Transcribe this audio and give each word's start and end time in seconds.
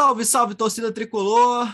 Salve, 0.00 0.24
salve, 0.24 0.54
torcida 0.54 0.90
tricolor! 0.90 1.70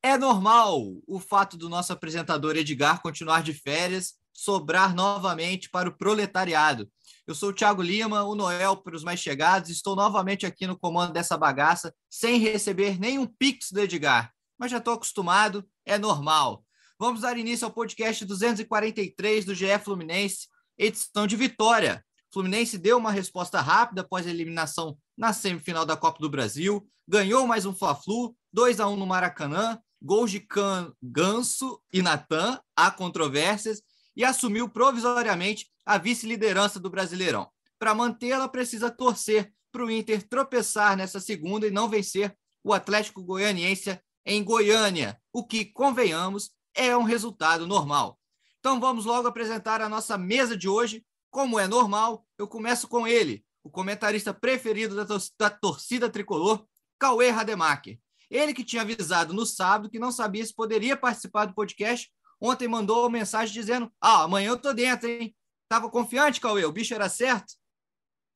É 0.00 0.16
normal 0.16 0.80
o 1.04 1.18
fato 1.18 1.56
do 1.56 1.68
nosso 1.68 1.92
apresentador 1.92 2.54
Edgar 2.54 3.02
continuar 3.02 3.42
de 3.42 3.52
férias, 3.52 4.14
sobrar 4.32 4.94
novamente 4.94 5.68
para 5.68 5.88
o 5.88 5.92
proletariado. 5.92 6.88
Eu 7.26 7.34
sou 7.34 7.48
o 7.48 7.52
Thiago 7.52 7.82
Lima, 7.82 8.22
o 8.22 8.36
Noel 8.36 8.76
para 8.76 8.94
os 8.94 9.02
mais 9.02 9.18
chegados, 9.18 9.68
estou 9.68 9.96
novamente 9.96 10.46
aqui 10.46 10.64
no 10.64 10.78
comando 10.78 11.12
dessa 11.12 11.36
bagaça, 11.36 11.92
sem 12.08 12.38
receber 12.38 13.00
nenhum 13.00 13.26
pix 13.26 13.72
do 13.72 13.80
Edgar, 13.80 14.32
mas 14.56 14.70
já 14.70 14.78
estou 14.78 14.94
acostumado, 14.94 15.68
é 15.84 15.98
normal. 15.98 16.64
Vamos 17.00 17.22
dar 17.22 17.36
início 17.36 17.64
ao 17.64 17.74
podcast 17.74 18.24
243 18.24 19.44
do 19.44 19.56
GE 19.56 19.76
Fluminense, 19.82 20.46
edição 20.78 21.26
de 21.26 21.34
vitória. 21.34 22.05
Fluminense 22.32 22.76
deu 22.78 22.98
uma 22.98 23.10
resposta 23.10 23.60
rápida 23.60 24.02
após 24.02 24.26
a 24.26 24.30
eliminação 24.30 24.96
na 25.16 25.32
semifinal 25.32 25.86
da 25.86 25.96
Copa 25.96 26.18
do 26.18 26.30
Brasil, 26.30 26.86
ganhou 27.06 27.46
mais 27.46 27.64
um 27.64 27.74
Fla-Flu, 27.74 28.36
2 28.52 28.80
a 28.80 28.88
1 28.88 28.96
no 28.96 29.06
Maracanã, 29.06 29.80
gols 30.02 30.30
de 30.30 30.40
Can, 30.40 30.92
Ganso 31.02 31.80
e 31.92 32.02
Natan, 32.02 32.60
há 32.76 32.90
controvérsias, 32.90 33.82
e 34.14 34.24
assumiu 34.24 34.68
provisoriamente 34.68 35.66
a 35.84 35.98
vice-liderança 35.98 36.80
do 36.80 36.90
Brasileirão. 36.90 37.48
Para 37.78 37.94
mantê-la, 37.94 38.48
precisa 38.48 38.90
torcer 38.90 39.52
para 39.70 39.84
o 39.84 39.90
Inter 39.90 40.26
tropeçar 40.26 40.96
nessa 40.96 41.20
segunda 41.20 41.66
e 41.66 41.70
não 41.70 41.88
vencer 41.88 42.36
o 42.64 42.72
Atlético 42.72 43.22
Goianiense 43.22 43.98
em 44.24 44.42
Goiânia, 44.42 45.20
o 45.32 45.46
que, 45.46 45.64
convenhamos, 45.66 46.50
é 46.74 46.96
um 46.96 47.04
resultado 47.04 47.66
normal. 47.66 48.18
Então 48.58 48.80
vamos 48.80 49.04
logo 49.04 49.28
apresentar 49.28 49.80
a 49.80 49.88
nossa 49.88 50.18
mesa 50.18 50.56
de 50.56 50.68
hoje. 50.68 51.04
Como 51.36 51.60
é 51.60 51.68
normal, 51.68 52.26
eu 52.38 52.48
começo 52.48 52.88
com 52.88 53.06
ele, 53.06 53.44
o 53.62 53.68
comentarista 53.68 54.32
preferido 54.32 54.96
da, 54.96 55.04
tor 55.04 55.20
da 55.38 55.50
torcida 55.50 56.08
tricolor, 56.08 56.66
Cauê 56.98 57.28
Rademacher. 57.28 58.00
Ele 58.30 58.54
que 58.54 58.64
tinha 58.64 58.80
avisado 58.80 59.34
no 59.34 59.44
sábado 59.44 59.90
que 59.90 59.98
não 59.98 60.10
sabia 60.10 60.46
se 60.46 60.54
poderia 60.54 60.96
participar 60.96 61.44
do 61.44 61.52
podcast, 61.52 62.10
ontem 62.40 62.66
mandou 62.66 63.00
uma 63.00 63.10
mensagem 63.10 63.52
dizendo: 63.52 63.92
Ah, 64.00 64.22
amanhã 64.22 64.48
eu 64.48 64.56
tô 64.56 64.72
dentro, 64.72 65.10
hein? 65.10 65.36
Tava 65.68 65.90
confiante, 65.90 66.40
Cauê? 66.40 66.64
O 66.64 66.72
bicho 66.72 66.94
era 66.94 67.06
certo? 67.06 67.52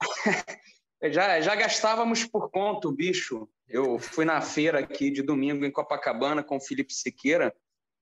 já, 1.11 1.41
já 1.41 1.55
gastávamos 1.55 2.27
por 2.27 2.51
conta 2.51 2.87
o 2.87 2.93
bicho. 2.93 3.49
Eu 3.67 3.99
fui 3.99 4.27
na 4.27 4.43
feira 4.43 4.79
aqui 4.79 5.11
de 5.11 5.23
domingo 5.23 5.65
em 5.65 5.73
Copacabana 5.73 6.43
com 6.43 6.59
o 6.59 6.61
Felipe 6.61 6.93
Siqueira. 6.93 7.57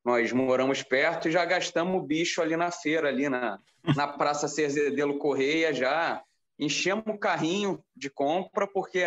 Nós 0.09 0.33
moramos 0.33 0.83
perto 0.83 1.29
e 1.29 1.31
já 1.31 1.45
gastamos 1.45 2.01
o 2.01 2.03
bicho 2.03 2.41
ali 2.41 2.57
na 2.57 2.71
feira, 2.71 3.09
ali 3.09 3.29
na, 3.29 3.61
na 3.95 4.09
Praça 4.09 4.49
Cerzedelo 4.49 5.19
Correia, 5.19 5.71
já 5.71 6.25
enchemos 6.59 7.05
o 7.09 7.19
carrinho 7.19 7.85
de 7.95 8.09
compra, 8.09 8.67
porque 8.67 9.03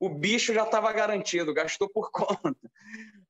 o 0.00 0.08
bicho 0.08 0.54
já 0.54 0.62
estava 0.62 0.90
garantido, 0.90 1.52
gastou 1.52 1.86
por 1.86 2.08
conta. 2.10 2.56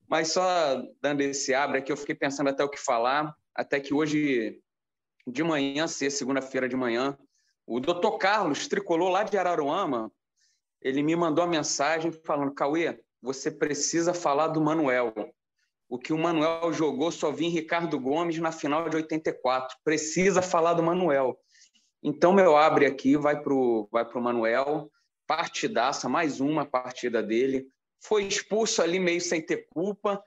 Mas 0.07 0.29
só 0.29 0.81
dando 1.01 1.23
esse 1.23 1.53
abre 1.53 1.79
aqui, 1.79 1.91
eu 1.91 1.97
fiquei 1.97 2.15
pensando 2.15 2.51
até 2.51 2.63
o 2.63 2.69
que 2.69 2.79
falar, 2.79 3.35
até 3.53 3.81
que 3.81 3.93
hoje 3.93 4.61
de 5.27 5.43
manhã, 5.43 5.89
ser 5.89 6.09
segunda-feira 6.09 6.69
de 6.69 6.77
manhã, 6.77 7.19
o 7.67 7.81
doutor 7.81 8.17
Carlos, 8.17 8.69
tricolor 8.69 9.11
lá 9.11 9.25
de 9.25 9.37
Araruama, 9.37 10.09
ele 10.81 11.03
me 11.03 11.17
mandou 11.17 11.43
a 11.43 11.49
mensagem 11.49 12.13
falando: 12.13 12.55
Cauê, 12.55 13.03
você 13.21 13.51
precisa 13.51 14.15
falar 14.15 14.47
do 14.47 14.61
Manuel. 14.61 15.13
O 15.93 15.99
que 15.99 16.11
o 16.11 16.17
Manuel 16.17 16.73
jogou 16.73 17.13
só 17.13 17.31
vi 17.31 17.45
em 17.45 17.51
Ricardo 17.51 18.01
Gomes 18.01 18.39
na 18.39 18.51
final 18.51 18.89
de 18.89 18.97
84. 18.97 19.77
Precisa 19.85 20.41
falar 20.41 20.73
do 20.73 20.83
Manuel. 20.83 21.39
Então, 22.03 22.33
meu 22.33 22.57
abre 22.57 22.87
aqui, 22.87 23.15
vai 23.15 23.39
para 23.39 23.53
o 23.53 23.87
vai 23.93 24.03
pro 24.03 24.19
Manuel 24.19 24.91
partidaça, 25.27 26.09
mais 26.09 26.41
uma 26.41 26.65
partida 26.65 27.23
dele. 27.23 27.67
Foi 28.01 28.25
expulso 28.25 28.81
ali 28.81 28.99
meio 28.99 29.21
sem 29.21 29.43
ter 29.43 29.69
culpa, 29.69 30.25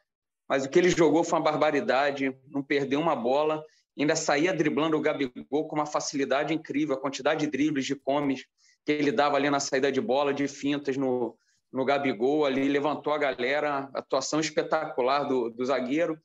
mas 0.48 0.66
o 0.66 0.70
que 0.70 0.78
ele 0.78 0.90
jogou 0.90 1.24
foi 1.24 1.40
uma 1.40 1.46
barbaridade, 1.46 2.38
não 2.48 2.62
perdeu 2.62 3.00
uma 3.00 3.16
bola, 3.16 3.66
ainda 3.98 4.16
saía 4.16 4.54
driblando 4.54 4.96
o 4.96 5.02
Gabigol 5.02 5.68
com 5.68 5.76
uma 5.76 5.88
facilidade 5.88 6.54
incrível, 6.54 6.94
a 6.94 7.02
quantidade 7.02 7.40
de 7.40 7.52
dribles, 7.52 7.88
de 7.88 7.96
comes 7.96 8.46
que 8.86 8.92
ele 8.92 9.12
dava 9.12 9.36
ali 9.36 9.50
na 9.50 9.60
saída 9.60 9.92
de 9.92 10.00
bola, 10.00 10.32
de 10.32 10.48
fintas 10.48 10.96
no, 10.96 11.36
no 11.76 11.86
Gabigol, 11.86 12.46
ali 12.46 12.68
levantou 12.68 13.14
a 13.14 13.18
galera, 13.18 13.90
atuação 13.94 14.40
espetacular 14.40 15.26
do, 15.26 15.50
do 15.50 15.66
zagueiro, 15.66 16.18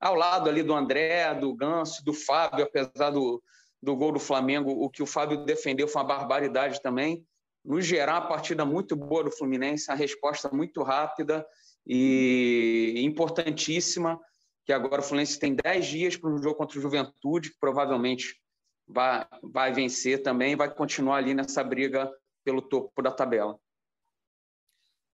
ao 0.00 0.14
lado 0.14 0.50
ali 0.50 0.62
do 0.62 0.74
André, 0.74 1.32
do 1.34 1.54
Ganso, 1.54 2.04
do 2.04 2.12
Fábio, 2.12 2.64
apesar 2.64 3.10
do, 3.10 3.42
do 3.82 3.96
gol 3.96 4.12
do 4.12 4.18
Flamengo, 4.18 4.70
o 4.70 4.90
que 4.90 5.02
o 5.02 5.06
Fábio 5.06 5.44
defendeu 5.44 5.88
foi 5.88 6.02
uma 6.02 6.08
barbaridade 6.08 6.82
também 6.82 7.24
no 7.66 7.80
geral, 7.80 8.18
a 8.18 8.26
partida 8.26 8.64
muito 8.64 8.94
boa 8.94 9.24
do 9.24 9.30
Fluminense, 9.30 9.90
a 9.90 9.94
resposta 9.94 10.48
muito 10.52 10.82
rápida 10.84 11.44
e 11.84 12.94
importantíssima, 12.98 14.20
que 14.64 14.72
agora 14.72 15.00
o 15.00 15.04
Fluminense 15.04 15.38
tem 15.38 15.54
10 15.54 15.86
dias 15.86 16.16
para 16.16 16.30
um 16.30 16.40
jogo 16.40 16.54
contra 16.54 16.78
o 16.78 16.82
Juventude, 16.82 17.50
que 17.50 17.58
provavelmente 17.58 18.40
vai, 18.86 19.26
vai 19.42 19.72
vencer 19.72 20.22
também, 20.22 20.54
vai 20.54 20.72
continuar 20.72 21.16
ali 21.16 21.34
nessa 21.34 21.64
briga 21.64 22.08
pelo 22.44 22.62
topo 22.62 23.02
da 23.02 23.10
tabela. 23.10 23.58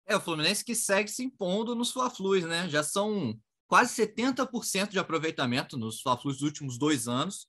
É, 0.07 0.15
o 0.15 0.21
Fluminense 0.21 0.65
que 0.65 0.75
segue 0.75 1.09
se 1.09 1.23
impondo 1.23 1.75
nos 1.75 1.91
Fla-Flus, 1.91 2.43
né? 2.43 2.67
Já 2.69 2.83
são 2.83 3.37
quase 3.67 3.93
70% 3.95 4.89
de 4.89 4.99
aproveitamento 4.99 5.77
nos 5.77 6.01
Fla-Flus 6.01 6.37
dos 6.37 6.43
últimos 6.43 6.77
dois 6.77 7.07
anos. 7.07 7.47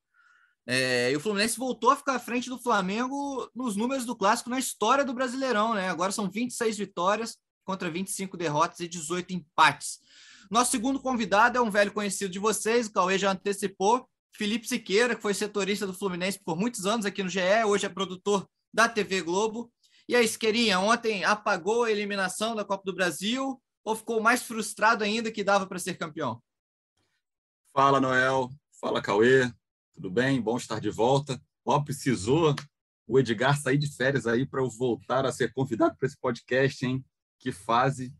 É, 0.64 1.10
e 1.10 1.16
o 1.16 1.20
Fluminense 1.20 1.58
voltou 1.58 1.90
a 1.90 1.96
ficar 1.96 2.14
à 2.14 2.20
frente 2.20 2.48
do 2.48 2.58
Flamengo 2.58 3.50
nos 3.54 3.74
números 3.74 4.04
do 4.04 4.14
clássico 4.14 4.48
na 4.48 4.58
história 4.58 5.04
do 5.04 5.14
Brasileirão, 5.14 5.74
né? 5.74 5.88
Agora 5.88 6.12
são 6.12 6.30
26 6.30 6.78
vitórias 6.78 7.36
contra 7.64 7.90
25 7.90 8.36
derrotas 8.36 8.78
e 8.80 8.88
18 8.88 9.32
empates. 9.34 9.98
Nosso 10.50 10.70
segundo 10.70 11.00
convidado 11.00 11.58
é 11.58 11.60
um 11.60 11.70
velho 11.70 11.92
conhecido 11.92 12.30
de 12.30 12.38
vocês, 12.38 12.86
o 12.86 12.92
Cauê 12.92 13.18
já 13.18 13.32
antecipou, 13.32 14.08
Felipe 14.36 14.68
Siqueira, 14.68 15.16
que 15.16 15.22
foi 15.22 15.34
setorista 15.34 15.86
do 15.86 15.94
Fluminense 15.94 16.38
por 16.42 16.56
muitos 16.56 16.86
anos 16.86 17.06
aqui 17.06 17.22
no 17.22 17.28
GE, 17.28 17.40
hoje 17.66 17.86
é 17.86 17.88
produtor 17.88 18.46
da 18.72 18.88
TV 18.88 19.22
Globo. 19.22 19.70
E 20.08 20.16
aí, 20.16 20.26
Siqueirinha, 20.26 20.80
ontem 20.80 21.24
apagou 21.24 21.84
a 21.84 21.90
eliminação 21.90 22.54
da 22.54 22.64
Copa 22.64 22.82
do 22.84 22.94
Brasil 22.94 23.60
ou 23.84 23.96
ficou 23.96 24.20
mais 24.20 24.42
frustrado 24.42 25.04
ainda 25.04 25.30
que 25.30 25.44
dava 25.44 25.66
para 25.66 25.78
ser 25.78 25.94
campeão? 25.94 26.42
Fala, 27.72 28.00
Noel. 28.00 28.50
Fala, 28.80 29.00
Cauê. 29.00 29.50
Tudo 29.94 30.10
bem? 30.10 30.40
Bom 30.40 30.56
estar 30.56 30.80
de 30.80 30.90
volta. 30.90 31.40
Ó, 31.64 31.80
precisou 31.80 32.54
o 33.06 33.18
Edgar 33.18 33.60
sair 33.60 33.78
de 33.78 33.94
férias 33.94 34.26
aí 34.26 34.46
para 34.46 34.60
eu 34.60 34.70
voltar 34.70 35.24
a 35.24 35.32
ser 35.32 35.52
convidado 35.52 35.96
para 35.96 36.06
esse 36.06 36.18
podcast, 36.18 36.84
hein? 36.84 37.04
Que 37.38 37.52
fase. 37.52 38.12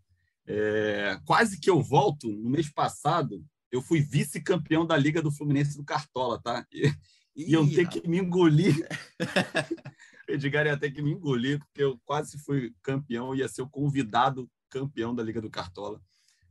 É... 0.47 1.19
Quase 1.25 1.61
que 1.61 1.71
eu 1.71 1.83
volto. 1.83 2.29
No 2.29 2.51
mês 2.51 2.71
passado, 2.73 3.45
eu 3.71 3.83
fui 3.83 4.01
vice-campeão 4.01 4.87
da 4.87 4.97
Liga 4.97 5.23
do 5.23 5.33
Fluminense 5.33 5.77
do 5.77 5.85
Cartola, 5.85 6.41
tá? 6.41 6.67
E, 6.73 6.93
e 7.35 7.53
eu 7.53 7.69
tenho 7.69 7.89
que 7.89 8.09
me 8.09 8.19
engolir. 8.19 8.87
Edgar 10.29 10.67
ia 10.67 10.77
ter 10.77 10.91
que 10.91 11.03
me 11.03 11.13
engolir, 11.13 11.59
porque 11.59 11.83
eu 11.83 12.01
quase 12.05 12.39
fui 12.39 12.75
campeão, 12.83 13.35
ia 13.35 13.49
ser 13.49 13.63
o 13.63 13.69
convidado 13.69 14.51
campeão 14.71 15.15
da 15.15 15.23
Liga 15.23 15.41
do 15.41 15.51
Cartola. 15.51 16.01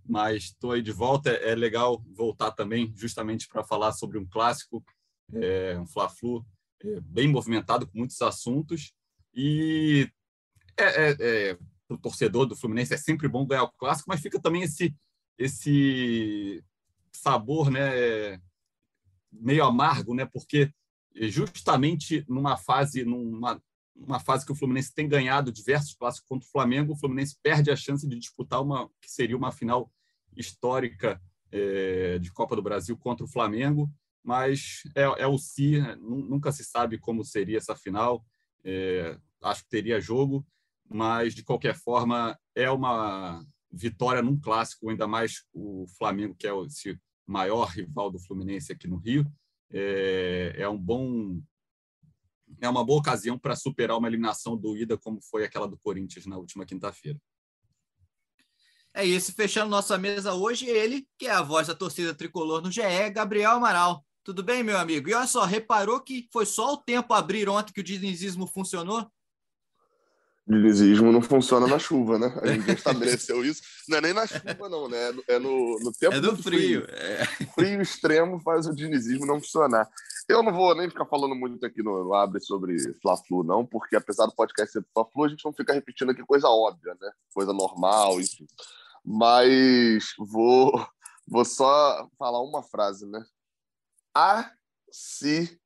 Mas 0.06 0.46
estou 0.46 0.72
aí 0.72 0.82
de 0.82 0.92
volta. 0.92 1.30
É 1.30 1.56
legal 1.56 2.04
voltar 2.16 2.52
também, 2.52 2.94
justamente 2.96 3.48
para 3.48 3.64
falar 3.64 3.92
sobre 3.94 4.18
um 4.18 4.26
clássico 4.26 4.84
é, 5.34 5.78
um 5.80 5.86
Fla-Flu 5.86 6.46
é, 6.84 7.00
bem 7.02 7.28
movimentado, 7.28 7.88
com 7.88 7.98
muitos 7.98 8.22
assuntos. 8.22 8.94
E 9.34 10.10
é, 10.78 10.84
é, 10.84 11.16
é 11.20 11.58
para 11.88 11.96
o 11.96 11.98
torcedor 11.98 12.46
do 12.46 12.56
Fluminense 12.56 12.94
é 12.94 12.98
sempre 12.98 13.28
bom 13.28 13.46
ganhar 13.46 13.64
o 13.64 13.72
clássico, 13.72 14.10
mas 14.10 14.22
fica 14.22 14.40
também 14.40 14.64
esse, 14.64 14.96
esse 15.38 16.64
sabor 17.12 17.70
né, 17.70 18.40
meio 19.32 19.66
amargo, 19.66 20.14
né, 20.14 20.26
porque 20.26 20.72
justamente 21.16 22.26
numa 22.28 22.58
fase, 22.58 23.04
numa, 23.04 23.62
uma 23.96 24.20
fase 24.20 24.46
que 24.46 24.52
o 24.52 24.56
Fluminense 24.56 24.94
tem 24.94 25.08
ganhado 25.08 25.52
diversos 25.52 25.94
clássicos 25.94 26.28
contra 26.28 26.48
o 26.48 26.52
Flamengo, 26.52 26.94
o 26.94 26.98
Fluminense 26.98 27.38
perde 27.42 27.72
a 27.72 27.76
chance 27.76 28.08
de 28.08 28.18
disputar 28.18 28.62
uma 28.62 28.90
que 29.02 29.12
seria 29.12 29.38
uma 29.38 29.52
final 29.52 29.92
histórica 30.36 31.22
é, 31.52 32.18
de 32.20 32.32
Copa 32.32 32.56
do 32.56 32.62
Brasil 32.62 32.98
contra 32.98 33.26
o 33.26 33.30
Flamengo 33.30 33.92
mas 34.24 34.84
é, 34.96 35.02
é 35.02 35.28
o 35.28 35.38
si, 35.38 35.80
nunca 36.00 36.52
se 36.52 36.64
sabe 36.64 36.98
como 36.98 37.24
seria 37.24 37.58
essa 37.58 37.76
final. 37.76 38.26
É, 38.64 39.18
acho 39.42 39.64
que 39.64 39.70
teria 39.70 40.00
jogo, 40.00 40.46
mas 40.88 41.34
de 41.34 41.44
qualquer 41.44 41.76
forma 41.76 42.38
é 42.56 42.70
uma 42.70 43.44
vitória 43.72 44.22
num 44.22 44.40
clássico, 44.40 44.90
ainda 44.90 45.08
mais 45.08 45.46
o 45.54 45.86
Flamengo, 45.98 46.36
que 46.36 46.48
é 46.48 46.54
o 46.54 46.68
maior 47.26 47.66
rival 47.70 48.12
do 48.12 48.20
Fluminense 48.20 48.72
aqui 48.72 48.88
no 48.88 48.98
Rio. 48.98 49.26
É, 49.74 50.56
é 50.58 50.70
um 50.70 50.78
bom 50.78 51.42
é 52.60 52.70
uma 52.70 52.86
boa 52.86 53.00
ocasião 53.00 53.40
para 53.40 53.56
superar 53.56 53.98
uma 53.98 54.08
eliminação 54.08 54.58
doída 54.58 54.98
como 54.98 55.22
foi 55.22 55.44
aquela 55.44 55.68
do 55.68 55.78
Corinthians 55.78 56.26
na 56.26 56.38
última 56.38 56.66
quinta-feira. 56.66 57.20
É 58.94 59.06
isso, 59.06 59.34
fechando 59.34 59.72
nossa 59.72 59.98
mesa 59.98 60.34
hoje, 60.34 60.66
ele, 60.66 61.08
que 61.18 61.26
é 61.26 61.32
a 61.32 61.42
voz 61.42 61.68
da 61.68 61.76
torcida 61.76 62.14
tricolor 62.14 62.62
no 62.62 62.70
GE, 62.70 63.10
Gabriel 63.14 63.52
Amaral. 63.52 64.06
Tudo 64.24 64.44
bem, 64.44 64.64
meu 64.64 64.78
amigo? 64.78 65.10
E 65.10 65.14
olha 65.14 65.26
só, 65.26 65.46
reparou 65.46 66.02
que 66.02 66.28
foi 66.32 66.46
só 66.46 66.74
o 66.74 66.78
tempo 66.78 67.14
abrir 67.14 67.48
ontem 67.48 67.72
que 67.74 67.80
o 67.80 67.84
dinizismo 67.84 68.46
funcionou? 68.46 69.10
Dinizismo 70.52 71.12
não 71.12 71.22
funciona 71.22 71.66
na 71.66 71.80
chuva, 71.80 72.20
né? 72.20 72.34
A 72.42 72.48
gente 72.48 72.72
estabeleceu 72.72 73.44
isso. 73.46 73.62
Não 73.88 73.98
é 73.98 74.02
nem 74.02 74.14
na 74.14 74.28
chuva, 74.28 74.70
não, 74.70 74.90
né? 74.90 75.14
É 75.28 75.40
no, 75.40 75.80
no 75.80 75.92
tempo 75.94 76.16
é 76.16 76.20
do 76.20 76.36
frio. 76.36 76.84
Frio. 76.84 76.86
É. 76.90 77.26
frio 77.56 77.82
extremo 77.82 78.40
faz 78.40 78.68
o 78.68 78.76
dinizismo 78.76 79.26
não 79.26 79.40
funcionar. 79.40 79.90
Eu 80.28 80.44
não 80.44 80.54
vou 80.54 80.76
nem 80.76 80.90
ficar 80.90 81.06
falando 81.06 81.36
muito 81.36 81.66
aqui 81.66 81.82
no, 81.82 82.04
no 82.04 82.14
Abre 82.14 82.40
sobre 82.40 82.78
Fla-Flu, 83.02 83.44
não, 83.44 83.66
porque 83.66 83.96
apesar 83.96 84.26
do 84.26 84.36
podcast 84.36 84.72
ser 84.72 84.86
Fla-Flu, 84.94 85.26
a 85.26 85.30
gente 85.30 85.44
não 85.44 85.54
fica 85.54 85.74
repetindo 85.74 86.12
aqui 86.12 86.24
coisa 86.24 86.48
óbvia, 86.48 86.96
né? 87.00 87.12
Coisa 87.34 87.54
normal, 87.54 88.20
enfim. 88.20 88.46
Mas 89.04 90.14
vou, 90.18 90.86
vou 91.28 91.44
só 91.44 92.08
falar 92.18 92.42
uma 92.42 92.62
frase, 92.62 93.06
né? 93.06 93.24
A 94.16 94.52
se 94.92 95.60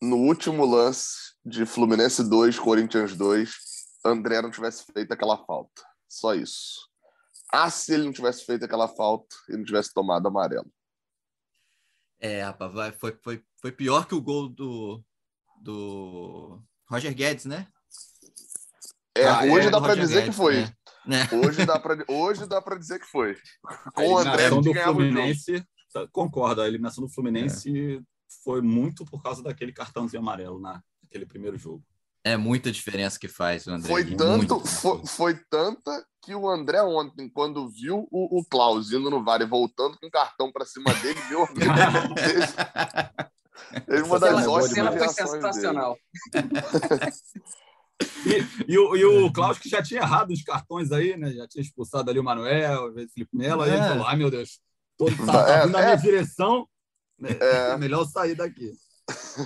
no 0.00 0.16
último 0.16 0.64
lance 0.64 1.34
de 1.44 1.64
Fluminense 1.64 2.22
2, 2.22 2.58
Corinthians 2.58 3.16
2, 3.16 3.75
André 4.06 4.40
não 4.42 4.50
tivesse 4.50 4.84
feito 4.92 5.12
aquela 5.12 5.44
falta. 5.44 5.82
Só 6.08 6.34
isso. 6.34 6.88
Ah, 7.52 7.70
se 7.70 7.94
ele 7.94 8.04
não 8.04 8.12
tivesse 8.12 8.44
feito 8.44 8.64
aquela 8.64 8.88
falta 8.88 9.34
e 9.48 9.56
não 9.56 9.64
tivesse 9.64 9.92
tomado 9.92 10.26
amarelo. 10.26 10.70
É, 12.18 12.42
rapaz, 12.42 12.96
foi, 12.96 13.16
foi, 13.22 13.44
foi 13.60 13.72
pior 13.72 14.06
que 14.06 14.14
o 14.14 14.22
gol 14.22 14.48
do, 14.48 15.02
do 15.60 16.62
Roger 16.88 17.14
Guedes, 17.14 17.44
né? 17.44 17.68
É, 19.14 19.28
ah, 19.28 19.44
hoje 19.44 19.68
é, 19.68 19.70
dá 19.70 19.80
para 19.80 19.94
dizer 19.94 20.20
Guedes, 20.20 20.30
que 20.30 20.36
foi. 20.36 20.64
Né? 21.06 21.28
Hoje 21.32 21.64
dá 21.64 21.78
para 21.78 22.04
hoje 22.08 22.46
dá 22.46 22.60
para 22.60 22.76
dizer 22.76 22.98
que 22.98 23.06
foi. 23.06 23.36
Com 23.94 24.08
o 24.08 24.18
André 24.18 24.50
do 24.50 24.74
Fluminense, 24.74 25.64
tá, 25.92 26.06
concordo, 26.08 26.62
a 26.62 26.68
eliminação 26.68 27.04
do 27.04 27.10
Fluminense 27.10 27.96
é. 27.96 28.00
foi 28.42 28.60
muito 28.60 29.04
por 29.04 29.22
causa 29.22 29.42
daquele 29.42 29.72
cartãozinho 29.72 30.22
amarelo 30.22 30.58
na, 30.58 30.82
naquele 31.02 31.26
primeiro 31.26 31.56
jogo. 31.56 31.84
É 32.26 32.36
muita 32.36 32.72
diferença 32.72 33.20
que 33.20 33.28
faz 33.28 33.68
o 33.68 33.70
André. 33.70 33.88
Foi, 33.88 34.04
tanto, 34.16 34.58
foi, 34.66 35.06
foi, 35.06 35.40
tanta 35.48 36.04
que 36.20 36.34
o 36.34 36.48
André 36.50 36.82
ontem, 36.82 37.28
quando 37.28 37.68
viu 37.68 38.08
o, 38.10 38.40
o 38.40 38.44
Klaus 38.44 38.90
indo 38.90 39.08
no 39.08 39.22
VAR 39.22 39.40
e 39.42 39.46
voltando 39.46 39.96
com 39.96 40.08
o 40.08 40.10
cartão 40.10 40.50
para 40.50 40.66
cima 40.66 40.92
dele, 40.94 41.20
viu? 41.28 41.46
Teve 43.86 44.02
uma 44.02 44.18
das 44.18 44.44
ótimas 44.44 44.70
cena 44.72 44.90
foi 44.90 45.08
sensacional. 45.08 45.96
E, 48.26 48.72
e, 48.74 48.78
o, 48.78 48.94
e 48.94 49.04
o 49.06 49.32
Klaus, 49.32 49.58
que 49.58 49.70
já 49.70 49.82
tinha 49.82 50.02
errado 50.02 50.30
os 50.30 50.42
cartões 50.42 50.92
aí, 50.92 51.16
né? 51.16 51.32
Já 51.32 51.48
tinha 51.48 51.62
expulsado 51.62 52.10
ali 52.10 52.18
o 52.18 52.24
Manuel, 52.24 52.90
o 52.90 52.92
Felipe 52.92 53.30
Melo, 53.32 53.62
é. 53.62 53.70
aí 53.70 53.70
ele 53.72 53.80
é. 53.80 53.88
falou: 53.88 54.06
ai 54.06 54.16
meu 54.16 54.30
Deus, 54.30 54.60
todo 54.98 55.16
tá, 55.24 55.44
tá 55.44 55.60
vindo 55.62 55.72
na 55.72 55.78
minha 55.78 55.92
é. 55.92 55.96
direção, 55.96 56.68
né? 57.18 57.30
é 57.40 57.78
melhor 57.78 58.04
sair 58.04 58.34
daqui. 58.34 58.70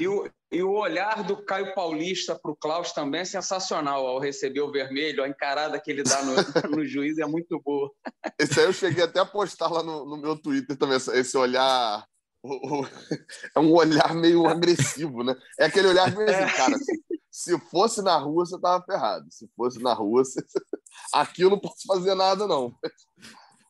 E 0.01 0.09
o, 0.09 0.29
e 0.53 0.63
o 0.63 0.73
olhar 0.73 1.23
do 1.23 1.37
Caio 1.45 1.73
Paulista 1.75 2.35
para 2.35 2.51
o 2.51 2.57
Klaus 2.57 2.93
também 2.93 3.21
é 3.21 3.25
sensacional 3.25 4.05
ao 4.05 4.19
receber 4.19 4.61
o 4.61 4.73
vermelho, 4.73 5.23
a 5.23 5.29
encarada 5.29 5.79
que 5.81 5.91
ele 5.91 6.03
dá 6.03 6.23
no, 6.23 6.35
no 6.77 6.85
juiz 6.85 7.19
é 7.19 7.27
muito 7.27 7.61
boa. 7.61 7.91
Esse 8.37 8.59
aí 8.59 8.67
eu 8.67 8.73
cheguei 8.73 9.05
até 9.05 9.21
a 9.21 9.27
postar 9.27 9.69
lá 9.69 9.83
no, 9.83 10.05
no 10.05 10.17
meu 10.17 10.37
Twitter 10.37 10.77
também, 10.77 10.97
esse 10.97 11.37
olhar. 11.37 12.05
O, 12.43 12.81
o, 12.81 12.87
é 13.55 13.61
um 13.61 13.73
olhar 13.73 14.13
meio 14.15 14.47
agressivo, 14.49 15.23
né? 15.23 15.37
É 15.59 15.67
aquele 15.67 15.89
olhar 15.89 16.11
meio 16.17 16.29
assim, 16.29 16.57
cara. 16.57 16.77
Se, 16.79 17.01
se 17.31 17.59
fosse 17.71 18.03
na 18.03 18.19
rua, 18.19 18.45
você 18.45 18.61
tava 18.61 18.85
ferrado. 18.85 19.27
Se 19.31 19.49
fosse 19.57 19.81
na 19.81 19.95
rua, 19.95 20.25
você... 20.25 20.41
aqui 21.15 21.43
eu 21.43 21.51
não 21.51 21.61
posso 21.61 21.87
fazer 21.87 22.17
nada, 22.17 22.49
não. 22.49 22.75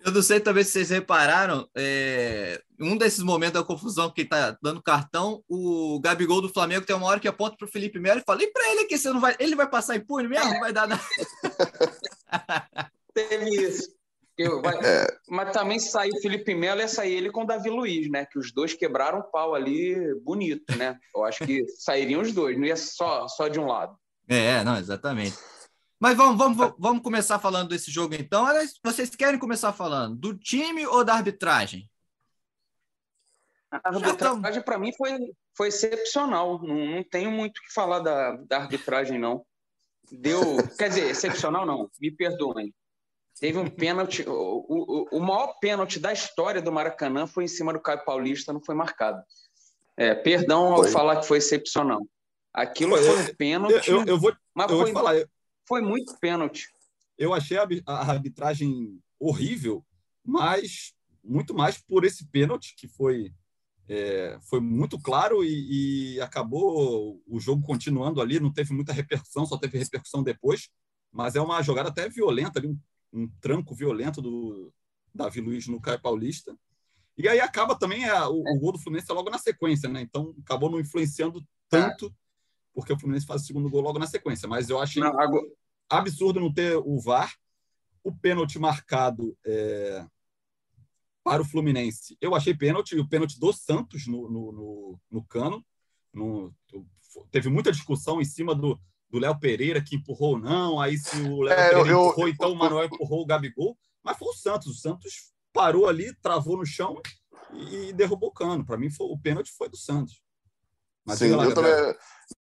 Eu 0.03 0.13
não 0.13 0.23
sei 0.23 0.41
também 0.41 0.65
se 0.65 0.71
vocês 0.71 0.91
repararam, 0.91 1.69
é, 1.77 2.61
um 2.81 2.97
desses 2.97 3.23
momentos 3.23 3.61
da 3.61 3.67
confusão 3.67 4.11
que 4.11 4.25
tá 4.25 4.57
dando 4.63 4.83
cartão, 4.83 5.43
o 5.47 6.01
Gabigol 6.01 6.41
do 6.41 6.49
Flamengo 6.49 6.87
tem 6.87 6.97
uma 6.97 7.07
hora 7.07 7.21
que 7.21 7.29
aponta 7.29 7.57
para 7.57 7.67
o 7.67 7.71
Felipe 7.71 7.99
Melo 7.99 8.21
e 8.21 8.25
fala: 8.25 8.43
e 8.43 8.51
para 8.51 8.71
ele 8.71 8.87
que 8.87 8.97
você 8.97 9.11
não 9.11 9.21
vai, 9.21 9.37
ele 9.39 9.55
vai 9.55 9.69
passar 9.69 9.97
impune 9.97 10.29
mesmo? 10.29 10.53
Não 10.53 10.61
vai 10.61 10.73
dar 10.73 10.89
nada. 10.89 11.03
Teve 13.15 13.51
isso. 13.51 14.01
Eu, 14.39 14.63
vai, 14.63 14.75
é. 14.83 15.07
Mas 15.29 15.53
também 15.53 15.79
saiu 15.79 16.15
o 16.15 16.21
Felipe 16.23 16.55
Melo 16.55 16.81
e 16.81 16.89
sair 16.89 17.13
ele 17.13 17.31
com 17.31 17.43
o 17.43 17.47
Davi 17.47 17.69
Luiz, 17.69 18.11
né? 18.11 18.25
Que 18.25 18.39
os 18.39 18.51
dois 18.53 18.73
quebraram 18.73 19.19
o 19.19 19.31
pau 19.31 19.55
ali 19.55 20.15
bonito, 20.23 20.75
né? 20.77 20.97
Eu 21.15 21.25
acho 21.25 21.45
que 21.45 21.67
sairiam 21.77 22.23
os 22.23 22.33
dois, 22.33 22.57
não 22.57 22.65
ia 22.65 22.77
só, 22.77 23.29
só 23.29 23.49
de 23.49 23.61
um 23.61 23.67
lado. 23.67 23.95
É, 24.27 24.65
não, 24.65 24.79
exatamente. 24.79 25.37
Mas 26.01 26.17
vamos, 26.17 26.39
vamos, 26.39 26.75
vamos 26.79 27.03
começar 27.03 27.39
falando 27.39 27.69
desse 27.69 27.91
jogo 27.91 28.15
então. 28.15 28.47
Vocês 28.83 29.11
querem 29.15 29.39
começar 29.39 29.71
falando 29.71 30.17
do 30.17 30.35
time 30.35 30.87
ou 30.87 31.05
da 31.05 31.13
arbitragem? 31.13 31.89
A 33.71 33.81
arbitragem, 33.85 34.63
para 34.63 34.79
mim, 34.79 34.93
foi, 34.97 35.19
foi 35.55 35.69
excepcional. 35.69 36.59
Não, 36.63 36.87
não 36.87 37.05
tenho 37.05 37.31
muito 37.31 37.59
o 37.59 37.63
que 37.63 37.73
falar 37.73 37.99
da, 37.99 38.33
da 38.49 38.57
arbitragem, 38.57 39.19
não. 39.19 39.45
Deu. 40.11 40.41
Quer 40.79 40.89
dizer, 40.89 41.11
excepcional 41.11 41.67
não, 41.67 41.91
me 42.01 42.11
perdoem. 42.11 42.75
Teve 43.39 43.59
um 43.59 43.69
pênalti. 43.69 44.25
O, 44.27 44.33
o, 44.33 45.09
o 45.13 45.21
maior 45.21 45.59
pênalti 45.61 46.01
da 46.01 46.13
história 46.13 46.63
do 46.63 46.73
Maracanã 46.73 47.27
foi 47.27 47.45
em 47.45 47.49
cima 47.49 47.75
do 47.75 47.81
Caio 47.81 48.05
Paulista, 48.05 48.55
não 48.55 48.61
foi 48.61 48.75
marcado. 48.75 49.23
É, 49.97 50.15
perdão 50.15 50.73
ao 50.73 50.83
foi. 50.83 50.91
falar 50.91 51.21
que 51.21 51.27
foi 51.27 51.39
excepcional. 51.39 52.01
Aquilo 52.53 52.97
foi, 52.97 53.05
foi 53.05 53.21
um 53.21 53.35
pênalti. 53.37 53.89
Eu, 53.89 53.99
eu, 53.99 54.07
eu 54.07 54.19
vou, 54.19 54.35
mas 54.55 54.71
eu 54.71 54.79
foi, 54.79 54.93
vou 54.93 55.03
falar. 55.03 55.27
Foi 55.71 55.81
muito 55.81 56.19
pênalti. 56.19 56.67
Eu 57.17 57.33
achei 57.33 57.57
a, 57.57 57.65
a 57.87 58.11
arbitragem 58.11 59.01
horrível, 59.21 59.87
mas 60.25 60.93
muito 61.23 61.55
mais 61.55 61.79
por 61.79 62.05
esse 62.05 62.27
pênalti 62.27 62.75
que 62.77 62.89
foi 62.89 63.33
é, 63.89 64.37
foi 64.43 64.59
muito 64.59 65.01
claro 65.01 65.45
e, 65.45 66.17
e, 66.17 66.21
acabou 66.21 67.23
o 67.25 67.39
jogo 67.39 67.65
continuando 67.65 68.21
ali, 68.21 68.41
não 68.41 68.53
teve 68.53 68.73
muita 68.73 68.93
repercussão, 68.93 69.47
só 69.47 69.57
teve 69.57 69.79
repercussão 69.79 70.25
depois, 70.25 70.69
mas 71.13 71.37
é 71.37 71.41
uma 71.41 71.63
jogada 71.63 71.89
até 71.89 72.09
violenta, 72.09 72.59
ali, 72.59 72.67
um, 72.67 72.79
um 73.13 73.29
tranco 73.41 73.73
violento 73.73 74.21
do 74.21 74.73
Davi 75.15 75.41
Luiz 75.41 75.69
no 75.69 75.81
Caio 75.81 76.03
Paulista. 76.03 76.57
E 77.17 77.29
aí 77.29 77.39
acaba 77.39 77.79
também 77.79 78.07
a, 78.07 78.29
o, 78.29 78.41
o, 78.41 78.59
gol 78.59 78.73
do 78.73 78.79
Fluminense 78.81 79.13
logo 79.13 79.31
na 79.31 79.39
sequência, 79.39 79.89
né? 79.89 80.01
Então 80.01 80.35
acabou 80.43 80.69
não 80.69 80.81
influenciando 80.81 81.47
tanto, 81.69 82.13
porque 82.75 82.93
o 82.93 82.99
Fluminense 82.99 83.27
faz 83.27 83.43
o 83.43 83.47
segundo 83.47 83.71
gol 83.71 83.83
logo 83.83 84.01
na 84.01 84.07
sequência. 84.09 84.49
Mas 84.49 84.69
eu 84.69 84.81
achei. 84.81 85.01
Não, 85.01 85.21
agora 85.21 85.47
absurdo 85.91 86.41
não 86.41 86.53
ter 86.53 86.77
o 86.77 86.99
VAR. 87.01 87.35
O 88.03 88.15
pênalti 88.15 88.59
marcado 88.59 89.37
é, 89.45 90.07
para 91.23 91.43
o 91.43 91.45
Fluminense, 91.45 92.17
eu 92.21 92.35
achei 92.35 92.55
pênalti, 92.55 92.97
o 92.99 93.07
pênalti 93.07 93.39
do 93.39 93.53
Santos 93.53 94.07
no, 94.07 94.31
no, 94.31 94.53
no, 94.53 95.01
no 95.11 95.25
cano. 95.25 95.65
No, 96.13 96.55
teve 97.31 97.49
muita 97.51 97.71
discussão 97.71 98.21
em 98.21 98.25
cima 98.25 98.55
do 98.55 98.81
Léo 99.13 99.39
Pereira 99.39 99.83
que 99.83 99.97
empurrou 99.97 100.33
ou 100.33 100.39
não. 100.39 100.81
Aí, 100.81 100.97
se 100.97 101.21
o 101.21 101.43
Léo 101.43 101.59
é, 101.59 101.69
Pereira 101.69 101.91
eu, 101.91 102.07
empurrou, 102.07 102.27
eu, 102.27 102.33
então 102.33 102.53
o 102.53 102.57
Manuel 102.57 102.87
empurrou 102.87 103.23
o 103.23 103.27
Gabigol. 103.27 103.77
Mas 104.03 104.17
foi 104.17 104.29
o 104.29 104.35
Santos. 104.35 104.69
O 104.69 104.75
Santos 104.75 105.33
parou 105.53 105.87
ali, 105.87 106.15
travou 106.23 106.57
no 106.57 106.65
chão 106.65 107.01
e, 107.53 107.89
e 107.89 107.93
derrubou 107.93 108.31
o 108.31 108.33
cano. 108.33 108.65
Para 108.65 108.79
mim, 108.79 108.89
foi, 108.89 109.07
o 109.07 109.19
pênalti 109.19 109.53
foi 109.53 109.69
do 109.69 109.77
Santos. 109.77 110.23
Mas 111.11 111.19
Sim, 111.19 111.35
lá, 111.35 111.45
eu 111.45 111.55
também. 111.55 111.73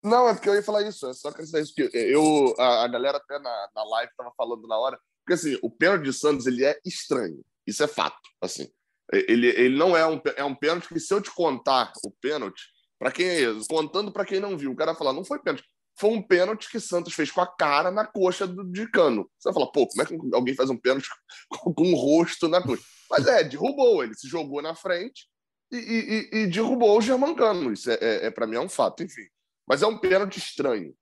Não, 0.02 0.28
é 0.28 0.34
porque 0.34 0.48
eu 0.48 0.54
ia 0.54 0.62
falar 0.62 0.82
isso, 0.82 1.08
é 1.08 1.14
só 1.14 1.28
acrescentar 1.28 1.62
isso, 1.62 1.75
que 1.75 1.88
eu, 1.94 2.54
a, 2.58 2.84
a 2.84 2.88
galera 2.88 3.16
até 3.16 3.38
na, 3.38 3.68
na 3.75 3.84
live 3.84 4.10
estava 4.10 4.30
falando 4.37 4.66
na 4.68 4.76
hora, 4.76 4.98
porque 5.25 5.32
assim, 5.32 5.58
o 5.62 5.70
pênalti 5.70 6.04
de 6.04 6.12
Santos 6.12 6.46
ele 6.46 6.64
é 6.64 6.78
estranho, 6.84 7.42
isso 7.66 7.82
é 7.82 7.87
fato, 7.87 8.20
assim. 8.40 8.68
Ele, 9.10 9.46
ele 9.46 9.76
não 9.76 9.96
é 9.96 10.06
um, 10.06 10.20
é 10.37 10.44
um 10.44 10.54
pênalti 10.54 10.88
que 10.88 11.00
se 11.00 11.14
eu 11.14 11.22
te 11.22 11.34
contar 11.34 11.90
o 12.04 12.10
pênalti, 12.20 12.60
para 12.98 13.10
quem 13.10 13.26
é 13.26 13.40
isso? 13.40 13.66
Contando 13.66 14.12
para 14.12 14.26
quem 14.26 14.40
não 14.40 14.58
viu, 14.58 14.72
o 14.72 14.76
cara 14.76 14.92
vai 14.92 14.98
falar, 14.98 15.14
não 15.14 15.25
foi 15.25 15.38
pênalti, 15.38 15.64
foi 15.98 16.10
um 16.10 16.22
pênalti 16.22 16.70
que 16.70 16.78
Santos 16.78 17.14
fez 17.14 17.30
com 17.30 17.40
a 17.40 17.46
cara 17.46 17.90
na 17.90 18.06
coxa 18.06 18.46
do, 18.46 18.64
de 18.64 18.88
cano. 18.90 19.28
Você 19.38 19.48
vai 19.48 19.54
falar, 19.54 19.72
pô, 19.72 19.87
como 19.87 20.02
é 20.02 20.04
que 20.04 20.18
alguém 20.34 20.54
faz 20.54 20.68
um 20.68 20.76
pênalti 20.76 21.08
com, 21.48 21.72
com 21.72 21.92
o 21.92 21.96
rosto 21.96 22.46
na 22.46 22.62
coxa? 22.62 22.82
Mas 23.10 23.26
é, 23.26 23.42
derrubou, 23.42 24.04
ele 24.04 24.14
se 24.14 24.28
jogou 24.28 24.60
na 24.60 24.75
frente 24.75 25.26
e, 25.70 26.28
e, 26.32 26.38
e 26.38 26.46
derrubou 26.46 26.96
o 26.96 27.00
Germancano. 27.00 27.72
Isso 27.72 27.90
é, 27.90 27.98
é, 28.00 28.26
é 28.26 28.30
para 28.30 28.46
mim 28.46 28.56
é 28.56 28.60
um 28.60 28.68
fato, 28.68 29.02
enfim. 29.02 29.26
Mas 29.66 29.82
é 29.82 29.87
um 29.87 29.98
pênalti 29.98 30.38
estranho. 30.38 30.94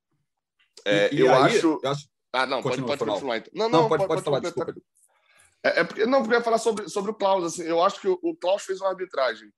É, 0.85 1.13
e, 1.15 1.21
eu, 1.21 1.33
aí, 1.33 1.57
acho... 1.57 1.81
eu, 1.83 1.91
acho... 1.91 2.09
Ah, 2.33 2.47
não, 2.47 2.63
Continua, 2.63 2.89
pode, 2.89 2.99
pode 2.99 3.11
continuar 3.11 3.37
então. 3.39 3.53
Não, 3.55 3.69
não, 3.69 3.83
não 3.83 3.89
pode, 3.89 4.07
pode, 4.07 4.23
pode 4.23 4.53
falar, 4.53 4.75
É, 5.65 5.81
é, 5.81 5.85
porque, 5.85 6.05
não, 6.05 6.21
porque 6.21 6.35
eu 6.35 6.39
ia 6.39 6.45
falar 6.45 6.59
sobre, 6.59 6.89
sobre 6.89 7.11
o 7.11 7.15
Klaus. 7.15 7.45
Assim, 7.45 7.63
eu 7.63 7.83
acho 7.83 8.01
que 8.01 8.09
o, 8.09 8.19
o 8.23 8.37
Klaus 8.37 8.63
fez 8.63 8.81
uma 8.81 8.91
arbitragem 8.91 9.51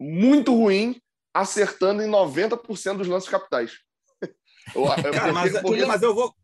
muito 0.00 0.54
ruim, 0.54 1.00
acertando 1.34 2.02
em 2.02 2.10
90% 2.10 2.96
dos 2.96 3.08
lances 3.08 3.28
capitais. 3.28 3.78
eu, 4.74 4.86
é 4.92 5.10
Cara, 5.12 5.32
mas, 5.32 5.60
porque... 5.60 5.84
mas 5.84 6.02
eu 6.02 6.14
vou, 6.14 6.34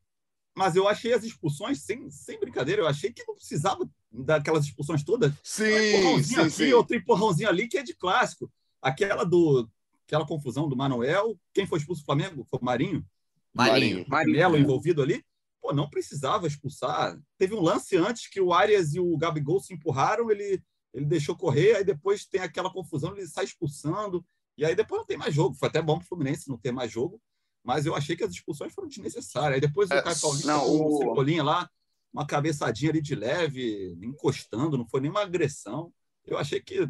mas 0.54 0.76
eu 0.76 0.86
achei 0.86 1.12
as 1.12 1.24
expulsões, 1.24 1.80
sem, 1.80 2.10
sem 2.10 2.38
brincadeira, 2.38 2.82
eu 2.82 2.86
achei 2.86 3.12
que 3.12 3.24
não 3.26 3.34
precisava 3.34 3.88
daquelas 4.10 4.64
expulsões 4.64 5.02
todas. 5.02 5.32
Sim, 5.42 5.64
um 5.64 5.78
empurrãozinho 5.78 6.40
sim, 6.40 6.46
aqui, 6.46 6.50
sim. 6.50 6.72
outro 6.72 6.96
empurrãozinho 6.96 7.48
ali, 7.48 7.68
que 7.68 7.78
é 7.78 7.82
de 7.82 7.94
clássico. 7.94 8.52
Aquela 8.80 9.24
do 9.24 9.68
aquela 10.06 10.26
confusão 10.26 10.68
do 10.68 10.76
Manuel, 10.76 11.38
quem 11.54 11.66
foi 11.66 11.78
expulso 11.78 12.02
do 12.02 12.04
Flamengo? 12.04 12.44
Foi 12.50 12.58
o 12.60 12.64
Marinho? 12.64 13.06
Marinho. 13.54 14.04
Marinho. 14.06 14.36
Melo 14.36 14.58
envolvido 14.58 15.02
ali. 15.02 15.24
Pô, 15.60 15.72
não 15.72 15.88
precisava 15.88 16.46
expulsar. 16.46 17.18
Teve 17.38 17.54
um 17.54 17.62
lance 17.62 17.96
antes 17.96 18.28
que 18.28 18.40
o 18.40 18.52
Arias 18.52 18.94
e 18.94 19.00
o 19.00 19.16
Gabigol 19.16 19.60
se 19.60 19.72
empurraram, 19.72 20.30
ele, 20.30 20.62
ele 20.92 21.06
deixou 21.06 21.36
correr, 21.36 21.76
aí 21.76 21.84
depois 21.84 22.26
tem 22.26 22.40
aquela 22.40 22.70
confusão, 22.70 23.16
ele 23.16 23.26
sai 23.26 23.44
expulsando, 23.44 24.24
e 24.58 24.64
aí 24.64 24.74
depois 24.74 25.00
não 25.00 25.06
tem 25.06 25.16
mais 25.16 25.34
jogo. 25.34 25.54
Foi 25.54 25.68
até 25.68 25.80
bom 25.80 25.96
para 25.96 26.04
o 26.04 26.08
Fluminense 26.08 26.48
não 26.48 26.58
ter 26.58 26.72
mais 26.72 26.90
jogo, 26.90 27.20
mas 27.62 27.86
eu 27.86 27.94
achei 27.94 28.16
que 28.16 28.24
as 28.24 28.32
expulsões 28.32 28.72
foram 28.72 28.88
desnecessárias. 28.88 29.54
Aí 29.54 29.60
depois 29.60 29.90
o 29.90 29.94
é, 29.94 30.02
Caio 30.02 30.20
Paulista 30.20 30.46
não, 30.48 30.64
o 30.64 30.98
Cebolinha 30.98 31.42
lá, 31.42 31.70
uma 32.12 32.26
cabeçadinha 32.26 32.90
ali 32.90 33.00
de 33.00 33.14
leve, 33.14 33.96
encostando, 34.02 34.76
não 34.76 34.86
foi 34.86 35.00
nenhuma 35.00 35.22
agressão. 35.22 35.92
Eu 36.24 36.38
achei 36.38 36.60
que 36.60 36.88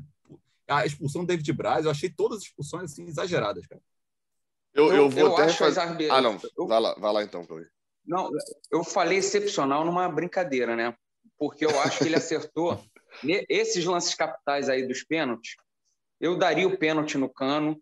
a 0.67 0.87
expulsão 0.87 1.23
do 1.23 1.26
David 1.26 1.52
Braz, 1.52 1.85
eu 1.85 1.91
achei 1.91 2.09
todas 2.09 2.38
as 2.38 2.45
expulsões 2.45 2.93
assim, 2.93 3.05
exageradas, 3.07 3.67
cara. 3.67 3.83
Eu, 4.75 4.87
eu, 4.88 4.95
eu 4.95 5.11
vou 5.11 5.21
eu 5.21 5.37
até 5.37 5.52
fazer... 5.52 6.11
Ah, 6.11 6.21
não. 6.21 6.38
Eu... 6.57 6.67
Vai, 6.67 6.81
lá, 6.81 6.95
vai 6.95 7.12
lá 7.12 7.23
então, 7.23 7.45
Cauê. 7.45 7.67
Não, 8.05 8.31
eu 8.71 8.83
falei 8.83 9.19
excepcional 9.19 9.85
numa 9.85 10.09
brincadeira, 10.09 10.75
né? 10.75 10.97
Porque 11.38 11.64
eu 11.64 11.81
acho 11.81 11.99
que 11.99 12.05
ele 12.05 12.17
acertou. 12.17 12.83
Esses 13.49 13.85
lances 13.85 14.14
capitais 14.14 14.69
aí 14.69 14.87
dos 14.87 15.05
pênaltis, 15.05 15.57
eu 16.21 16.37
daria 16.37 16.67
o 16.67 16.76
pênalti 16.76 17.19
no 17.19 17.29
cano. 17.29 17.81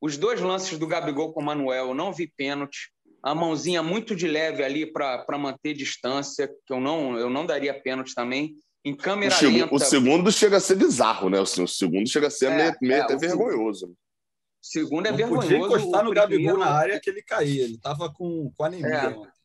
Os 0.00 0.16
dois 0.16 0.40
lances 0.40 0.78
do 0.78 0.86
Gabigol 0.86 1.32
com 1.32 1.40
o 1.40 1.44
Manuel, 1.44 1.88
eu 1.88 1.94
não 1.94 2.12
vi 2.12 2.32
pênalti. 2.36 2.90
A 3.22 3.34
mãozinha 3.34 3.82
muito 3.82 4.16
de 4.16 4.26
leve 4.26 4.64
ali 4.64 4.90
para 4.90 5.38
manter 5.38 5.74
distância, 5.74 6.48
que 6.66 6.72
eu 6.72 6.80
não, 6.80 7.18
eu 7.18 7.28
não 7.28 7.44
daria 7.44 7.78
pênalti 7.78 8.14
também. 8.14 8.54
Em 8.82 8.96
câmera 8.96 9.36
o 9.36 9.50
lenta. 9.50 9.74
O 9.74 9.78
segundo 9.78 10.32
chega 10.32 10.56
a 10.56 10.60
ser 10.60 10.76
bizarro, 10.76 11.28
né? 11.28 11.38
O 11.38 11.44
segundo 11.44 12.08
chega 12.08 12.28
a 12.28 12.30
ser 12.30 12.46
é, 12.46 12.56
meio, 12.56 12.76
meio 12.80 12.94
é, 12.94 13.00
até 13.02 13.16
vergonhoso. 13.16 13.88
O 13.88 13.94
segundo 14.62 15.06
é 15.06 15.10
não 15.10 15.18
vergonhoso. 15.18 15.48
Podia 15.48 15.58
encostar 15.58 16.04
no 16.04 16.12
Gabigol 16.12 16.56
na 16.56 16.70
área 16.70 16.98
que 16.98 17.10
ele 17.10 17.22
caía. 17.22 17.64
Ele 17.64 17.74
estava 17.74 18.10
com, 18.10 18.50
com 18.56 18.64
anemia. 18.64 18.88
É. 18.88 19.40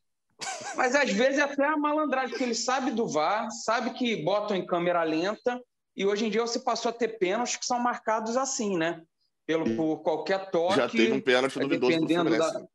Mas 0.74 0.94
às 0.94 1.10
vezes 1.10 1.38
até 1.38 1.66
a 1.66 1.76
malandragem, 1.76 2.36
que 2.36 2.42
ele 2.42 2.54
sabe 2.54 2.90
do 2.90 3.06
VAR, 3.06 3.50
sabe 3.50 3.90
que 3.90 4.16
botam 4.22 4.56
em 4.56 4.66
câmera 4.66 5.02
lenta, 5.02 5.60
e 5.96 6.04
hoje 6.04 6.26
em 6.26 6.30
dia 6.30 6.42
você 6.42 6.58
passou 6.58 6.90
a 6.90 6.94
ter 6.94 7.18
pênaltis 7.18 7.56
que 7.56 7.64
são 7.64 7.78
marcados 7.78 8.36
assim, 8.36 8.76
né? 8.76 9.02
Pelo, 9.46 9.76
por 9.76 10.02
qualquer 10.02 10.50
toque. 10.50 10.76
Já 10.76 10.88
teve 10.88 11.12
um 11.12 11.20
pênalti 11.20 11.58
duvidoso 11.58 11.92
dependendo 11.92 12.36
da, 12.36 12.66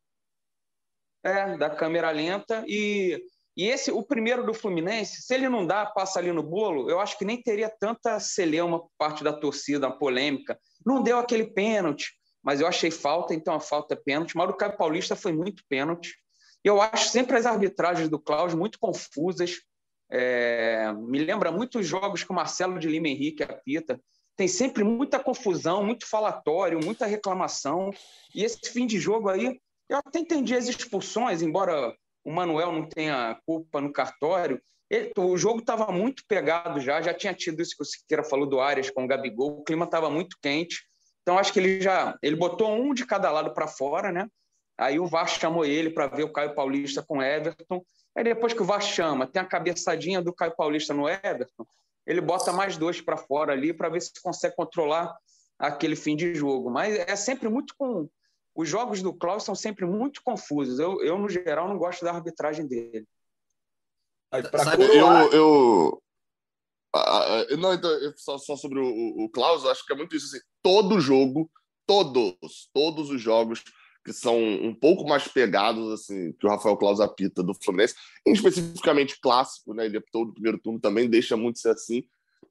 é, 1.23 1.57
da 1.57 1.69
câmera 1.69 2.09
lenta. 2.11 2.63
E, 2.67 3.21
e 3.55 3.67
esse, 3.67 3.91
o 3.91 4.01
primeiro 4.01 4.45
do 4.45 4.53
Fluminense, 4.53 5.21
se 5.21 5.33
ele 5.33 5.49
não 5.49 5.65
dá, 5.65 5.85
passa 5.85 6.19
ali 6.19 6.31
no 6.31 6.41
bolo, 6.41 6.89
eu 6.89 6.99
acho 6.99 7.17
que 7.17 7.25
nem 7.25 7.41
teria 7.41 7.69
tanta 7.69 8.19
celeuma 8.19 8.79
por 8.79 8.91
parte 8.97 9.23
da 9.23 9.33
torcida, 9.33 9.87
a 9.87 9.91
polêmica. 9.91 10.57
Não 10.85 11.03
deu 11.03 11.17
aquele 11.19 11.45
pênalti, 11.45 12.13
mas 12.41 12.61
eu 12.61 12.67
achei 12.67 12.89
falta, 12.89 13.33
então 13.33 13.53
a 13.53 13.59
falta 13.59 13.93
é 13.93 13.97
pênalti. 13.97 14.35
Mas 14.35 14.49
o 14.49 14.53
Caio 14.53 14.77
Paulista 14.77 15.15
foi 15.15 15.33
muito 15.33 15.63
pênalti. 15.67 16.15
Eu 16.63 16.81
acho 16.81 17.09
sempre 17.09 17.37
as 17.37 17.45
arbitragens 17.45 18.07
do 18.07 18.19
Cláudio 18.19 18.57
muito 18.57 18.79
confusas. 18.79 19.57
É, 20.09 20.91
me 20.93 21.19
lembra 21.19 21.51
muitos 21.51 21.87
jogos 21.87 22.23
que 22.23 22.31
o 22.31 22.35
Marcelo 22.35 22.79
de 22.79 22.87
Lima 22.87 23.07
Henrique 23.07 23.43
apita. 23.43 23.99
Tem 24.41 24.47
sempre 24.47 24.83
muita 24.83 25.19
confusão, 25.19 25.85
muito 25.85 26.09
falatório, 26.09 26.83
muita 26.83 27.05
reclamação. 27.05 27.91
E 28.33 28.43
esse 28.43 28.57
fim 28.73 28.87
de 28.87 28.99
jogo 28.99 29.29
aí, 29.29 29.61
eu 29.87 29.97
até 29.99 30.17
entendi 30.17 30.55
as 30.55 30.67
expulsões, 30.67 31.43
embora 31.43 31.95
o 32.23 32.31
Manuel 32.31 32.71
não 32.71 32.89
tenha 32.89 33.39
culpa 33.45 33.79
no 33.79 33.93
cartório. 33.93 34.59
Ele, 34.89 35.11
o 35.15 35.37
jogo 35.37 35.59
estava 35.59 35.91
muito 35.91 36.23
pegado 36.27 36.79
já, 36.79 36.99
já 37.03 37.13
tinha 37.13 37.35
tido 37.35 37.61
isso 37.61 37.75
que 37.77 37.83
o 37.83 37.85
Siqueira 37.85 38.23
falou 38.23 38.47
do 38.47 38.59
Arias 38.59 38.89
com 38.89 39.03
o 39.03 39.07
Gabigol, 39.07 39.59
o 39.59 39.63
clima 39.63 39.85
estava 39.85 40.09
muito 40.09 40.35
quente. 40.41 40.87
Então 41.21 41.37
acho 41.37 41.53
que 41.53 41.59
ele 41.59 41.79
já 41.79 42.17
ele 42.23 42.35
botou 42.35 42.73
um 42.73 42.95
de 42.95 43.05
cada 43.05 43.29
lado 43.29 43.53
para 43.53 43.67
fora, 43.67 44.11
né? 44.11 44.27
Aí 44.75 44.99
o 44.99 45.05
VAR 45.05 45.27
chamou 45.27 45.63
ele 45.63 45.91
para 45.91 46.07
ver 46.07 46.23
o 46.23 46.33
Caio 46.33 46.55
Paulista 46.55 47.03
com 47.03 47.19
o 47.19 47.21
Everton. 47.21 47.85
Aí 48.15 48.23
depois 48.23 48.53
que 48.53 48.63
o 48.63 48.65
VAR 48.65 48.81
chama, 48.81 49.27
tem 49.27 49.39
a 49.39 49.45
cabeçadinha 49.45 50.19
do 50.19 50.33
Caio 50.33 50.55
Paulista 50.55 50.95
no 50.95 51.07
Everton, 51.07 51.63
ele 52.05 52.21
bota 52.21 52.51
mais 52.51 52.77
dois 52.77 53.01
para 53.01 53.17
fora 53.17 53.53
ali 53.53 53.73
para 53.73 53.89
ver 53.89 54.01
se 54.01 54.11
consegue 54.21 54.55
controlar 54.55 55.15
aquele 55.57 55.95
fim 55.95 56.15
de 56.15 56.33
jogo. 56.33 56.69
Mas 56.69 56.95
é 56.95 57.15
sempre 57.15 57.49
muito 57.49 57.75
com. 57.77 58.09
Os 58.53 58.67
jogos 58.67 59.01
do 59.01 59.13
Klaus 59.13 59.43
são 59.43 59.55
sempre 59.55 59.85
muito 59.85 60.21
confusos. 60.23 60.77
Eu, 60.77 61.01
eu 61.03 61.17
no 61.17 61.29
geral, 61.29 61.69
não 61.69 61.77
gosto 61.77 62.03
da 62.03 62.11
arbitragem 62.11 62.67
dele. 62.67 63.07
Aí, 64.29 64.43
eu, 65.31 65.31
eu... 65.31 66.03
não, 67.57 67.73
então, 67.73 67.89
só, 68.17 68.37
só 68.37 68.57
sobre 68.57 68.79
o, 68.79 69.23
o 69.23 69.29
Klaus, 69.29 69.65
acho 69.65 69.85
que 69.85 69.93
é 69.93 69.95
muito 69.95 70.15
isso. 70.15 70.25
Assim, 70.25 70.43
todo 70.61 70.99
jogo, 70.99 71.49
todos, 71.85 72.69
todos 72.73 73.09
os 73.09 73.21
jogos 73.21 73.63
que 74.03 74.11
são 74.13 74.37
um 74.37 74.73
pouco 74.73 75.07
mais 75.07 75.27
pegados, 75.27 75.91
assim, 75.91 76.33
que 76.33 76.45
o 76.45 76.49
Rafael 76.49 76.77
Claus 76.77 76.99
apita 76.99 77.43
do 77.43 77.53
Fluminense, 77.53 77.95
especificamente 78.25 79.19
clássico, 79.19 79.73
né? 79.73 79.85
Ele 79.85 79.97
apitou 79.97 80.25
do 80.25 80.33
primeiro 80.33 80.57
turno 80.57 80.79
também, 80.79 81.09
deixa 81.09 81.37
muito 81.37 81.59
ser 81.59 81.69
assim. 81.69 82.03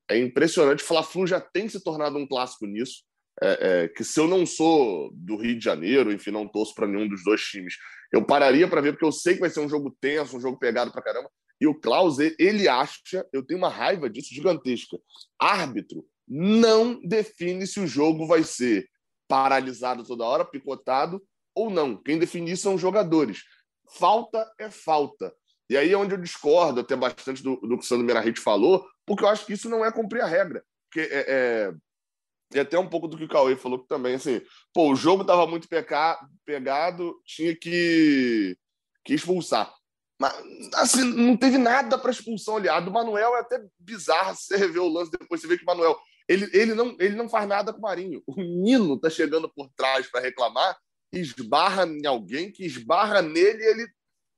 É 0.08 0.18
impressionante. 0.18 0.82
O 0.82 0.86
Fla-Flu 0.86 1.26
já 1.26 1.40
tem 1.40 1.68
se 1.68 1.82
tornado 1.82 2.18
um 2.18 2.26
clássico 2.26 2.66
nisso. 2.66 3.02
É, 3.42 3.84
é, 3.84 3.88
que 3.88 4.04
se 4.04 4.20
eu 4.20 4.28
não 4.28 4.44
sou 4.44 5.10
do 5.14 5.36
Rio 5.36 5.58
de 5.58 5.64
Janeiro, 5.64 6.12
enfim, 6.12 6.30
não 6.30 6.46
torço 6.46 6.74
para 6.74 6.86
nenhum 6.86 7.08
dos 7.08 7.24
dois 7.24 7.40
times, 7.40 7.74
eu 8.12 8.22
pararia 8.22 8.68
para 8.68 8.82
ver, 8.82 8.92
porque 8.92 9.04
eu 9.04 9.12
sei 9.12 9.34
que 9.34 9.40
vai 9.40 9.48
ser 9.48 9.60
um 9.60 9.68
jogo 9.68 9.96
tenso, 9.98 10.36
um 10.36 10.40
jogo 10.40 10.58
pegado 10.58 10.92
para 10.92 11.00
caramba. 11.00 11.30
E 11.60 11.66
o 11.66 11.74
Klaus, 11.74 12.18
ele 12.18 12.68
acha, 12.68 13.26
eu 13.32 13.42
tenho 13.42 13.58
uma 13.58 13.68
raiva 13.68 14.10
disso 14.10 14.34
gigantesca. 14.34 14.98
Árbitro 15.38 16.04
não 16.26 17.00
define 17.02 17.66
se 17.66 17.80
o 17.80 17.86
jogo 17.86 18.26
vai 18.26 18.42
ser 18.42 18.88
paralisado 19.28 20.04
toda 20.04 20.24
hora, 20.24 20.44
picotado, 20.44 21.22
ou 21.54 21.70
não. 21.70 21.96
Quem 21.96 22.18
define 22.18 22.52
isso 22.52 22.62
são 22.62 22.74
os 22.74 22.80
jogadores. 22.80 23.42
Falta 23.98 24.50
é 24.58 24.70
falta. 24.70 25.34
E 25.68 25.76
aí 25.76 25.92
é 25.92 25.96
onde 25.96 26.14
eu 26.14 26.20
discordo 26.20 26.80
até 26.80 26.96
bastante 26.96 27.42
do, 27.42 27.56
do 27.56 27.78
que 27.78 27.84
o 27.84 27.86
Sandro 27.86 28.04
Merahit 28.04 28.40
falou, 28.40 28.86
porque 29.06 29.24
eu 29.24 29.28
acho 29.28 29.46
que 29.46 29.52
isso 29.52 29.68
não 29.68 29.84
é 29.84 29.92
cumprir 29.92 30.20
a 30.20 30.26
regra. 30.26 30.64
Porque 30.88 31.08
é, 31.12 31.24
é, 31.28 31.72
e 32.52 32.58
até 32.58 32.76
um 32.78 32.88
pouco 32.88 33.06
do 33.06 33.16
que 33.16 33.24
o 33.24 33.28
Cauê 33.28 33.56
falou 33.56 33.78
também, 33.86 34.16
assim, 34.16 34.42
pô, 34.74 34.90
o 34.90 34.96
jogo 34.96 35.22
estava 35.22 35.46
muito 35.46 35.68
peca, 35.68 36.18
pegado, 36.44 37.14
tinha 37.24 37.54
que, 37.54 38.58
que 39.04 39.14
expulsar. 39.14 39.72
Mas, 40.20 40.34
assim, 40.74 41.04
não 41.04 41.36
teve 41.36 41.56
nada 41.56 41.96
para 41.96 42.10
expulsão 42.10 42.56
ali. 42.56 42.68
A 42.68 42.80
do 42.80 42.90
Manuel 42.90 43.36
é 43.36 43.40
até 43.40 43.64
bizarro 43.78 44.34
você 44.34 44.56
rever 44.58 44.82
o 44.82 44.88
lance 44.88 45.12
depois, 45.12 45.40
você 45.40 45.46
vê 45.46 45.56
que 45.56 45.62
o 45.62 45.66
Manuel, 45.66 45.96
ele, 46.28 46.50
ele, 46.52 46.74
não, 46.74 46.96
ele 46.98 47.14
não 47.14 47.28
faz 47.28 47.46
nada 47.46 47.72
com 47.72 47.78
o 47.78 47.82
Marinho. 47.82 48.20
O 48.26 48.34
Nino 48.34 48.98
tá 48.98 49.08
chegando 49.08 49.48
por 49.48 49.70
trás 49.76 50.08
para 50.08 50.20
reclamar 50.20 50.76
esbarra 51.12 51.84
em 51.86 52.06
alguém, 52.06 52.50
que 52.50 52.64
esbarra 52.64 53.22
nele 53.22 53.62
e 53.62 53.66
ele 53.66 53.88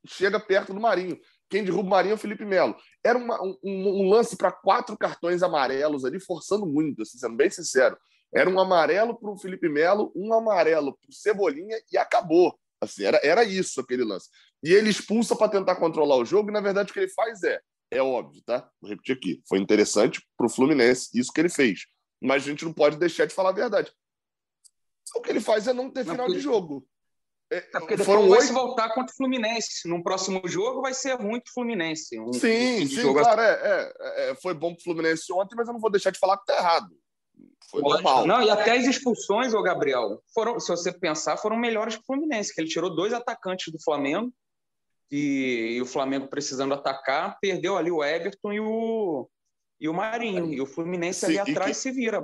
chega 0.06 0.40
perto 0.40 0.72
do 0.72 0.80
Marinho. 0.80 1.18
Quem 1.48 1.64
derruba 1.64 1.86
o 1.86 1.90
Marinho 1.90 2.12
é 2.12 2.14
o 2.14 2.18
Felipe 2.18 2.44
Melo. 2.44 2.74
Era 3.04 3.18
uma, 3.18 3.40
um, 3.42 3.58
um, 3.62 4.08
lance 4.08 4.36
para 4.36 4.50
quatro 4.50 4.96
cartões 4.96 5.42
amarelos 5.42 6.04
ali, 6.04 6.18
forçando 6.18 6.66
muito, 6.66 7.02
assim, 7.02 7.18
sendo 7.18 7.36
bem 7.36 7.50
sincero. 7.50 7.96
Era 8.34 8.48
um 8.48 8.58
amarelo 8.58 9.18
para 9.18 9.30
o 9.30 9.38
Felipe 9.38 9.68
Melo, 9.68 10.10
um 10.16 10.32
amarelo 10.32 10.96
para 10.96 11.10
o 11.10 11.12
Cebolinha 11.12 11.76
e 11.92 11.98
acabou. 11.98 12.58
Assim, 12.80 13.04
era, 13.04 13.20
era 13.22 13.44
isso 13.44 13.80
aquele 13.80 14.02
lance. 14.02 14.28
E 14.62 14.72
ele 14.72 14.88
expulsa 14.88 15.36
para 15.36 15.50
tentar 15.50 15.76
controlar 15.76 16.16
o 16.16 16.24
jogo, 16.24 16.48
e 16.48 16.52
na 16.52 16.60
verdade 16.60 16.90
o 16.90 16.94
que 16.94 17.00
ele 17.00 17.12
faz 17.12 17.42
é, 17.42 17.60
é 17.90 18.02
óbvio, 18.02 18.42
tá? 18.46 18.68
Vou 18.80 18.90
repetir 18.90 19.14
aqui. 19.14 19.42
Foi 19.46 19.58
interessante 19.58 20.26
para 20.36 20.46
o 20.46 20.50
Fluminense 20.50 21.10
isso 21.14 21.32
que 21.32 21.40
ele 21.40 21.50
fez. 21.50 21.80
Mas 22.20 22.44
a 22.44 22.46
gente 22.46 22.64
não 22.64 22.72
pode 22.72 22.96
deixar 22.96 23.26
de 23.26 23.34
falar 23.34 23.50
a 23.50 23.52
verdade 23.52 23.92
o 25.14 25.20
que 25.20 25.30
ele 25.30 25.40
faz 25.40 25.66
é 25.66 25.72
não 25.72 25.90
ter 25.90 26.04
final 26.04 26.26
porque... 26.26 26.34
de 26.34 26.40
jogo. 26.40 26.86
É, 27.50 27.56
é 27.56 27.60
porque 27.60 27.96
depois 27.96 28.06
Foram 28.06 28.28
vai 28.30 28.40
se 28.40 28.52
voltar 28.52 28.88
contra 28.94 29.12
o 29.12 29.16
Fluminense. 29.16 29.86
Num 29.86 30.02
próximo 30.02 30.40
jogo 30.46 30.80
vai 30.80 30.94
ser 30.94 31.18
muito 31.18 31.52
Fluminense. 31.52 32.18
Um, 32.18 32.32
sim, 32.32 32.84
um 32.84 32.86
sim, 32.86 33.00
jogo 33.02 33.20
claro. 33.20 33.40
Assim. 33.40 33.50
É, 33.50 33.92
é, 34.00 34.30
é, 34.30 34.34
foi 34.36 34.54
bom 34.54 34.74
pro 34.74 34.82
Fluminense 34.82 35.30
ontem, 35.32 35.54
mas 35.54 35.68
eu 35.68 35.74
não 35.74 35.80
vou 35.80 35.90
deixar 35.90 36.10
de 36.10 36.18
falar 36.18 36.38
que 36.38 36.46
tá 36.46 36.56
errado. 36.56 36.88
Foi 37.70 37.82
normal. 37.82 38.26
Não, 38.26 38.42
e 38.42 38.50
até 38.50 38.76
as 38.76 38.86
expulsões, 38.86 39.54
ô 39.54 39.62
Gabriel, 39.62 40.22
foram, 40.34 40.58
se 40.58 40.68
você 40.70 40.92
pensar, 40.92 41.36
foram 41.36 41.56
melhores 41.56 41.96
pro 41.96 42.06
Fluminense, 42.06 42.54
que 42.54 42.60
ele 42.60 42.68
tirou 42.68 42.94
dois 42.94 43.12
atacantes 43.12 43.72
do 43.72 43.82
Flamengo 43.82 44.32
e, 45.10 45.74
e 45.76 45.82
o 45.82 45.86
Flamengo 45.86 46.28
precisando 46.28 46.74
atacar, 46.74 47.38
perdeu 47.40 47.76
ali 47.76 47.90
o 47.90 48.02
Everton 48.02 48.52
e 48.52 48.60
o, 48.60 49.28
e 49.78 49.88
o 49.88 49.94
Marinho. 49.94 50.52
E 50.52 50.60
o 50.60 50.66
Fluminense 50.66 51.20
sim, 51.20 51.38
ali 51.38 51.52
atrás 51.52 51.76
que... 51.76 51.82
se 51.82 51.90
vira. 51.90 52.22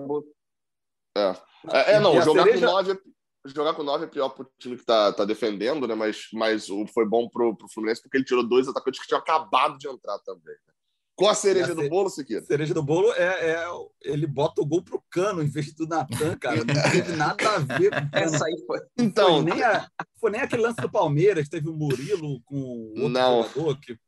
É, 1.71 1.93
é 1.95 2.01
não, 2.01 2.21
jogar 2.23 2.45
cereja... 2.45 2.67
com 2.67 2.73
nove 2.73 2.93
é, 2.93 3.49
jogar 3.49 3.75
com 3.75 3.83
nove 3.83 4.05
é 4.05 4.09
pior 4.09 4.29
pro 4.31 4.51
time 4.59 4.77
que 4.77 4.85
tá, 4.85 5.13
tá 5.13 5.25
defendendo, 5.25 5.87
né? 5.87 5.95
Mas, 5.95 6.29
mas 6.33 6.67
foi 6.93 7.07
bom 7.07 7.29
pro, 7.29 7.57
pro 7.57 7.69
Fluminense 7.69 8.03
porque 8.03 8.17
ele 8.17 8.25
tirou 8.25 8.47
dois 8.47 8.69
atacantes 8.69 9.01
que 9.01 9.07
tinham 9.07 9.21
acabado 9.21 9.79
de 9.79 9.89
entrar 9.89 10.19
também. 10.21 10.55
Né? 10.55 10.75
Com 11.19 11.29
a 11.29 11.35
cereja 11.35 11.73
a 11.73 11.75
do 11.75 11.89
bolo, 11.89 12.09
Siqueira? 12.09 12.45
cereja 12.45 12.73
do 12.73 12.83
bolo 12.83 13.13
é, 13.15 13.51
é, 13.51 13.67
ele 14.03 14.25
bota 14.25 14.63
o 14.63 14.67
gol 14.67 14.83
pro 14.83 15.03
cano 15.11 15.43
em 15.43 15.49
vez 15.49 15.73
do 15.73 15.85
Natan, 15.85 16.37
cara. 16.39 16.59
Não 16.65 16.91
teve 16.93 17.13
nada 17.17 17.57
a 17.57 17.59
ver 17.59 17.91
com 17.91 18.17
Essa 18.17 18.47
aí 18.47 18.57
foi. 18.65 18.81
Então, 18.97 19.43
foi 19.43 19.53
nem, 19.53 19.63
a, 19.65 19.89
foi 20.21 20.31
nem 20.31 20.41
aquele 20.43 20.63
lance 20.63 20.81
do 20.81 20.89
Palmeiras, 20.89 21.49
teve 21.49 21.69
o 21.69 21.73
Murilo 21.73 22.41
com 22.45 22.61
outro 22.91 23.09
não. 23.09 23.43
jogador 23.43 23.81
que 23.81 23.99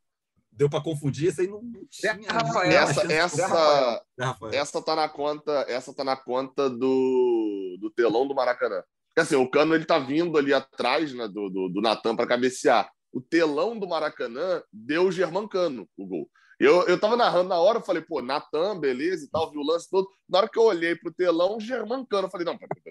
deu 0.61 0.69
para 0.69 0.83
confundir, 0.83 1.31
isso 1.31 1.41
aí 1.41 1.47
não, 1.47 1.63
tinha. 1.89 2.13
Rafael, 2.29 2.71
essa, 2.71 3.11
essa, 3.11 4.05
essa 4.53 4.83
tá 4.83 4.95
na 4.95 5.09
conta, 5.09 5.65
essa 5.67 5.95
tá 5.95 6.05
na 6.05 6.15
conta 6.15 6.69
do, 6.69 7.79
do 7.81 7.91
telão 7.91 8.29
do 8.29 8.35
Maracanã. 8.35 8.83
Porque 9.09 9.23
assim, 9.23 9.37
o 9.37 9.51
Cano 9.51 9.75
ele 9.75 9.87
tá 9.87 9.99
vindo 9.99 10.37
ali 10.37 10.53
atrás 10.53 11.15
né, 11.15 11.27
do, 11.27 11.49
do, 11.49 11.71
do 11.71 11.81
Natan 11.81 12.15
para 12.15 12.27
cabecear. 12.27 12.91
O 13.11 13.23
telão 13.23 13.79
do 13.79 13.89
Maracanã 13.89 14.63
deu 14.71 15.05
o 15.05 15.13
Germancano 15.13 15.89
o 15.97 16.07
gol. 16.07 16.31
Eu, 16.59 16.87
eu 16.87 17.01
tava 17.01 17.17
narrando 17.17 17.49
na 17.49 17.59
hora, 17.59 17.79
eu 17.79 17.83
falei, 17.83 18.03
pô, 18.03 18.21
Natan, 18.21 18.79
beleza 18.79 19.25
e 19.25 19.31
tal, 19.31 19.51
vi 19.51 19.57
o 19.57 19.65
lance 19.65 19.89
todo. 19.89 20.07
Na 20.29 20.41
hora 20.41 20.49
que 20.49 20.59
eu 20.59 20.65
olhei 20.65 20.95
pro 20.95 21.11
telão, 21.11 21.59
Germancano, 21.59 22.27
eu 22.27 22.31
falei, 22.31 22.45
não, 22.45 22.59
peraí, 22.59 22.83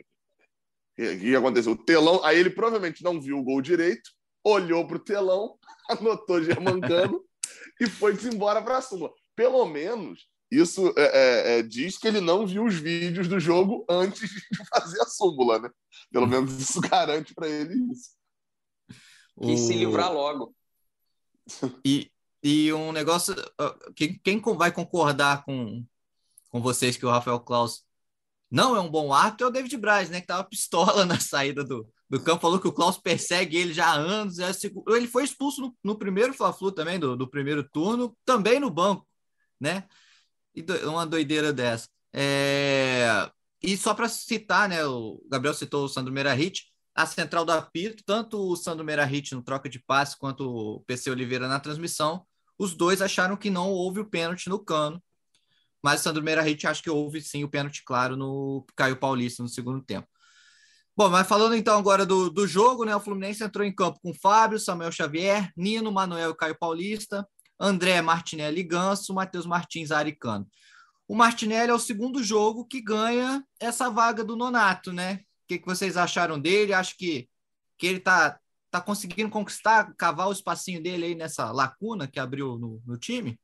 peraí. 0.97 1.15
O 1.15 1.19
que 1.19 1.35
aconteceu? 1.35 1.73
O 1.73 1.77
telão, 1.77 2.19
aí 2.25 2.39
ele 2.39 2.49
provavelmente 2.49 3.03
não 3.03 3.21
viu 3.21 3.37
o 3.37 3.43
gol 3.43 3.61
direito, 3.61 4.09
olhou 4.43 4.87
para 4.87 4.97
o 4.97 5.03
telão, 5.03 5.55
anotou 5.87 6.41
Germancano 6.41 7.28
e 7.79 7.87
foi-se 7.87 8.27
embora 8.27 8.61
para 8.61 8.77
a 8.77 8.81
súmula. 8.81 9.11
Pelo 9.35 9.65
menos 9.65 10.27
isso 10.51 10.93
é, 10.97 11.03
é, 11.03 11.59
é, 11.59 11.61
diz 11.61 11.97
que 11.97 12.07
ele 12.07 12.19
não 12.19 12.45
viu 12.45 12.65
os 12.65 12.75
vídeos 12.75 13.27
do 13.27 13.39
jogo 13.39 13.85
antes 13.87 14.29
de 14.29 14.41
fazer 14.73 14.99
a 15.01 15.05
súmula, 15.05 15.59
né? 15.59 15.69
Pelo 16.11 16.27
menos 16.27 16.59
isso 16.59 16.81
garante 16.81 17.33
para 17.33 17.47
ele 17.47 17.75
isso. 17.91 18.11
E 19.41 19.57
se 19.57 19.73
livrar 19.73 20.11
logo. 20.11 20.53
E, 21.85 22.11
e 22.43 22.73
um 22.73 22.91
negócio. 22.91 23.35
Quem, 23.95 24.19
quem 24.19 24.41
vai 24.41 24.71
concordar 24.71 25.43
com, 25.45 25.85
com 26.49 26.61
vocês 26.61 26.97
que 26.97 27.05
o 27.05 27.09
Rafael 27.09 27.39
Klaus 27.39 27.85
não 28.51 28.75
é 28.75 28.79
um 28.79 28.89
bom 28.89 29.13
árbitro 29.13 29.45
é 29.45 29.49
o 29.49 29.53
David 29.53 29.77
Braz, 29.77 30.09
né? 30.09 30.19
Que 30.19 30.27
tava 30.27 30.43
pistola 30.43 31.05
na 31.05 31.19
saída 31.19 31.63
do, 31.63 31.87
campo, 32.17 32.41
falou 32.41 32.59
que 32.59 32.67
o 32.67 32.71
Klaus 32.71 32.97
persegue 32.97 33.57
ele 33.57 33.73
já 33.73 33.87
há 33.87 33.93
anos. 33.93 34.39
É 34.39 34.49
ele 34.87 35.07
foi 35.07 35.23
expulso 35.23 35.61
no, 35.61 35.77
no 35.83 35.97
primeiro 35.97 36.33
Fla-Flu 36.33 36.71
também, 36.71 36.99
do, 36.99 37.15
do 37.15 37.29
primeiro 37.29 37.63
turno, 37.69 38.17
também 38.25 38.59
no 38.59 38.69
banco, 38.71 39.05
né? 39.59 39.85
E 40.55 40.61
do, 40.61 40.73
uma 40.89 41.05
doideira 41.05 41.53
dessa. 41.53 41.87
É... 42.13 43.29
E 43.61 43.77
só 43.77 43.93
para 43.93 44.09
citar, 44.09 44.67
né? 44.69 44.83
O 44.85 45.21
Gabriel 45.29 45.53
citou 45.53 45.85
o 45.85 45.89
Sandro 45.89 46.11
Merahit, 46.11 46.63
a 46.95 47.05
central 47.05 47.45
do 47.45 47.51
apito, 47.51 48.03
tanto 48.03 48.39
o 48.39 48.55
Sandro 48.55 48.85
Merahit 48.85 49.35
no 49.35 49.43
troca 49.43 49.69
de 49.69 49.79
passe 49.79 50.17
quanto 50.17 50.49
o 50.49 50.81
PC 50.81 51.11
Oliveira 51.11 51.47
na 51.47 51.59
transmissão, 51.59 52.25
os 52.57 52.73
dois 52.73 53.01
acharam 53.01 53.37
que 53.37 53.49
não 53.49 53.69
houve 53.69 53.99
o 53.99 54.09
pênalti 54.09 54.49
no 54.49 54.59
cano. 54.59 55.01
Mas 55.81 56.01
o 56.01 56.03
Sandro 56.03 56.23
Merahit 56.23 56.67
acha 56.67 56.81
que 56.81 56.89
houve 56.89 57.21
sim 57.21 57.43
o 57.43 57.49
pênalti 57.49 57.83
claro 57.85 58.17
no 58.17 58.65
Caio 58.75 58.97
Paulista 58.97 59.41
no 59.41 59.47
segundo 59.47 59.81
tempo. 59.81 60.07
Bom, 60.99 61.09
mas 61.09 61.25
falando 61.25 61.55
então 61.55 61.79
agora 61.79 62.05
do, 62.05 62.29
do 62.29 62.45
jogo, 62.45 62.83
né? 62.83 62.93
O 62.93 62.99
Fluminense 62.99 63.41
entrou 63.41 63.65
em 63.65 63.73
campo 63.73 64.01
com 64.03 64.13
Fábio, 64.13 64.59
Samuel 64.59 64.91
Xavier, 64.91 65.49
Nino, 65.55 65.93
Manuel 65.93 66.31
e 66.31 66.35
Caio 66.35 66.59
Paulista, 66.59 67.25
André 67.57 68.01
Martinelli 68.01 68.61
Ganso, 68.63 69.13
Matheus 69.13 69.45
Martins 69.45 69.91
Aricano. 69.91 70.45
O 71.07 71.15
Martinelli 71.15 71.71
é 71.71 71.73
o 71.73 71.79
segundo 71.79 72.21
jogo 72.21 72.65
que 72.65 72.81
ganha 72.81 73.41
essa 73.61 73.89
vaga 73.89 74.25
do 74.25 74.35
Nonato, 74.35 74.91
né? 74.91 75.21
O 75.45 75.47
que, 75.47 75.59
que 75.59 75.65
vocês 75.65 75.95
acharam 75.95 76.37
dele? 76.37 76.73
Acho 76.73 76.97
que, 76.97 77.29
que 77.77 77.87
ele 77.87 78.01
tá, 78.01 78.37
tá 78.69 78.81
conseguindo 78.81 79.29
conquistar, 79.29 79.95
cavar 79.95 80.27
o 80.27 80.33
espacinho 80.33 80.83
dele 80.83 81.05
aí 81.05 81.15
nessa 81.15 81.49
lacuna 81.49 82.09
que 82.09 82.19
abriu 82.19 82.57
no, 82.57 82.83
no 82.85 82.97
time? 82.97 83.39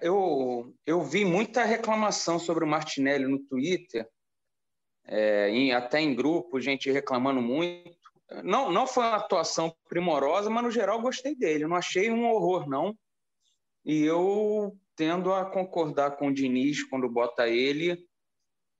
Eu, 0.00 0.72
eu 0.86 1.02
vi 1.02 1.24
muita 1.24 1.64
reclamação 1.64 2.38
sobre 2.38 2.62
o 2.62 2.68
Martinelli 2.68 3.26
no 3.26 3.40
Twitter, 3.40 4.08
é, 5.08 5.50
em, 5.50 5.72
até 5.72 6.00
em 6.00 6.14
grupo, 6.14 6.60
gente 6.60 6.90
reclamando 6.90 7.40
muito 7.40 7.96
não, 8.42 8.72
não 8.72 8.86
foi 8.86 9.04
uma 9.04 9.16
atuação 9.16 9.74
primorosa, 9.88 10.50
mas 10.50 10.64
no 10.64 10.70
geral 10.70 11.00
gostei 11.00 11.34
dele. 11.34 11.66
não 11.66 11.76
achei 11.76 12.10
um 12.10 12.28
horror, 12.28 12.68
não. 12.68 12.96
E 13.84 14.02
eu 14.02 14.76
tendo 14.96 15.32
a 15.32 15.44
concordar 15.44 16.12
com 16.12 16.28
o 16.28 16.34
Diniz 16.34 16.82
quando 16.84 17.08
bota 17.08 17.48
ele, 17.48 18.04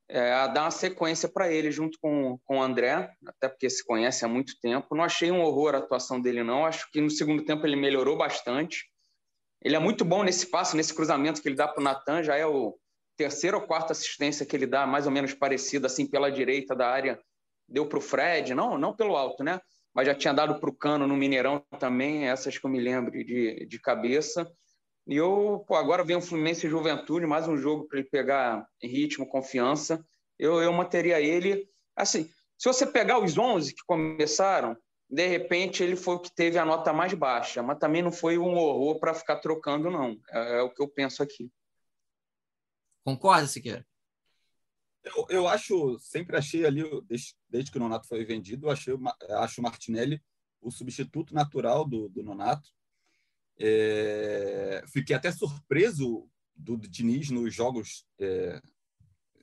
é, 0.08 0.32
a 0.32 0.46
dar 0.46 0.62
uma 0.62 0.70
sequência 0.70 1.28
para 1.28 1.52
ele 1.52 1.70
junto 1.70 1.98
com, 2.00 2.38
com 2.44 2.58
o 2.58 2.62
André, 2.62 3.12
até 3.26 3.48
porque 3.48 3.68
se 3.68 3.84
conhece 3.84 4.24
há 4.24 4.28
muito 4.28 4.58
tempo. 4.60 4.96
Não 4.96 5.04
achei 5.04 5.30
um 5.30 5.42
horror 5.42 5.74
a 5.74 5.78
atuação 5.78 6.20
dele, 6.20 6.42
não. 6.42 6.66
Acho 6.66 6.90
que 6.90 7.00
no 7.00 7.10
segundo 7.10 7.44
tempo 7.44 7.66
ele 7.66 7.76
melhorou 7.76 8.16
bastante. 8.16 8.90
Ele 9.62 9.76
é 9.76 9.78
muito 9.78 10.04
bom 10.04 10.22
nesse 10.22 10.46
passo, 10.46 10.76
nesse 10.76 10.94
cruzamento 10.94 11.40
que 11.40 11.48
ele 11.48 11.56
dá 11.56 11.68
para 11.68 11.80
o 11.80 11.84
Natan, 11.84 12.22
já 12.22 12.36
é 12.36 12.46
o 12.46 12.76
terceira 13.16 13.56
ou 13.56 13.66
quarta 13.66 13.92
assistência 13.92 14.44
que 14.44 14.54
ele 14.54 14.66
dá, 14.66 14.86
mais 14.86 15.06
ou 15.06 15.12
menos 15.12 15.34
parecida, 15.34 15.86
assim, 15.86 16.06
pela 16.06 16.30
direita 16.30 16.74
da 16.74 16.88
área 16.88 17.18
deu 17.68 17.86
para 17.86 17.98
o 17.98 18.02
Fred, 18.02 18.54
não, 18.54 18.78
não 18.78 18.94
pelo 18.94 19.16
alto, 19.16 19.42
né? 19.42 19.60
Mas 19.94 20.06
já 20.06 20.14
tinha 20.14 20.32
dado 20.32 20.60
para 20.60 20.70
o 20.70 20.74
Cano 20.74 21.06
no 21.06 21.16
Mineirão 21.16 21.64
também, 21.80 22.28
essas 22.28 22.56
que 22.58 22.64
eu 22.64 22.70
me 22.70 22.78
lembro 22.78 23.12
de, 23.12 23.66
de 23.66 23.80
cabeça. 23.80 24.50
E 25.06 25.16
eu, 25.16 25.64
pô, 25.66 25.74
agora 25.74 26.04
vem 26.04 26.16
o 26.16 26.20
Fluminense 26.20 26.66
e 26.66 26.70
Juventude, 26.70 27.26
mais 27.26 27.48
um 27.48 27.56
jogo 27.56 27.86
para 27.88 27.98
ele 27.98 28.08
pegar 28.08 28.66
ritmo, 28.82 29.28
confiança. 29.28 30.04
Eu, 30.38 30.60
eu 30.60 30.72
manteria 30.72 31.20
ele. 31.20 31.66
Assim, 31.96 32.28
se 32.58 32.68
você 32.68 32.86
pegar 32.86 33.18
os 33.18 33.38
11 33.38 33.74
que 33.74 33.82
começaram, 33.86 34.76
de 35.08 35.26
repente 35.26 35.82
ele 35.82 35.96
foi 35.96 36.16
o 36.16 36.20
que 36.20 36.34
teve 36.34 36.58
a 36.58 36.64
nota 36.64 36.92
mais 36.92 37.14
baixa, 37.14 37.62
mas 37.62 37.78
também 37.78 38.02
não 38.02 38.12
foi 38.12 38.36
um 38.36 38.54
horror 38.56 38.98
para 38.98 39.14
ficar 39.14 39.36
trocando, 39.36 39.90
não. 39.90 40.16
É, 40.30 40.58
é, 40.58 40.62
o 40.62 40.70
que 40.70 40.82
eu 40.82 40.88
penso 40.88 41.22
aqui. 41.22 41.50
Concorda, 43.06 43.46
Siqueira? 43.46 43.86
Eu, 45.04 45.26
eu 45.30 45.46
acho, 45.46 45.96
sempre 46.00 46.36
achei 46.36 46.66
ali, 46.66 46.82
desde, 47.02 47.36
desde 47.48 47.70
que 47.70 47.76
o 47.76 47.80
Nonato 47.80 48.08
foi 48.08 48.24
vendido, 48.24 48.68
achei, 48.68 48.92
acho 49.38 49.60
o 49.60 49.62
Martinelli 49.62 50.20
o 50.60 50.72
substituto 50.72 51.32
natural 51.32 51.88
do, 51.88 52.08
do 52.08 52.24
Nonato. 52.24 52.68
É, 53.56 54.82
fiquei 54.88 55.14
até 55.14 55.30
surpreso 55.30 56.28
do, 56.52 56.76
do 56.76 56.88
Diniz 56.88 57.30
nos 57.30 57.54
jogos 57.54 58.04
é, 58.18 58.60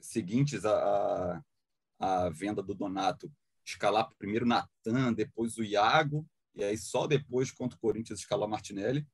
seguintes 0.01 0.65
à, 0.65 1.41
à 1.99 2.29
venda 2.31 2.61
do 2.61 2.75
Donato 2.75 3.31
escalar 3.65 4.09
primeiro 4.19 4.45
Natan, 4.45 5.13
depois 5.13 5.57
o 5.57 5.63
Iago, 5.63 6.27
e 6.53 6.65
aí 6.65 6.77
só 6.77 7.07
depois 7.07 7.49
contra 7.49 7.77
o 7.77 7.79
Corinthians 7.79 8.19
escalar 8.19 8.49
Martinelli. 8.49 9.07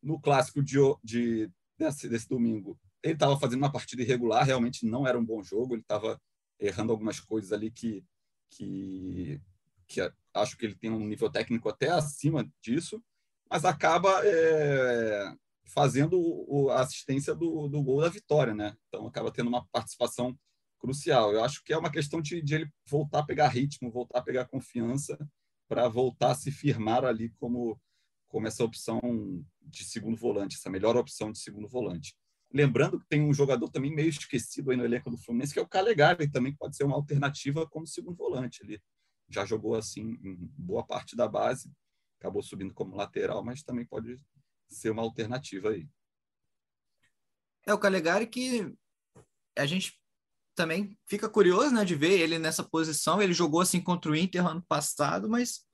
No 0.00 0.20
clássico 0.20 0.62
de, 0.62 0.76
de 1.02 1.50
desse, 1.76 2.08
desse 2.08 2.28
domingo, 2.28 2.78
ele 3.06 3.14
estava 3.14 3.38
fazendo 3.38 3.58
uma 3.58 3.72
partida 3.72 4.02
irregular, 4.02 4.44
realmente 4.44 4.84
não 4.84 5.06
era 5.06 5.18
um 5.18 5.24
bom 5.24 5.42
jogo, 5.42 5.74
ele 5.74 5.82
estava 5.82 6.20
errando 6.58 6.92
algumas 6.92 7.20
coisas 7.20 7.52
ali 7.52 7.70
que, 7.70 8.04
que, 8.50 9.40
que 9.86 10.00
acho 10.34 10.56
que 10.56 10.66
ele 10.66 10.74
tem 10.74 10.90
um 10.90 11.06
nível 11.06 11.30
técnico 11.30 11.68
até 11.68 11.90
acima 11.90 12.48
disso, 12.60 13.02
mas 13.50 13.64
acaba 13.64 14.20
é, 14.24 15.32
fazendo 15.72 16.18
o, 16.20 16.70
a 16.70 16.80
assistência 16.80 17.34
do, 17.34 17.68
do 17.68 17.82
gol 17.82 18.00
da 18.00 18.08
vitória, 18.08 18.54
né? 18.54 18.76
Então 18.88 19.06
acaba 19.06 19.30
tendo 19.30 19.48
uma 19.48 19.64
participação 19.68 20.36
crucial. 20.78 21.32
Eu 21.32 21.44
acho 21.44 21.62
que 21.62 21.72
é 21.72 21.78
uma 21.78 21.90
questão 21.90 22.20
de, 22.20 22.42
de 22.42 22.54
ele 22.54 22.70
voltar 22.88 23.20
a 23.20 23.26
pegar 23.26 23.48
ritmo, 23.48 23.90
voltar 23.90 24.18
a 24.18 24.22
pegar 24.22 24.46
confiança 24.46 25.18
para 25.68 25.88
voltar 25.88 26.32
a 26.32 26.34
se 26.34 26.50
firmar 26.50 27.04
ali 27.04 27.30
como, 27.38 27.80
como 28.28 28.46
essa 28.46 28.64
opção 28.64 29.00
de 29.62 29.84
segundo 29.84 30.16
volante, 30.16 30.56
essa 30.56 30.70
melhor 30.70 30.96
opção 30.96 31.30
de 31.30 31.38
segundo 31.38 31.68
volante. 31.68 32.16
Lembrando 32.52 32.98
que 32.98 33.06
tem 33.08 33.22
um 33.22 33.34
jogador 33.34 33.68
também 33.68 33.94
meio 33.94 34.08
esquecido 34.08 34.70
aí 34.70 34.76
no 34.76 34.84
elenco 34.84 35.10
do 35.10 35.18
Fluminense, 35.18 35.52
que 35.52 35.58
é 35.58 35.62
o 35.62 35.68
Calegari, 35.68 36.30
também 36.30 36.54
pode 36.54 36.76
ser 36.76 36.84
uma 36.84 36.96
alternativa 36.96 37.66
como 37.66 37.86
segundo 37.86 38.16
volante. 38.16 38.62
Ele 38.62 38.80
já 39.28 39.44
jogou 39.44 39.74
assim 39.74 40.18
em 40.22 40.36
boa 40.56 40.84
parte 40.84 41.16
da 41.16 41.28
base, 41.28 41.70
acabou 42.20 42.42
subindo 42.42 42.72
como 42.72 42.96
lateral, 42.96 43.44
mas 43.44 43.62
também 43.62 43.84
pode 43.84 44.18
ser 44.68 44.90
uma 44.90 45.02
alternativa 45.02 45.70
aí. 45.70 45.88
É 47.66 47.74
o 47.74 47.78
Calegari 47.78 48.26
que 48.26 48.72
a 49.56 49.66
gente 49.66 50.00
também 50.54 50.96
fica 51.06 51.28
curioso, 51.28 51.74
né, 51.74 51.84
de 51.84 51.94
ver 51.94 52.18
ele 52.18 52.38
nessa 52.38 52.62
posição. 52.62 53.20
Ele 53.20 53.34
jogou 53.34 53.60
assim 53.60 53.80
contra 53.80 54.10
o 54.10 54.16
Inter 54.16 54.46
ano 54.46 54.64
passado, 54.66 55.28
mas 55.28 55.64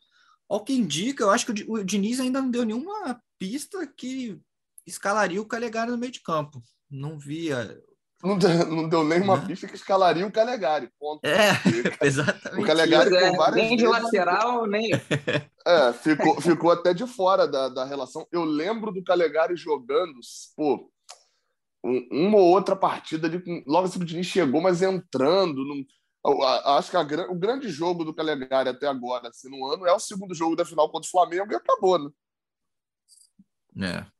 ao 0.48 0.64
que 0.64 0.72
indica, 0.72 1.22
eu 1.22 1.30
acho 1.30 1.46
que 1.46 1.64
o 1.68 1.84
Diniz 1.84 2.18
ainda 2.18 2.42
não 2.42 2.50
deu 2.50 2.64
nenhuma 2.64 3.22
pista 3.38 3.86
que 3.86 4.40
escalaria 4.86 5.40
o 5.40 5.46
Calegari 5.46 5.90
no 5.90 5.98
meio 5.98 6.12
de 6.12 6.20
campo. 6.20 6.62
Não 6.90 7.18
via. 7.18 7.80
Não 8.22 8.38
deu, 8.38 8.66
não 8.68 8.88
deu 8.88 9.02
nem 9.02 9.20
uma 9.20 9.44
pista 9.44 9.66
que 9.66 9.74
escalaria 9.74 10.24
o 10.24 10.30
Calegari. 10.30 10.88
Ponto. 10.98 11.24
É, 11.24 11.50
exatamente. 12.06 12.62
O 12.62 12.66
Calegari 12.66 13.16
é, 13.16 13.50
Nem 13.52 13.76
de 13.76 13.86
lateral, 13.86 14.66
nem. 14.66 14.90
É, 15.64 15.92
ficou, 15.92 16.40
ficou 16.40 16.72
até 16.72 16.92
de 16.92 17.06
fora 17.06 17.46
da, 17.46 17.68
da 17.68 17.84
relação. 17.84 18.26
Eu 18.32 18.42
lembro 18.42 18.90
do 18.90 19.02
Calegari 19.04 19.54
jogando, 19.54 20.18
pô, 20.56 20.90
um, 21.84 22.08
uma 22.10 22.38
ou 22.38 22.48
outra 22.48 22.74
partida 22.74 23.28
ali, 23.28 23.64
logo 23.64 23.86
assim 23.86 23.98
que 23.98 24.04
o 24.04 24.06
Diniz 24.06 24.26
chegou, 24.26 24.60
mas 24.60 24.82
entrando. 24.82 25.64
Num, 25.64 25.84
acho 26.64 26.90
que 26.90 26.96
a, 26.96 27.02
o 27.30 27.34
grande 27.34 27.68
jogo 27.68 28.04
do 28.04 28.14
Calegari 28.14 28.68
até 28.68 28.88
agora, 28.88 29.28
assim, 29.28 29.48
no 29.48 29.64
ano, 29.66 29.86
é 29.86 29.92
o 29.92 30.00
segundo 30.00 30.34
jogo 30.34 30.56
da 30.56 30.64
final 30.64 30.90
contra 30.90 31.06
o 31.06 31.10
Flamengo 31.10 31.52
e 31.52 31.56
acabou, 31.56 31.98
né? 31.98 32.10
É. 33.80 34.11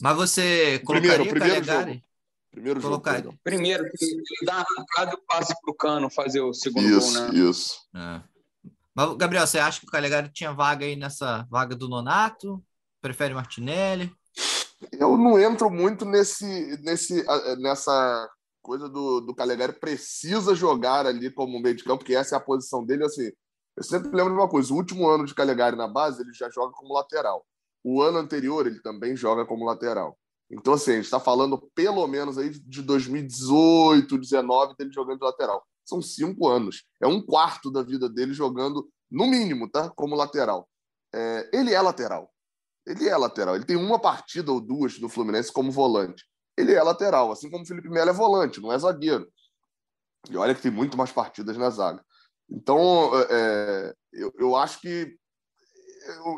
Mas 0.00 0.16
você 0.16 0.78
colocaria 0.80 1.14
primeiro, 1.14 1.30
primeiro 1.30 1.66
Calegari? 1.66 1.92
Jogo. 1.92 2.06
Primeiro 2.50 2.80
Colocar... 2.80 3.22
jogo. 3.22 3.38
Primeiro, 3.44 3.84
ele 3.84 4.22
dá 4.46 4.54
uma 4.54 4.60
arrancada 4.62 5.12
e 5.14 5.26
passe 5.26 5.54
para 5.60 5.70
o 5.70 5.74
Cano 5.74 6.08
fazer 6.08 6.40
o 6.40 6.54
segundo 6.54 6.88
isso, 6.88 7.12
gol, 7.12 7.22
né? 7.22 7.38
Isso, 7.38 7.80
é. 7.94 8.22
Mas, 8.94 9.14
Gabriel, 9.16 9.46
você 9.46 9.58
acha 9.58 9.78
que 9.78 9.86
o 9.86 9.90
Calegari 9.90 10.30
tinha 10.30 10.54
vaga 10.54 10.86
aí 10.86 10.96
nessa 10.96 11.46
vaga 11.50 11.76
do 11.76 11.86
Nonato? 11.86 12.64
Prefere 13.02 13.34
Martinelli? 13.34 14.10
Eu 14.90 15.18
não 15.18 15.38
entro 15.38 15.70
muito 15.70 16.06
nesse, 16.06 16.78
nesse, 16.82 17.22
nessa 17.58 18.26
coisa 18.62 18.88
do, 18.88 19.20
do 19.20 19.34
Calegari 19.34 19.74
precisa 19.74 20.54
jogar 20.54 21.06
ali 21.06 21.30
como 21.30 21.60
meio 21.60 21.76
de 21.76 21.84
campo, 21.84 21.98
porque 21.98 22.16
essa 22.16 22.36
é 22.36 22.38
a 22.38 22.40
posição 22.40 22.84
dele. 22.84 23.04
Assim, 23.04 23.30
eu 23.76 23.82
sempre 23.82 24.08
lembro 24.16 24.32
de 24.32 24.40
uma 24.40 24.48
coisa: 24.48 24.72
o 24.72 24.76
último 24.76 25.06
ano 25.08 25.26
de 25.26 25.34
Calegari 25.34 25.76
na 25.76 25.86
base, 25.86 26.22
ele 26.22 26.32
já 26.32 26.50
joga 26.50 26.72
como 26.72 26.94
lateral. 26.94 27.46
O 27.88 28.02
ano 28.02 28.18
anterior, 28.18 28.66
ele 28.66 28.80
também 28.80 29.16
joga 29.16 29.46
como 29.46 29.64
lateral. 29.64 30.18
Então, 30.50 30.74
assim, 30.74 30.90
a 30.90 30.94
gente 30.96 31.04
está 31.04 31.20
falando 31.20 31.70
pelo 31.72 32.04
menos 32.08 32.36
aí 32.36 32.50
de 32.50 32.82
2018, 32.82 34.08
2019, 34.08 34.74
dele 34.76 34.90
jogando 34.92 35.20
de 35.20 35.24
lateral. 35.24 35.64
são 35.84 36.02
cinco 36.02 36.48
anos. 36.48 36.84
É 37.00 37.06
um 37.06 37.22
quarto 37.24 37.70
da 37.70 37.84
vida 37.84 38.08
dele 38.08 38.34
jogando, 38.34 38.90
no 39.08 39.28
mínimo, 39.28 39.70
tá? 39.70 39.88
Como 39.90 40.16
lateral. 40.16 40.68
É, 41.14 41.48
ele 41.52 41.72
é 41.72 41.80
lateral. 41.80 42.28
Ele 42.84 43.08
é 43.08 43.16
lateral. 43.16 43.54
Ele 43.54 43.64
tem 43.64 43.76
uma 43.76 44.00
partida 44.00 44.50
ou 44.50 44.60
duas 44.60 44.98
do 44.98 45.08
Fluminense 45.08 45.52
como 45.52 45.70
volante. 45.70 46.24
Ele 46.58 46.74
é 46.74 46.82
lateral, 46.82 47.30
assim 47.30 47.48
como 47.48 47.62
o 47.62 47.66
Felipe 47.68 47.88
Melo 47.88 48.10
é 48.10 48.12
volante, 48.12 48.60
não 48.60 48.72
é 48.72 48.78
zagueiro. 48.80 49.32
E 50.28 50.36
olha 50.36 50.56
que 50.56 50.62
tem 50.62 50.72
muito 50.72 50.96
mais 50.96 51.12
partidas 51.12 51.56
na 51.56 51.70
zaga. 51.70 52.04
Então, 52.50 53.12
é, 53.30 53.94
eu, 54.12 54.32
eu 54.40 54.56
acho 54.56 54.80
que 54.80 55.16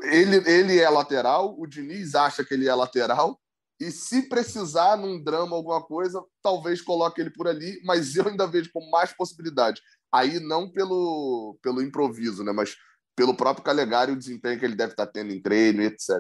ele, 0.05 0.37
ele 0.51 0.79
é 0.79 0.89
lateral, 0.89 1.55
o 1.59 1.67
Diniz 1.67 2.15
acha 2.15 2.45
que 2.45 2.55
ele 2.55 2.69
é 2.69 2.75
lateral, 2.75 3.39
e 3.81 3.93
se 3.93 4.29
precisar 4.29 4.97
num 4.97 5.23
drama, 5.23 5.55
alguma 5.55 5.81
coisa, 5.81 6.23
talvez 6.43 6.83
coloque 6.83 7.21
ele 7.21 7.31
por 7.31 7.47
ali, 7.47 7.81
mas 7.85 8.17
eu 8.17 8.27
ainda 8.27 8.47
vejo 8.47 8.71
com 8.73 8.91
mais 8.91 9.13
possibilidade. 9.13 9.81
Aí 10.13 10.41
não 10.41 10.69
pelo, 10.69 11.57
pelo 11.63 11.81
improviso, 11.81 12.43
né? 12.43 12.51
mas 12.51 12.77
pelo 13.15 13.35
próprio 13.35 13.65
Calegari 13.65 14.13
o 14.13 14.19
desempenho 14.19 14.59
que 14.59 14.65
ele 14.65 14.75
deve 14.75 14.93
estar 14.93 15.07
tendo 15.07 15.33
em 15.33 15.41
treino, 15.41 15.83
etc. 15.83 16.11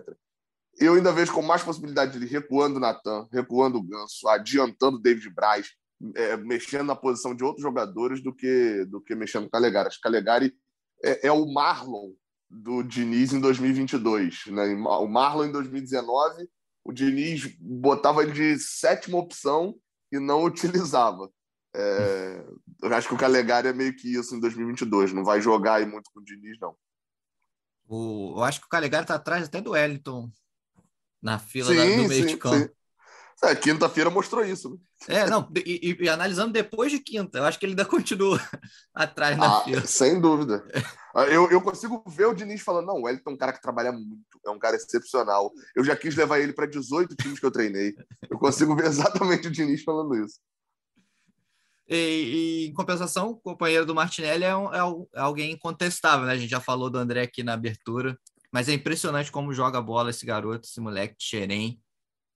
Eu 0.78 0.94
ainda 0.94 1.11
vejo 1.11 1.32
com 1.32 1.42
mais 1.42 1.62
possibilidade 1.62 2.12
de 2.12 2.18
ele 2.18 2.26
recuando 2.26 2.76
o 2.76 2.80
Natan, 2.80 3.26
recuando 3.32 3.78
o 3.78 3.82
Ganso, 3.82 4.28
adiantando 4.28 4.96
o 4.96 5.00
David 5.00 5.28
Braz, 5.30 5.70
é, 6.14 6.37
mexendo 6.37 6.87
na 6.87 6.94
posição 6.94 7.34
de 7.34 7.42
outros 7.42 7.62
jogadores 7.62 8.22
do 8.22 8.32
que, 8.32 8.84
do 8.84 9.00
que 9.00 9.16
mexendo 9.16 9.42
com 9.42 9.48
o 9.48 9.50
Calegari. 9.50 9.88
Acho 9.88 9.96
que 9.96 10.02
Calegari 10.02 10.54
é, 11.02 11.26
é 11.26 11.32
o 11.32 11.44
Marlon 11.52 12.12
do 12.50 12.82
Diniz 12.82 13.32
em 13.32 13.40
2022. 13.40 14.46
Né? 14.46 14.74
O 14.74 15.06
Marlon 15.06 15.46
em 15.46 15.52
2019 15.52 16.48
o 16.88 16.92
Diniz 16.92 17.54
botava 17.61 18.22
ele 18.22 18.32
de 18.32 18.58
sétima 18.58 19.18
opção 19.18 19.78
e 20.11 20.18
não 20.18 20.44
utilizava. 20.44 21.30
É, 21.74 22.44
eu 22.82 22.94
acho 22.94 23.08
que 23.08 23.14
o 23.14 23.18
Calegari 23.18 23.68
é 23.68 23.72
meio 23.74 23.94
que 23.94 24.14
isso 24.14 24.34
em 24.34 24.40
2022. 24.40 25.12
Não 25.12 25.22
vai 25.22 25.38
jogar 25.40 25.74
aí 25.74 25.87
muito 25.87 26.11
com 26.11 26.20
o 26.20 26.24
Diniz, 26.24 26.58
não. 26.58 26.74
O, 27.87 28.38
eu 28.38 28.42
acho 28.42 28.61
que 28.61 28.66
o 28.66 28.70
Calegari 28.70 29.04
está 29.04 29.16
atrás 29.16 29.44
até 29.44 29.61
do 29.61 29.72
Wellington 29.72 30.30
na 31.20 31.38
fila 31.38 31.72
sim, 31.72 31.76
da, 31.76 32.02
do 32.02 32.08
meio 32.08 32.22
sim, 32.22 32.26
de 32.26 32.37
campo. 32.38 32.68
Sim. 32.68 32.78
É, 33.42 33.55
quinta-feira 33.55 34.11
mostrou 34.11 34.44
isso. 34.44 34.70
Né? 35.09 35.20
É, 35.20 35.27
não, 35.31 35.48
e, 35.64 35.96
e, 36.01 36.09
analisando 36.09 36.53
depois 36.53 36.90
de 36.90 36.98
quinta, 36.98 37.38
eu 37.38 37.44
acho 37.44 37.59
que 37.59 37.64
ele 37.64 37.72
ainda 37.72 37.85
continua 37.87 38.40
atrás 38.92 39.37
na 39.37 39.59
ah, 39.59 39.61
fila. 39.62 39.87
Sem 39.87 40.20
dúvida. 40.20 40.64
Eu, 41.33 41.51
eu 41.51 41.61
consigo 41.61 42.05
ver 42.07 42.27
o 42.27 42.35
Diniz 42.35 42.61
falando: 42.61 42.87
não, 42.87 43.03
o 43.03 43.09
Elton 43.09 43.31
é 43.31 43.33
um 43.33 43.37
cara 43.37 43.53
que 43.53 43.61
trabalha 43.61 43.90
muito, 43.90 44.22
é 44.46 44.51
um 44.51 44.59
cara 44.59 44.77
excepcional. 44.77 45.51
Eu 45.74 45.83
já 45.83 45.96
quis 45.96 46.14
levar 46.14 46.38
ele 46.38 46.53
para 46.53 46.66
18 46.66 47.16
times 47.16 47.40
que 47.40 47.46
eu 47.46 47.51
treinei. 47.51 47.96
Eu 48.31 48.38
consigo 48.38 48.77
ver 48.77 48.85
exatamente 48.87 49.48
o 49.48 49.51
Diniz 49.51 49.83
falando 49.83 50.14
isso. 50.14 50.38
E, 51.88 51.96
e, 51.96 52.66
em 52.68 52.72
compensação, 52.72 53.31
o 53.31 53.37
companheiro 53.37 53.85
do 53.85 53.96
Martinelli 53.96 54.44
é, 54.44 54.55
um, 54.55 54.72
é, 54.72 54.79
é, 55.16 55.20
alguém 55.20 55.51
incontestável, 55.51 56.24
né? 56.24 56.35
A 56.35 56.37
gente 56.37 56.51
já 56.51 56.61
falou 56.61 56.88
do 56.88 56.98
André 56.98 57.22
aqui 57.22 57.42
na 57.42 57.55
abertura, 57.55 58.16
mas 58.53 58.68
é 58.68 58.74
impressionante 58.74 59.33
como 59.33 59.53
joga 59.53 59.79
a 59.79 59.83
bola 59.83 60.11
esse 60.11 60.24
garoto, 60.24 60.68
esse 60.68 60.81
moleque 60.81 61.16
de 61.18 61.24
Xerém 61.24 61.81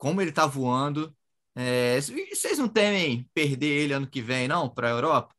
como 0.02 0.20
ele 0.20 0.30
está 0.30 0.46
voando. 0.46 1.16
É, 1.54 1.96
vocês 2.00 2.58
não 2.58 2.66
temem 2.66 3.30
perder 3.32 3.68
ele 3.68 3.92
ano 3.92 4.10
que 4.10 4.20
vem, 4.20 4.48
não, 4.48 4.68
para 4.68 4.88
a 4.88 4.90
Europa? 4.90 5.32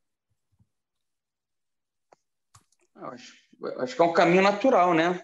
Acho, 2.94 3.34
acho 3.80 3.94
que 3.94 4.00
é 4.00 4.04
um 4.06 4.14
caminho 4.14 4.42
natural, 4.42 4.94
né? 4.94 5.22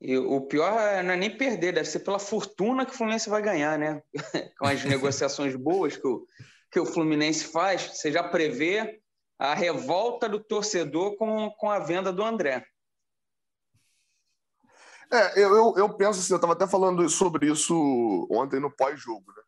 E 0.00 0.18
o 0.18 0.40
pior 0.40 0.76
é, 0.80 1.00
não 1.00 1.12
é 1.12 1.16
nem 1.16 1.36
perder, 1.36 1.74
deve 1.74 1.88
ser 1.88 2.00
pela 2.00 2.18
fortuna 2.18 2.84
que 2.84 2.90
o 2.90 2.94
Fluminense 2.96 3.30
vai 3.30 3.40
ganhar, 3.40 3.78
né? 3.78 4.02
Com 4.58 4.66
as 4.66 4.82
negociações 4.82 5.54
boas 5.54 5.96
que 5.96 6.08
o, 6.08 6.26
que 6.72 6.80
o 6.80 6.86
Fluminense 6.86 7.44
faz, 7.44 7.82
você 7.82 8.10
já 8.10 8.24
prevê 8.24 9.00
a 9.38 9.54
revolta 9.54 10.28
do 10.28 10.42
torcedor 10.42 11.16
com, 11.16 11.50
com 11.50 11.70
a 11.70 11.78
venda 11.78 12.12
do 12.12 12.24
André. 12.24 12.66
É, 15.12 15.40
eu, 15.40 15.54
eu, 15.54 15.74
eu 15.76 15.94
penso 15.94 16.20
assim, 16.20 16.32
eu 16.32 16.36
estava 16.36 16.52
até 16.52 16.66
falando 16.66 17.08
sobre 17.08 17.50
isso 17.50 18.28
ontem 18.30 18.58
no 18.58 18.70
pós-jogo. 18.70 19.24
Né? 19.28 19.42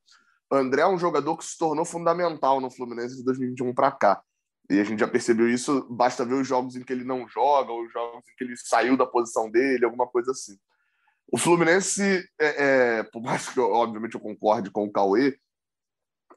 André 0.58 0.82
é 0.82 0.86
um 0.86 0.98
jogador 0.98 1.36
que 1.36 1.44
se 1.44 1.58
tornou 1.58 1.84
fundamental 1.84 2.60
no 2.60 2.70
Fluminense 2.70 3.16
de 3.16 3.24
2021 3.24 3.74
para 3.74 3.90
cá. 3.90 4.22
E 4.70 4.78
a 4.78 4.84
gente 4.84 5.00
já 5.00 5.08
percebeu 5.08 5.48
isso, 5.48 5.86
basta 5.90 6.24
ver 6.24 6.34
os 6.34 6.46
jogos 6.46 6.76
em 6.76 6.82
que 6.82 6.92
ele 6.92 7.04
não 7.04 7.26
joga, 7.26 7.72
ou 7.72 7.84
os 7.84 7.92
jogos 7.92 8.22
em 8.28 8.36
que 8.36 8.44
ele 8.44 8.56
saiu 8.56 8.96
da 8.96 9.06
posição 9.06 9.50
dele, 9.50 9.84
alguma 9.84 10.06
coisa 10.06 10.30
assim. 10.30 10.56
O 11.32 11.38
Fluminense, 11.38 12.02
é, 12.38 12.98
é, 12.98 13.02
por 13.02 13.22
mais 13.22 13.48
que, 13.48 13.58
eu, 13.58 13.70
obviamente, 13.72 14.14
eu 14.14 14.20
concorde 14.20 14.70
com 14.70 14.84
o 14.84 14.92
Cauê 14.92 15.38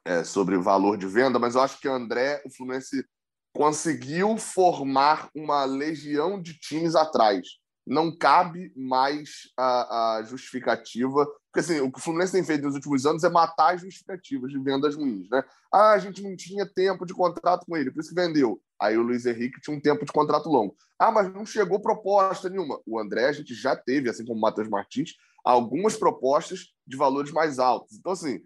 é, 0.05 0.23
sobre 0.23 0.55
o 0.55 0.61
valor 0.61 0.97
de 0.97 1.07
venda, 1.07 1.37
mas 1.37 1.55
eu 1.55 1.61
acho 1.61 1.79
que 1.79 1.87
André, 1.87 2.41
o 2.45 2.49
Fluminense 2.49 3.05
conseguiu 3.53 4.37
formar 4.37 5.29
uma 5.35 5.65
legião 5.65 6.41
de 6.41 6.57
times 6.57 6.95
atrás 6.95 7.60
não 7.85 8.15
cabe 8.15 8.71
mais 8.75 9.49
a, 9.57 10.17
a, 10.17 10.23
justificativa. 10.23 11.25
Porque 11.51 11.59
assim, 11.59 11.79
o 11.81 11.91
que 11.91 11.99
o 11.99 12.01
Fluminense 12.01 12.31
tem 12.31 12.43
feito 12.43 12.63
nos 12.63 12.75
últimos 12.75 13.05
anos 13.05 13.23
é 13.23 13.29
matar 13.29 13.75
as 13.75 13.81
justificativas 13.81 14.51
de 14.51 14.59
vendas 14.59 14.95
ruins. 14.95 15.29
Né? 15.29 15.43
Ah, 15.73 15.91
a 15.91 15.97
gente 15.97 16.21
não 16.21 16.35
tinha 16.35 16.65
tempo 16.65 17.05
de 17.05 17.13
contrato 17.13 17.65
com 17.65 17.75
ele, 17.75 17.91
por 17.91 17.99
isso 17.99 18.09
que 18.09 18.15
vendeu. 18.15 18.61
Aí 18.79 18.97
o 18.97 19.01
Luiz 19.01 19.25
Henrique 19.25 19.61
tinha 19.61 19.75
um 19.75 19.81
tempo 19.81 20.05
de 20.05 20.11
contrato 20.11 20.49
longo. 20.49 20.75
Ah, 20.97 21.11
mas 21.11 21.31
não 21.33 21.45
chegou 21.45 21.79
proposta 21.79 22.49
nenhuma. 22.49 22.79
O 22.85 22.99
André, 22.99 23.25
a 23.27 23.33
gente 23.33 23.53
já 23.53 23.75
teve, 23.75 24.09
assim 24.09 24.25
como 24.25 24.37
o 24.37 24.41
Matheus 24.41 24.69
Martins, 24.69 25.15
algumas 25.43 25.95
propostas 25.95 26.67
de 26.85 26.95
valores 26.97 27.31
mais 27.31 27.59
altos. 27.59 27.97
Então, 27.97 28.11
assim, 28.11 28.41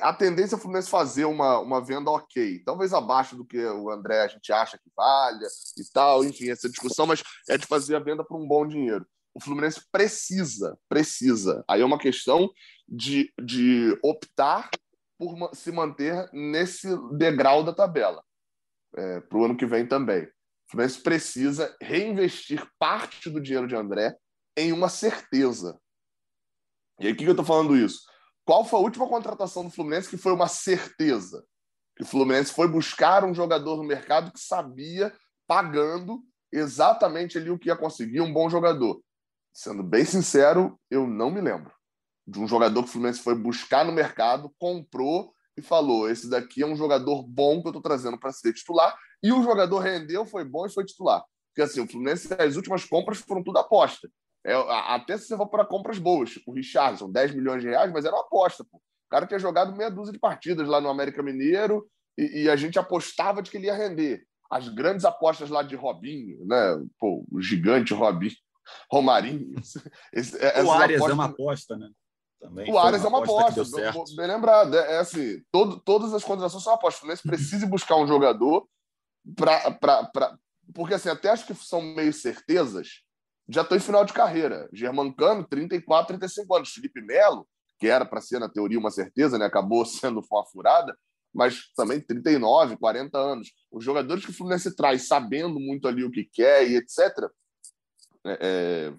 a 0.00 0.12
tendência 0.12 0.54
é 0.54 0.58
o 0.58 0.60
Fluminense 0.60 0.90
fazer 0.90 1.24
uma, 1.24 1.60
uma 1.60 1.84
venda 1.84 2.10
ok, 2.10 2.62
talvez 2.64 2.92
abaixo 2.92 3.36
do 3.36 3.44
que 3.44 3.64
o 3.64 3.90
André 3.90 4.22
a 4.22 4.28
gente 4.28 4.52
acha 4.52 4.76
que 4.76 4.90
valha 4.96 5.46
e 5.76 5.84
tal, 5.92 6.24
enfim, 6.24 6.50
essa 6.50 6.68
discussão, 6.68 7.06
mas 7.06 7.22
é 7.48 7.56
de 7.56 7.66
fazer 7.66 7.94
a 7.94 8.00
venda 8.00 8.24
para 8.24 8.36
um 8.36 8.46
bom 8.46 8.66
dinheiro. 8.66 9.06
O 9.32 9.40
Fluminense 9.40 9.80
precisa, 9.92 10.76
precisa. 10.88 11.64
Aí 11.68 11.80
é 11.80 11.84
uma 11.84 11.98
questão 11.98 12.50
de, 12.88 13.32
de 13.40 13.96
optar 14.02 14.68
por 15.16 15.54
se 15.54 15.70
manter 15.70 16.28
nesse 16.32 16.88
degrau 17.16 17.62
da 17.62 17.72
tabela 17.72 18.22
é, 18.96 19.20
para 19.20 19.38
o 19.38 19.44
ano 19.44 19.56
que 19.56 19.66
vem 19.66 19.86
também. 19.86 20.24
O 20.24 20.70
Fluminense 20.72 21.00
precisa 21.00 21.76
reinvestir 21.80 22.66
parte 22.78 23.30
do 23.30 23.40
dinheiro 23.40 23.68
de 23.68 23.76
André 23.76 24.16
em 24.56 24.72
uma 24.72 24.88
certeza. 24.88 25.78
E 26.98 27.10
o 27.12 27.16
que 27.16 27.24
eu 27.24 27.30
estou 27.30 27.44
falando 27.44 27.76
isso? 27.76 28.07
Qual 28.48 28.64
foi 28.64 28.78
a 28.78 28.82
última 28.82 29.06
contratação 29.06 29.62
do 29.62 29.70
Fluminense 29.70 30.08
que 30.08 30.16
foi 30.16 30.32
uma 30.32 30.48
certeza? 30.48 31.44
Que 31.94 32.02
o 32.02 32.06
Fluminense 32.06 32.50
foi 32.50 32.66
buscar 32.66 33.22
um 33.22 33.34
jogador 33.34 33.76
no 33.76 33.84
mercado 33.84 34.32
que 34.32 34.40
sabia, 34.40 35.12
pagando 35.46 36.22
exatamente 36.50 37.36
ali 37.36 37.50
o 37.50 37.58
que 37.58 37.68
ia 37.68 37.76
conseguir, 37.76 38.22
um 38.22 38.32
bom 38.32 38.48
jogador. 38.48 39.02
Sendo 39.52 39.82
bem 39.82 40.02
sincero, 40.02 40.80
eu 40.90 41.06
não 41.06 41.30
me 41.30 41.42
lembro 41.42 41.70
de 42.26 42.40
um 42.40 42.48
jogador 42.48 42.84
que 42.84 42.88
o 42.88 42.92
Fluminense 42.92 43.20
foi 43.20 43.34
buscar 43.34 43.84
no 43.84 43.92
mercado, 43.92 44.50
comprou 44.58 45.34
e 45.54 45.60
falou: 45.60 46.08
esse 46.08 46.30
daqui 46.30 46.62
é 46.62 46.66
um 46.66 46.74
jogador 46.74 47.22
bom 47.24 47.60
que 47.60 47.68
eu 47.68 47.72
estou 47.72 47.82
trazendo 47.82 48.18
para 48.18 48.32
ser 48.32 48.54
titular. 48.54 48.96
E 49.22 49.30
o 49.30 49.42
jogador 49.42 49.80
rendeu, 49.80 50.24
foi 50.24 50.46
bom 50.46 50.64
e 50.64 50.72
foi 50.72 50.86
titular. 50.86 51.22
Porque 51.50 51.60
assim, 51.60 51.82
o 51.82 51.86
Fluminense, 51.86 52.32
as 52.32 52.56
últimas 52.56 52.82
compras 52.86 53.18
foram 53.18 53.44
tudo 53.44 53.58
aposta. 53.58 54.08
É, 54.44 54.54
até 54.54 55.18
se 55.18 55.26
você 55.26 55.36
for 55.36 55.48
para 55.48 55.64
compras 55.64 55.98
boas, 55.98 56.30
tipo 56.30 56.50
o 56.50 56.54
Richardson, 56.54 57.10
10 57.10 57.34
milhões 57.34 57.62
de 57.62 57.68
reais, 57.68 57.92
mas 57.92 58.04
era 58.04 58.14
uma 58.14 58.22
aposta. 58.22 58.64
Pô. 58.64 58.78
O 58.78 59.10
cara 59.10 59.26
tinha 59.26 59.38
jogado 59.38 59.74
meia 59.74 59.90
dúzia 59.90 60.12
de 60.12 60.18
partidas 60.18 60.68
lá 60.68 60.80
no 60.80 60.88
América 60.88 61.22
Mineiro 61.22 61.88
e, 62.16 62.42
e, 62.42 62.50
a 62.50 62.56
gente 62.56 62.78
apostava 62.78 63.42
de 63.42 63.50
que 63.50 63.56
ele 63.56 63.66
ia 63.66 63.74
render. 63.74 64.22
As 64.50 64.68
grandes 64.68 65.04
apostas 65.04 65.50
lá 65.50 65.62
de 65.62 65.76
Robinho, 65.76 66.44
né? 66.46 66.82
Pô, 66.98 67.24
o 67.30 67.40
gigante 67.40 67.94
Robinho, 67.94 68.32
Romarinho. 68.90 69.54
Esse, 70.12 70.36
é, 70.38 70.62
o 70.62 70.70
Arias 70.70 71.00
apostas... 71.00 71.10
é 71.10 71.14
uma 71.14 71.24
aposta, 71.24 71.76
né? 71.76 71.90
Também 72.40 72.72
o 72.72 72.78
Arias 72.78 73.04
é 73.04 73.08
uma 73.08 73.18
aposta, 73.18 73.62
bem 74.16 74.26
lembrado. 74.26 74.76
É, 74.76 74.94
é, 74.94 74.98
assim, 74.98 75.42
todo, 75.50 75.80
todas 75.80 76.14
as 76.14 76.22
contratações 76.22 76.62
são 76.62 76.74
apostas. 76.74 76.98
O 76.98 77.00
Fluminense 77.00 77.26
precisa 77.26 77.66
buscar 77.66 77.96
um 77.96 78.06
jogador 78.06 78.68
para. 79.34 80.38
Porque 80.74 80.94
assim, 80.94 81.08
até 81.08 81.30
acho 81.30 81.46
que 81.46 81.54
são 81.54 81.80
meio 81.80 82.12
certezas, 82.12 83.02
já 83.48 83.62
estão 83.62 83.76
em 83.76 83.80
final 83.80 84.04
de 84.04 84.12
carreira. 84.12 84.68
Germancano, 84.72 85.44
34, 85.44 86.18
35 86.18 86.54
anos. 86.54 86.70
Felipe 86.70 87.00
Melo, 87.00 87.48
que 87.78 87.86
era 87.86 88.04
para 88.04 88.20
ser, 88.20 88.38
na 88.38 88.48
teoria, 88.48 88.78
uma 88.78 88.90
certeza, 88.90 89.38
né? 89.38 89.46
acabou 89.46 89.84
sendo 89.86 90.22
uma 90.30 90.44
furada, 90.44 90.96
mas 91.32 91.72
também 91.74 92.00
39, 92.00 92.76
40 92.76 93.18
anos. 93.18 93.52
Os 93.70 93.82
jogadores 93.84 94.24
que 94.24 94.30
o 94.30 94.34
Fluminense 94.34 94.74
traz, 94.76 95.06
sabendo 95.06 95.58
muito 95.58 95.88
ali 95.88 96.04
o 96.04 96.10
que 96.10 96.24
quer 96.24 96.68
e 96.68 96.76
etc., 96.76 96.98
é, 98.26 98.38
é, 98.40 98.94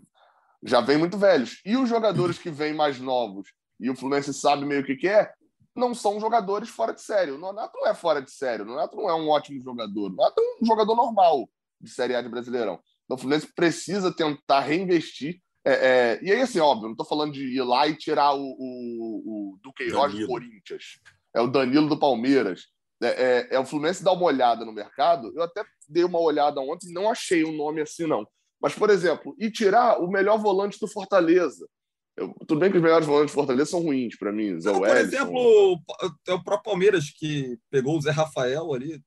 já 0.63 0.81
vêm 0.81 0.97
muito 0.97 1.17
velhos. 1.17 1.62
E 1.65 1.77
os 1.77 1.88
jogadores 1.88 2.38
que 2.39 2.49
vêm 2.49 2.73
mais 2.73 2.99
novos 2.99 3.49
e 3.79 3.89
o 3.89 3.95
Fluminense 3.95 4.33
sabe 4.33 4.65
meio 4.65 4.81
o 4.81 4.85
que 4.85 4.95
quer, 4.95 5.33
não 5.75 5.93
são 5.93 6.19
jogadores 6.19 6.69
fora 6.69 6.93
de 6.93 7.01
sério. 7.01 7.35
O 7.35 7.38
Nonato 7.38 7.77
não 7.77 7.88
é 7.88 7.93
fora 7.93 8.21
de 8.21 8.31
sério. 8.31 8.65
O 8.65 8.67
Nonato 8.67 8.97
não 8.97 9.09
é 9.09 9.13
um 9.13 9.29
ótimo 9.29 9.62
jogador. 9.63 10.07
O 10.07 10.09
Nonato 10.09 10.41
é 10.41 10.63
um 10.63 10.65
jogador 10.65 10.95
normal 10.95 11.49
de 11.79 11.89
Série 11.89 12.15
A 12.15 12.21
de 12.21 12.27
Brasileirão. 12.27 12.79
Então, 13.10 13.15
o 13.15 13.17
Fluminense 13.17 13.52
precisa 13.56 14.13
tentar 14.13 14.60
reinvestir. 14.60 15.41
É, 15.65 15.72
é, 15.72 16.19
e 16.22 16.32
aí, 16.32 16.41
assim, 16.41 16.60
óbvio, 16.60 16.86
não 16.86 16.91
estou 16.91 17.08
falando 17.08 17.34
de 17.34 17.43
ir 17.43 17.63
lá 17.63 17.88
e 17.88 17.95
tirar 17.95 18.36
o, 18.36 18.39
o, 18.39 19.24
o 19.26 19.60
Duqueiroz 19.63 20.13
do 20.13 20.28
Corinthians. 20.28 21.00
É 21.36 21.41
o 21.41 21.48
Danilo 21.48 21.89
do 21.89 21.98
Palmeiras. 21.98 22.67
é, 23.02 23.08
é, 23.08 23.56
é, 23.56 23.60
o 23.60 23.65
Fluminense 23.65 24.04
dar 24.04 24.12
uma 24.12 24.26
olhada 24.26 24.63
no 24.63 24.72
mercado. 24.72 25.34
Eu 25.36 25.41
até 25.41 25.63
dei 25.88 26.04
uma 26.04 26.19
olhada 26.19 26.62
ontem, 26.62 26.93
não 26.93 27.10
achei 27.10 27.43
um 27.43 27.52
nome 27.52 27.82
assim, 27.82 28.06
não. 28.06 28.28
Mas, 28.62 28.76
por 28.76 28.91
exemplo, 28.91 29.36
e 29.39 29.50
tirar 29.50 30.00
o 30.00 30.08
melhor 30.08 30.38
volante 30.38 30.80
do 30.80 30.88
Fortaleza. 30.88 31.67
Eu, 32.15 32.36
tudo 32.45 32.60
bem 32.60 32.69
que 32.69 32.78
os 32.78 32.84
melhores 32.84 33.08
volantes 33.08 33.32
do 33.34 33.36
Fortaleza 33.36 33.72
são 33.72 33.82
ruins 33.82 34.15
para 34.17 34.32
mim. 34.32 34.60
Zé 34.60 34.72
não, 34.72 34.80
por 34.80 34.98
exemplo, 34.98 35.82
é 36.28 36.34
o 36.34 36.43
próprio 36.43 36.72
Palmeiras 36.72 37.10
que 37.10 37.58
pegou 37.72 37.98
o 37.98 38.02
Zé 38.02 38.12
Rafael 38.12 38.72
ali. 38.72 39.02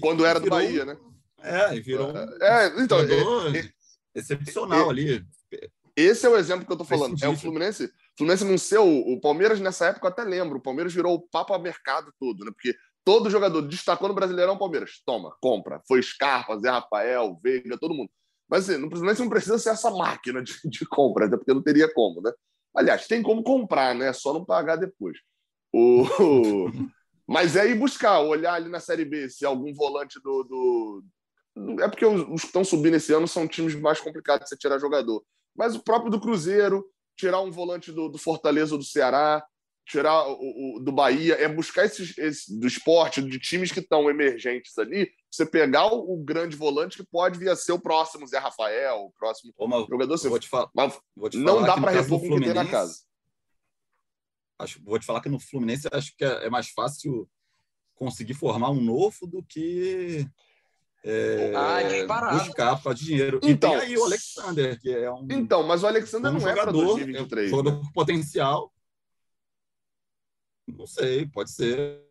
Quando 0.00 0.26
era 0.26 0.40
virou, 0.40 0.58
do 0.58 0.62
Bahia, 0.62 0.84
né? 0.84 0.98
É, 1.44 1.76
e 1.76 1.80
virou. 1.80 2.12
É, 2.40 2.66
então. 2.80 2.98
É, 3.00 3.58
é, 3.58 3.70
excepcional 4.14 4.90
ali. 4.90 5.24
Esse 5.96 6.26
é 6.26 6.28
o 6.28 6.36
exemplo 6.36 6.66
que 6.66 6.72
eu 6.72 6.76
tô 6.76 6.84
falando. 6.84 7.16
É 7.22 7.28
o 7.28 7.36
Fluminense. 7.36 7.92
Fluminense 8.16 8.44
não 8.44 8.58
ser 8.58 8.78
o, 8.78 9.12
o 9.12 9.20
Palmeiras 9.20 9.60
nessa 9.60 9.86
época 9.86 10.06
eu 10.06 10.10
até 10.10 10.24
lembro. 10.24 10.58
O 10.58 10.62
Palmeiras 10.62 10.92
virou 10.92 11.14
o 11.14 11.20
papo 11.20 11.54
a 11.54 11.58
mercado 11.58 12.12
todo, 12.18 12.44
né? 12.44 12.50
Porque 12.50 12.76
todo 13.04 13.30
jogador 13.30 13.62
destacou 13.62 14.08
no 14.08 14.14
Brasileirão 14.14 14.58
Palmeiras. 14.58 15.02
Toma, 15.04 15.36
compra. 15.40 15.80
Foi 15.86 16.02
Scarpa, 16.02 16.58
Zé 16.58 16.70
Rafael, 16.70 17.38
Veiga, 17.42 17.78
todo 17.78 17.94
mundo. 17.94 18.10
Mas 18.48 18.68
assim, 18.68 18.80
no 18.80 18.90
Fluminense 18.90 19.20
não 19.20 19.28
precisa 19.28 19.58
ser 19.58 19.70
essa 19.70 19.90
máquina 19.90 20.42
de, 20.42 20.54
de 20.64 20.86
compra, 20.86 21.26
até 21.26 21.36
porque 21.36 21.54
não 21.54 21.62
teria 21.62 21.92
como, 21.92 22.20
né? 22.20 22.32
Aliás, 22.74 23.06
tem 23.06 23.22
como 23.22 23.42
comprar, 23.42 23.94
né? 23.94 24.12
Só 24.12 24.32
não 24.32 24.44
pagar 24.44 24.76
depois. 24.76 25.18
O... 25.72 26.04
Mas 27.26 27.56
é 27.56 27.66
ir 27.66 27.74
buscar, 27.74 28.20
olhar 28.20 28.54
ali 28.54 28.68
na 28.68 28.80
Série 28.80 29.04
B 29.04 29.28
se 29.28 29.46
algum 29.46 29.72
volante 29.72 30.20
do. 30.22 30.42
do... 30.44 31.04
É 31.80 31.88
porque 31.88 32.04
os 32.04 32.40
que 32.40 32.46
estão 32.46 32.64
subindo 32.64 32.94
esse 32.94 33.12
ano 33.12 33.28
são 33.28 33.46
times 33.46 33.74
mais 33.74 34.00
complicados 34.00 34.44
de 34.44 34.48
você 34.48 34.56
tirar 34.56 34.78
jogador. 34.78 35.24
Mas 35.56 35.76
o 35.76 35.82
próprio 35.82 36.10
do 36.10 36.20
Cruzeiro, 36.20 36.84
tirar 37.16 37.40
um 37.40 37.50
volante 37.50 37.92
do, 37.92 38.08
do 38.08 38.18
Fortaleza 38.18 38.74
ou 38.74 38.78
do 38.78 38.84
Ceará, 38.84 39.44
tirar 39.86 40.26
o, 40.26 40.76
o, 40.76 40.80
do 40.80 40.90
Bahia, 40.90 41.34
é 41.34 41.46
buscar 41.46 41.84
esses, 41.84 42.16
esse, 42.16 42.58
do 42.58 42.66
esporte, 42.66 43.22
de 43.22 43.38
times 43.38 43.70
que 43.70 43.80
estão 43.80 44.08
emergentes 44.08 44.76
ali, 44.78 45.10
você 45.30 45.44
pegar 45.44 45.86
o, 45.86 46.14
o, 46.14 46.24
grande 46.24 46.56
volante 46.56 46.96
que 46.96 47.04
pode 47.04 47.38
vir 47.38 47.50
a 47.50 47.56
ser 47.56 47.72
o 47.72 47.78
próximo 47.78 48.26
Zé 48.26 48.38
Rafael, 48.38 48.96
o 48.96 49.12
próximo 49.12 49.52
Ô, 49.56 49.86
jogador. 49.86 50.16
Vou 50.16 50.38
te, 50.38 50.48
fa 50.48 50.68
mas 50.74 50.98
vou 51.14 51.28
te 51.28 51.36
não 51.36 51.62
dá 51.62 51.74
para 51.74 51.90
repor 51.90 52.20
com 52.20 52.28
o 52.28 52.38
que 52.38 52.44
tem 52.44 52.54
na 52.54 52.68
casa. 52.68 53.02
Acho, 54.58 54.82
vou 54.82 54.98
te 54.98 55.04
falar 55.04 55.20
que 55.20 55.28
no 55.28 55.40
Fluminense 55.40 55.88
acho 55.92 56.16
que 56.16 56.24
é, 56.24 56.46
é 56.46 56.50
mais 56.50 56.68
fácil 56.68 57.28
conseguir 57.94 58.34
formar 58.34 58.70
um 58.70 58.80
novo 58.80 59.26
do 59.26 59.42
que 59.42 60.26
é, 61.06 61.52
ah, 61.54 62.38
buscar 62.38 62.82
por 62.82 62.94
dinheiro. 62.94 63.38
Então, 63.42 63.76
e 63.76 63.80
aí 63.80 63.96
o 63.98 64.04
Alexander, 64.04 64.80
que 64.80 64.90
é 64.90 65.12
um. 65.12 65.26
Então, 65.30 65.62
mas 65.62 65.82
o 65.82 65.86
Alexander 65.86 66.30
um 66.30 66.34
não 66.34 66.40
jogador, 66.40 66.60
é 66.60 66.64
para 66.64 66.72
2023. 66.72 67.44
É 67.44 67.46
um 67.46 67.56
jogador 67.58 67.82
né? 67.82 67.90
potencial. 67.92 68.74
Não 70.66 70.86
sei, 70.86 71.26
pode 71.26 71.50
ser. 71.50 72.02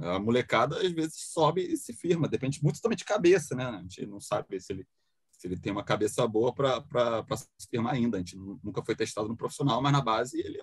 A 0.00 0.20
molecada 0.20 0.76
às 0.76 0.92
vezes 0.92 1.16
sobe 1.32 1.62
e 1.62 1.76
se 1.76 1.92
firma, 1.92 2.28
depende 2.28 2.62
muito 2.62 2.80
também 2.80 2.96
de 2.96 3.04
cabeça, 3.04 3.56
né? 3.56 3.64
A 3.64 3.82
gente 3.82 4.06
não 4.06 4.20
sabe 4.20 4.60
se 4.60 4.72
ele, 4.72 4.86
se 5.32 5.46
ele 5.48 5.58
tem 5.58 5.72
uma 5.72 5.84
cabeça 5.84 6.26
boa 6.28 6.54
para 6.54 7.24
se 7.36 7.68
firmar 7.68 7.94
ainda. 7.94 8.16
A 8.16 8.20
gente 8.20 8.36
nunca 8.36 8.84
foi 8.84 8.94
testado 8.94 9.28
no 9.28 9.36
profissional, 9.36 9.82
mas 9.82 9.92
na 9.92 10.00
base 10.00 10.38
ele 10.40 10.60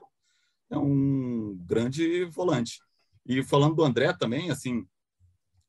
é 0.69 0.77
um 0.77 1.57
grande 1.65 2.23
volante. 2.25 2.79
E 3.25 3.43
falando 3.43 3.75
do 3.75 3.83
André 3.83 4.13
também, 4.13 4.49
assim, 4.49 4.87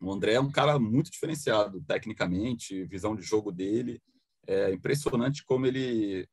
o 0.03 0.13
André 0.13 0.35
é 0.35 0.41
um 0.41 0.51
cara 0.51 0.79
muito 0.79 1.11
diferenciado 1.11 1.81
tecnicamente, 1.83 2.85
visão 2.85 3.15
de 3.15 3.23
jogo 3.23 3.53
dele. 3.53 4.03
É 4.47 4.73
impressionante 4.73 5.45
como 5.45 5.67
ele 5.67 6.29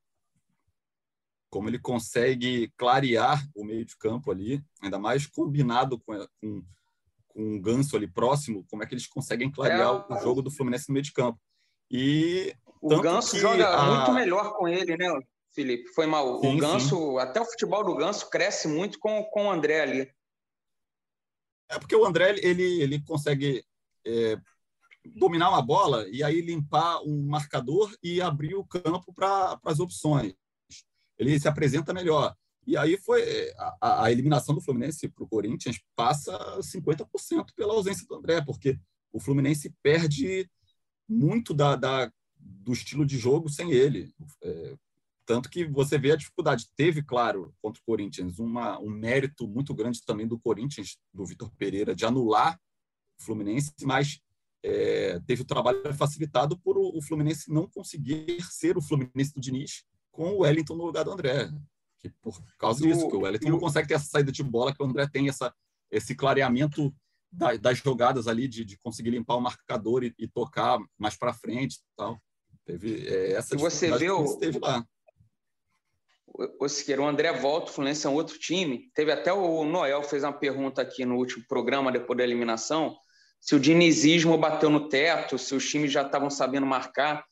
como 1.51 1.67
ele 1.67 1.79
consegue 1.79 2.71
clarear 2.77 3.43
o 3.55 3.63
meio 3.63 3.83
de 3.83 3.97
campo 3.97 4.29
ali, 4.29 4.63
ainda 4.83 4.99
mais 4.99 5.25
combinado 5.25 5.99
com, 5.99 6.13
com, 6.39 6.63
com 7.27 7.55
o 7.55 7.61
Ganso 7.61 7.95
ali 7.95 8.07
próximo, 8.07 8.65
como 8.69 8.83
é 8.83 8.85
que 8.85 8.93
eles 8.93 9.07
conseguem 9.07 9.51
clarear 9.51 10.05
é, 10.09 10.13
o 10.13 10.19
jogo 10.21 10.43
do 10.43 10.51
Fluminense 10.51 10.89
no 10.89 10.93
meio 10.93 11.03
de 11.03 11.11
campo. 11.11 11.39
E 11.89 12.55
o 12.81 13.01
Ganso 13.01 13.37
joga 13.37 13.67
a... 13.67 13.95
muito 13.95 14.13
melhor 14.13 14.53
com 14.53 14.67
ele, 14.67 14.95
né, 14.95 15.07
Felipe? 15.53 15.89
Foi 15.95 16.05
mal. 16.05 16.39
Sim, 16.39 16.55
o 16.55 16.59
Ganso, 16.59 16.97
sim. 16.97 17.19
até 17.19 17.41
o 17.41 17.45
futebol 17.45 17.83
do 17.83 17.95
Ganso 17.95 18.29
cresce 18.29 18.67
muito 18.67 18.99
com, 18.99 19.23
com 19.23 19.47
o 19.47 19.51
André 19.51 19.81
ali. 19.81 20.11
É 21.69 21.77
porque 21.77 21.95
o 21.95 22.05
André 22.05 22.35
ele, 22.41 22.81
ele 22.81 23.01
consegue 23.01 23.63
é, 24.05 24.37
dominar 25.15 25.49
uma 25.49 25.61
bola 25.61 26.07
e 26.09 26.23
aí 26.23 26.41
limpar 26.41 27.01
um 27.03 27.27
marcador 27.27 27.95
e 28.03 28.21
abrir 28.21 28.55
o 28.55 28.65
campo 28.65 29.13
para 29.13 29.59
as 29.63 29.79
opções. 29.79 30.33
Ele 31.17 31.39
se 31.39 31.47
apresenta 31.47 31.93
melhor. 31.93 32.35
E 32.65 32.77
aí 32.77 32.97
foi 32.97 33.51
a, 33.81 34.03
a 34.03 34.11
eliminação 34.11 34.53
do 34.53 34.61
Fluminense 34.61 35.07
para 35.07 35.23
o 35.23 35.27
Corinthians 35.27 35.79
passa 35.95 36.37
50% 36.59 37.53
pela 37.55 37.73
ausência 37.73 38.05
do 38.07 38.15
André, 38.15 38.41
porque 38.41 38.79
o 39.11 39.19
Fluminense 39.19 39.73
perde 39.81 40.49
muito 41.07 41.53
da, 41.53 41.75
da 41.75 42.11
do 42.37 42.71
estilo 42.71 43.05
de 43.05 43.17
jogo 43.17 43.49
sem 43.49 43.71
ele. 43.71 44.13
É, 44.41 44.75
tanto 45.29 45.47
que 45.47 45.63
você 45.63 45.95
vê 45.95 46.11
a 46.11 46.15
dificuldade. 46.15 46.65
Teve, 46.75 47.03
claro, 47.03 47.53
contra 47.61 47.79
o 47.79 47.85
Corinthians, 47.85 48.39
uma, 48.39 48.79
um 48.79 48.89
mérito 48.89 49.47
muito 49.47 49.75
grande 49.75 50.03
também 50.03 50.27
do 50.27 50.39
Corinthians, 50.39 50.97
do 51.13 51.23
Vitor 51.23 51.51
Pereira, 51.55 51.95
de 51.95 52.03
anular 52.03 52.59
o 53.21 53.23
Fluminense, 53.23 53.71
mas 53.83 54.19
é, 54.63 55.19
teve 55.27 55.43
o 55.43 55.45
trabalho 55.45 55.93
facilitado 55.93 56.57
por 56.57 56.79
o, 56.79 56.97
o, 56.97 57.01
Fluminense 57.03 57.53
não 57.53 57.69
conseguir 57.69 58.41
ser 58.41 58.75
o 58.75 58.81
Fluminense 58.81 59.31
do 59.31 59.39
Diniz 59.39 59.83
com 60.11 60.31
o 60.31 60.39
Wellington 60.39 60.75
no 60.75 60.85
lugar 60.85 61.05
do 61.05 61.11
André. 61.11 61.47
Que 61.99 62.09
por 62.23 62.41
causa 62.57 62.81
disso, 62.81 63.07
que 63.07 63.15
o 63.15 63.21
Wellington 63.21 63.49
não 63.49 63.59
consegue 63.59 63.87
ter 63.87 63.93
essa 63.93 64.07
saída 64.07 64.31
de 64.31 64.41
bola, 64.41 64.73
que 64.73 64.81
o 64.81 64.85
André 64.87 65.07
tem 65.07 65.29
essa, 65.29 65.53
esse 65.91 66.15
clareamento 66.15 66.91
da, 67.31 67.55
das 67.55 67.77
jogadas 67.77 68.27
ali, 68.27 68.47
de, 68.47 68.65
de, 68.65 68.79
conseguir 68.79 69.11
limpar 69.11 69.35
o 69.35 69.41
marcador 69.41 70.03
e, 70.03 70.11
e 70.17 70.27
tocar 70.27 70.79
mais 70.97 71.15
para 71.15 71.35
frente 71.35 71.77
tal. 71.95 72.19
Teve 72.65 73.07
é, 73.07 73.33
essa 73.33 73.53
e 73.53 73.59
você 73.59 73.95
vê 73.95 74.09
o, 74.09 74.37
teve 74.37 74.57
lá 74.57 74.83
o 76.59 76.67
Siqueira, 76.69 77.01
o 77.01 77.07
André 77.07 77.31
volta, 77.33 77.69
o 77.69 77.73
Fluminense 77.73 78.05
é 78.05 78.09
um 78.09 78.13
outro 78.15 78.37
time. 78.37 78.89
Teve 78.93 79.11
até 79.11 79.31
o 79.33 79.63
Noel 79.65 80.03
fez 80.03 80.23
uma 80.23 80.33
pergunta 80.33 80.81
aqui 80.81 81.05
no 81.05 81.15
último 81.15 81.43
programa, 81.47 81.91
depois 81.91 82.17
da 82.17 82.23
eliminação, 82.23 82.97
se 83.39 83.55
o 83.55 83.59
dinizismo 83.59 84.37
bateu 84.37 84.69
no 84.69 84.89
teto, 84.89 85.37
se 85.37 85.55
os 85.55 85.67
times 85.67 85.91
já 85.91 86.01
estavam 86.01 86.29
sabendo 86.29 86.65
marcar. 86.65 87.25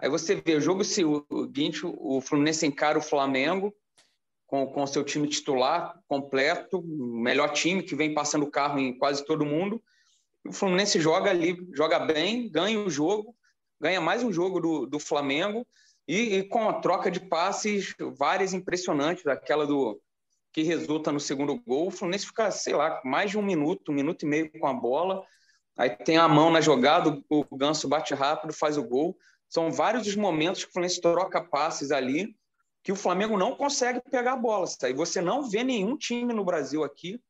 Aí 0.00 0.08
você 0.08 0.34
vê, 0.34 0.56
o 0.56 0.60
jogo 0.60 0.84
seguinte, 0.84 1.80
o 1.84 2.20
Fluminense 2.20 2.66
encara 2.66 2.98
o 2.98 3.02
Flamengo 3.02 3.72
com 4.46 4.82
o 4.82 4.86
seu 4.86 5.02
time 5.02 5.26
titular 5.28 5.98
completo, 6.06 6.82
melhor 6.82 7.50
time 7.52 7.82
que 7.82 7.94
vem 7.94 8.12
passando 8.12 8.50
carro 8.50 8.78
em 8.78 8.96
quase 8.98 9.24
todo 9.24 9.46
mundo. 9.46 9.82
O 10.46 10.52
Fluminense 10.52 11.00
joga 11.00 11.30
ali, 11.30 11.56
joga 11.72 11.98
bem, 12.00 12.50
ganha 12.50 12.78
o 12.78 12.90
jogo, 12.90 13.34
ganha 13.80 14.00
mais 14.00 14.22
um 14.22 14.32
jogo 14.32 14.60
do, 14.60 14.86
do 14.86 14.98
Flamengo 14.98 15.66
e, 16.06 16.36
e, 16.36 16.42
com 16.44 16.68
a 16.68 16.74
troca 16.74 17.10
de 17.10 17.20
passes, 17.20 17.94
várias 18.16 18.52
impressionantes, 18.52 19.26
aquela 19.26 19.66
do 19.66 20.00
que 20.52 20.62
resulta 20.62 21.10
no 21.10 21.20
segundo 21.20 21.58
gol. 21.60 21.86
O 21.86 21.90
Fluminense 21.90 22.26
fica, 22.26 22.50
sei 22.50 22.74
lá, 22.74 23.00
mais 23.04 23.30
de 23.30 23.38
um 23.38 23.42
minuto, 23.42 23.90
um 23.90 23.94
minuto 23.94 24.24
e 24.24 24.28
meio 24.28 24.50
com 24.60 24.66
a 24.66 24.74
bola. 24.74 25.24
Aí 25.78 25.88
tem 25.88 26.18
a 26.18 26.28
mão 26.28 26.50
na 26.50 26.60
jogada, 26.60 27.22
o 27.30 27.56
Ganso 27.56 27.88
bate 27.88 28.14
rápido, 28.14 28.52
faz 28.52 28.76
o 28.76 28.82
gol. 28.82 29.16
São 29.48 29.70
vários 29.70 30.06
os 30.06 30.16
momentos 30.16 30.64
que 30.64 30.70
o 30.70 30.72
Fluminense 30.72 31.00
troca 31.00 31.42
passes 31.42 31.90
ali 31.90 32.36
que 32.84 32.90
o 32.90 32.96
Flamengo 32.96 33.38
não 33.38 33.54
consegue 33.54 34.00
pegar 34.10 34.32
a 34.32 34.36
bola. 34.36 34.66
E 34.88 34.92
você 34.92 35.20
não 35.20 35.48
vê 35.48 35.62
nenhum 35.62 35.96
time 35.96 36.34
no 36.34 36.44
Brasil 36.44 36.82
aqui 36.82 37.20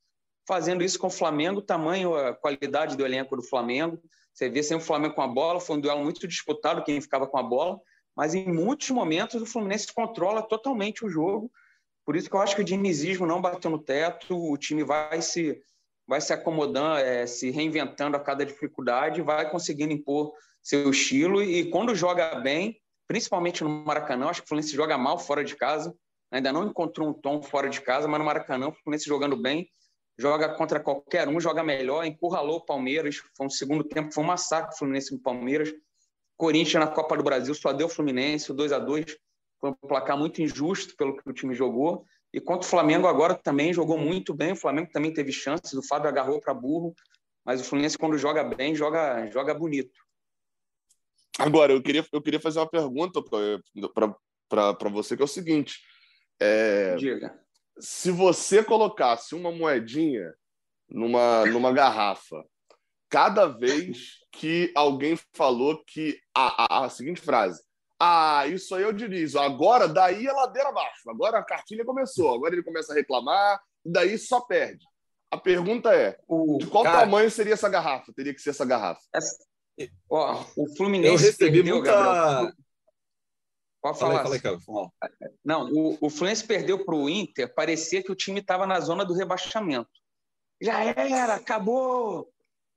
fazendo 0.49 0.83
isso 0.83 0.99
com 0.99 1.09
o 1.09 1.11
Flamengo, 1.11 1.61
tamanho, 1.61 2.17
a 2.17 2.35
qualidade 2.35 2.97
do 2.97 3.05
elenco 3.05 3.37
do 3.37 3.43
Flamengo. 3.43 4.03
Você 4.33 4.49
vê 4.49 4.63
sempre 4.63 4.83
o 4.83 4.87
Flamengo 4.87 5.15
com 5.15 5.23
a 5.23 5.29
bola, 5.29 5.61
foi 5.61 5.77
um 5.77 5.81
duelo 5.81 6.03
muito 6.03 6.27
disputado 6.27 6.83
quem 6.83 7.01
ficava 7.01 7.27
com 7.27 7.39
a 7.39 7.43
bola 7.43 7.79
mas 8.17 8.35
em 8.35 8.53
muitos 8.53 8.91
momentos 8.91 9.41
o 9.41 9.47
Fluminense 9.47 9.93
controla 9.93 10.43
totalmente 10.43 11.05
o 11.05 11.09
jogo. 11.09 11.51
Por 12.05 12.17
isso 12.17 12.29
que 12.29 12.37
eu 12.37 12.41
acho 12.41 12.55
que 12.55 12.63
o 12.63 12.65
dinizismo 12.65 13.27
não 13.27 13.41
bateu 13.41 13.71
no 13.71 13.79
teto, 13.79 14.37
o 14.37 14.57
time 14.57 14.85
vai 14.85 15.23
se 15.23 15.61
vai 16.07 16.21
se 16.21 16.33
acomodando, 16.33 16.99
é, 16.99 17.27
se 17.27 17.51
reinventando 17.51 18.17
a 18.17 18.21
cada 18.21 18.45
dificuldade, 18.45 19.23
vai 19.23 19.49
conseguindo 19.51 19.93
impor 19.93 20.33
seu 20.63 20.91
estilo. 20.91 21.43
E 21.43 21.71
quando 21.71 21.95
joga 21.95 22.35
bem, 22.41 22.77
principalmente 23.07 23.63
no 23.63 23.71
Maracanã, 23.71 24.29
acho 24.29 24.43
que 24.43 24.47
o 24.47 24.49
Fluminense 24.49 24.75
joga 24.75 24.99
mal 24.99 25.19
fora 25.19 25.45
de 25.45 25.57
casa, 25.57 25.95
ainda 26.31 26.53
não 26.53 26.67
encontrou 26.67 27.09
um 27.09 27.13
tom 27.13 27.41
fora 27.41 27.69
de 27.69 27.81
casa, 27.81 28.09
mas 28.09 28.19
no 28.19 28.27
Maracanã 28.27 28.69
o 28.69 28.73
Fluminense 28.73 29.07
jogando 29.07 29.37
bem, 29.37 29.69
joga 30.19 30.49
contra 30.55 30.81
qualquer 30.81 31.29
um, 31.29 31.41
joga 31.41 31.63
melhor, 31.63 32.05
encurralou 32.05 32.57
o 32.57 32.65
Palmeiras, 32.65 33.23
foi 33.37 33.47
um 33.47 33.51
segundo 33.51 33.85
tempo, 33.85 34.13
foi 34.13 34.23
um 34.23 34.27
massacre 34.27 34.75
o 34.75 34.79
Fluminense 34.79 35.13
no 35.13 35.21
Palmeiras, 35.21 35.73
Corinthians 36.43 36.85
na 36.85 36.91
Copa 36.91 37.17
do 37.17 37.23
Brasil 37.23 37.55
só 37.55 37.73
deu 37.73 37.89
Fluminense, 37.89 38.51
o 38.51 38.55
2 38.55 38.73
a 38.73 38.81
2 38.81 39.17
foi 39.61 39.71
um 39.71 39.75
placar 39.87 40.19
muito 40.19 40.43
injusto 40.43 40.97
pelo 40.97 41.17
que 41.17 41.31
o 41.31 41.33
time 41.33 41.55
jogou. 41.55 42.05
E 42.35 42.41
contra 42.41 42.67
o 42.67 42.69
Flamengo 42.69 43.07
agora 43.07 43.33
também 43.33 43.73
jogou 43.73 43.97
muito 43.97 44.35
bem. 44.35 44.51
O 44.51 44.57
Flamengo 44.57 44.91
também 44.93 45.13
teve 45.13 45.31
chances, 45.31 45.73
o 45.75 45.87
Fábio 45.87 46.09
agarrou 46.09 46.41
para 46.41 46.53
burro, 46.53 46.97
mas 47.45 47.61
o 47.61 47.65
Fluminense 47.65 47.97
quando 47.97 48.19
joga 48.19 48.43
bem, 48.43 48.75
joga 48.75 49.31
joga 49.31 49.55
bonito. 49.55 49.97
Agora, 51.39 51.73
eu 51.73 51.81
queria, 51.81 52.05
eu 52.13 52.21
queria 52.21 52.41
fazer 52.41 52.59
uma 52.59 52.69
pergunta 52.69 53.23
para 53.23 54.89
você, 54.91 55.15
que 55.15 55.23
é 55.23 55.25
o 55.25 55.29
seguinte. 55.29 55.79
É, 56.41 56.97
Diga. 56.97 57.41
Se 57.79 58.11
você 58.11 58.65
colocasse 58.65 59.37
uma 59.37 59.53
moedinha 59.53 60.35
numa, 60.91 61.47
numa 61.47 61.73
garrafa. 61.73 62.45
Cada 63.09 63.47
vez 63.47 64.22
que 64.33 64.73
alguém 64.75 65.19
falou 65.33 65.85
que 65.85 66.19
a, 66.35 66.81
a, 66.81 66.85
a 66.85 66.89
seguinte 66.89 67.21
frase: 67.21 67.63
Ah, 68.01 68.47
isso 68.47 68.75
aí 68.75 68.83
eu 68.83 68.93
dirijo. 68.93 69.39
Agora, 69.39 69.87
daí 69.87 70.27
é 70.27 70.33
ladeira 70.33 70.71
abaixo. 70.71 71.09
Agora 71.11 71.39
a 71.39 71.45
cartilha 71.45 71.85
começou. 71.85 72.35
Agora 72.35 72.55
ele 72.55 72.63
começa 72.63 72.93
a 72.93 72.97
reclamar, 72.97 73.61
e 73.85 73.93
daí 73.93 74.19
só 74.19 74.41
perde. 74.41 74.85
A 75.31 75.37
pergunta 75.37 75.95
é: 75.95 76.19
o, 76.27 76.59
de 76.59 76.67
qual 76.67 76.83
cara, 76.85 77.01
tamanho 77.01 77.31
seria 77.31 77.55
essa 77.55 77.69
garrafa? 77.69 78.13
Teria 78.13 78.35
que 78.35 78.41
ser 78.41 78.51
essa 78.51 78.65
garrafa. 78.65 79.03
Essa, 79.15 79.37
ó, 80.11 80.45
o 80.57 80.77
Fluminense. 80.77 81.15
Eu 81.15 81.19
recebi 81.19 81.59
perdeu, 81.59 81.77
muita. 81.77 81.93
Gabriel, 81.93 82.53
Pode 83.83 83.99
falar. 83.99 84.23
Falei, 84.23 84.39
falei, 84.39 84.61
Não, 85.45 85.69
o, 85.73 85.99
o 86.01 86.09
Fluminense 86.09 86.47
perdeu 86.47 86.85
para 86.85 86.95
o 86.95 87.11
Inter, 87.11 87.53
parecia 87.53 88.01
que 88.01 88.13
o 88.13 88.15
time 88.15 88.39
estava 88.39 88.65
na 88.65 88.79
zona 88.79 89.05
do 89.05 89.13
rebaixamento. 89.13 89.91
Já 90.63 90.85
era, 90.85 91.35
acabou, 91.35 92.33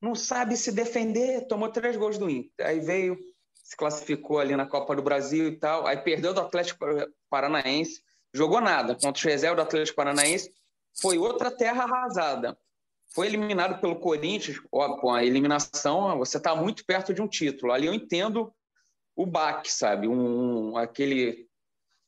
não 0.06 0.14
sabe 0.14 0.56
se 0.56 0.72
defender, 0.72 1.48
tomou 1.48 1.70
três 1.70 1.98
gols 1.98 2.20
do 2.20 2.30
Inter. 2.30 2.68
Aí 2.68 2.80
veio, 2.80 3.18
se 3.56 3.76
classificou 3.76 4.38
ali 4.38 4.56
na 4.56 4.68
Copa 4.68 4.96
do 4.96 5.02
Brasil 5.02 5.48
e 5.48 5.58
tal, 5.58 5.88
aí 5.88 5.98
perdeu 5.98 6.32
do 6.32 6.42
Atlético 6.42 6.86
Paranaense, 7.28 8.04
jogou 8.32 8.62
nada 8.62 8.94
contra 8.94 9.28
o 9.28 9.32
reserva 9.32 9.56
do 9.56 9.62
Atlético 9.64 9.96
Paranaense, 9.96 10.54
foi 11.02 11.18
outra 11.18 11.50
terra 11.50 11.84
arrasada. 11.86 12.56
Foi 13.16 13.26
eliminado 13.26 13.82
pelo 13.82 13.96
Corinthians, 13.96 14.60
com 14.70 15.12
a 15.12 15.24
eliminação, 15.24 16.18
você 16.20 16.38
está 16.38 16.56
muito 16.56 16.86
perto 16.86 17.12
de 17.12 17.22
um 17.22 17.28
título. 17.28 17.72
Ali 17.72 17.88
eu 17.88 17.94
entendo 17.94 18.54
o 19.16 19.26
baque, 19.26 19.72
sabe? 19.72 20.08
Um, 20.08 20.78
aquele, 20.78 21.48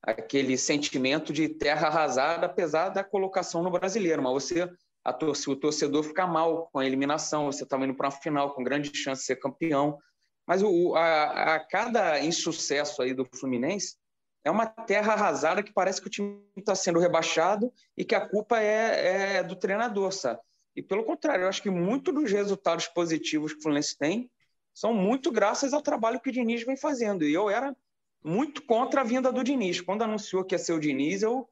aquele 0.04 0.58
sentimento 0.58 1.34
de 1.34 1.50
terra 1.50 1.88
arrasada, 1.88 2.46
apesar 2.46 2.90
da 2.90 3.04
colocação 3.04 3.64
no 3.64 3.72
brasileiro. 3.72 4.22
Mas 4.22 4.34
você, 4.34 4.70
a 5.08 5.14
tor 5.14 5.38
se 5.38 5.50
o 5.50 5.56
torcedor 5.56 6.04
ficar 6.04 6.28
mal 6.28 6.68
com 6.70 6.80
a 6.80 6.86
eliminação, 6.86 7.46
você 7.46 7.64
estava 7.64 7.86
indo 7.86 7.96
para 7.96 8.08
uma 8.08 8.12
final 8.12 8.54
com 8.54 8.62
grande 8.62 8.92
chance 8.94 9.22
de 9.22 9.26
ser 9.28 9.38
campeão. 9.38 9.98
Mas 10.46 10.62
o, 10.62 10.96
a, 10.96 11.56
a 11.56 11.60
cada 11.62 12.20
insucesso 12.20 13.02
aí 13.02 13.14
do 13.14 13.24
Fluminense 13.24 13.96
é 14.44 14.52
uma 14.52 14.66
terra 14.66 15.14
arrasada 15.14 15.64
que 15.64 15.72
parece 15.72 16.02
que 16.02 16.08
o 16.08 16.10
time 16.10 16.44
está 16.58 16.76
sendo 16.76 17.00
rebaixado 17.00 17.72
e 17.96 18.04
que 18.04 18.14
a 18.14 18.28
culpa 18.28 18.60
é, 18.62 19.38
é 19.38 19.44
do 19.44 19.56
treinador, 19.56 20.12
sabe? 20.12 20.42
E 20.76 20.84
pelo 20.84 21.06
contrário, 21.06 21.44
eu 21.44 21.48
acho 21.48 21.64
que 21.64 21.70
muito 21.70 22.12
dos 22.12 22.30
resultados 22.30 22.88
positivos 22.88 23.54
que 23.54 23.60
o 23.60 23.62
Fluminense 23.62 23.98
tem 23.98 24.30
são 24.74 24.94
muito 24.94 25.32
graças 25.32 25.72
ao 25.72 25.82
trabalho 25.82 26.20
que 26.20 26.30
o 26.30 26.34
Diniz 26.34 26.66
vem 26.66 26.76
fazendo. 26.76 27.24
E 27.24 27.34
eu 27.34 27.50
era 27.50 27.74
muito 28.22 28.62
contra 28.66 29.00
a 29.00 29.06
vinda 29.06 29.32
do 29.32 29.42
Diniz. 29.42 29.80
Quando 29.80 30.02
anunciou 30.02 30.44
que 30.44 30.54
ia 30.54 30.60
ser 30.60 30.74
o 30.74 30.80
Diniz, 30.82 31.22
eu, 31.22 31.48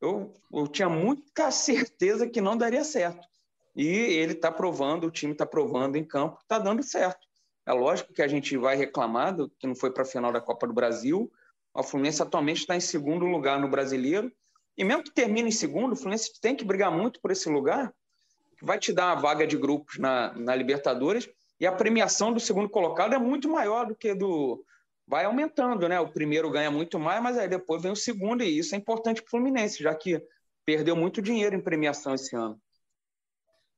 eu, 0.00 0.34
eu 0.52 0.66
tinha 0.68 0.88
muita 0.88 1.50
certeza 1.52 2.28
que 2.28 2.40
não 2.40 2.56
daria 2.56 2.84
certo. 2.84 3.26
E 3.74 3.86
ele 3.86 4.32
está 4.32 4.50
provando, 4.50 5.06
o 5.06 5.10
time 5.10 5.32
está 5.32 5.46
provando 5.46 5.96
em 5.96 6.04
campo, 6.04 6.38
está 6.42 6.58
dando 6.58 6.82
certo. 6.82 7.26
É 7.64 7.72
lógico 7.72 8.12
que 8.12 8.22
a 8.22 8.28
gente 8.28 8.56
vai 8.56 8.76
reclamar 8.76 9.34
do, 9.34 9.48
que 9.48 9.66
não 9.66 9.74
foi 9.74 9.92
para 9.92 10.02
a 10.02 10.06
final 10.06 10.32
da 10.32 10.40
Copa 10.40 10.66
do 10.66 10.72
Brasil. 10.72 11.30
O 11.72 11.82
Fluminense 11.82 12.22
atualmente 12.22 12.60
está 12.60 12.74
em 12.74 12.80
segundo 12.80 13.26
lugar 13.26 13.60
no 13.60 13.68
Brasileiro. 13.68 14.32
E 14.76 14.82
mesmo 14.82 15.04
que 15.04 15.10
termine 15.10 15.48
em 15.48 15.52
segundo, 15.52 15.92
o 15.92 15.96
Fluminense 15.96 16.40
tem 16.40 16.56
que 16.56 16.64
brigar 16.64 16.90
muito 16.90 17.20
por 17.20 17.30
esse 17.30 17.48
lugar, 17.48 17.92
que 18.58 18.64
vai 18.64 18.78
te 18.78 18.92
dar 18.92 19.14
uma 19.14 19.20
vaga 19.20 19.46
de 19.46 19.56
grupos 19.56 19.98
na, 19.98 20.32
na 20.32 20.54
Libertadores 20.54 21.28
e 21.60 21.66
a 21.66 21.72
premiação 21.72 22.32
do 22.32 22.40
segundo 22.40 22.70
colocado 22.70 23.14
é 23.14 23.18
muito 23.18 23.48
maior 23.48 23.86
do 23.86 23.94
que 23.94 24.14
do. 24.14 24.64
Vai 25.10 25.24
aumentando, 25.24 25.88
né? 25.88 25.98
O 25.98 26.12
primeiro 26.12 26.48
ganha 26.52 26.70
muito 26.70 26.96
mais, 26.96 27.20
mas 27.20 27.36
aí 27.36 27.48
depois 27.48 27.82
vem 27.82 27.90
o 27.90 27.96
segundo, 27.96 28.44
e 28.44 28.58
isso 28.58 28.76
é 28.76 28.78
importante 28.78 29.20
para 29.20 29.26
o 29.26 29.30
Fluminense, 29.30 29.82
já 29.82 29.92
que 29.92 30.22
perdeu 30.64 30.94
muito 30.94 31.20
dinheiro 31.20 31.56
em 31.56 31.60
premiação 31.60 32.14
esse 32.14 32.36
ano. 32.36 32.62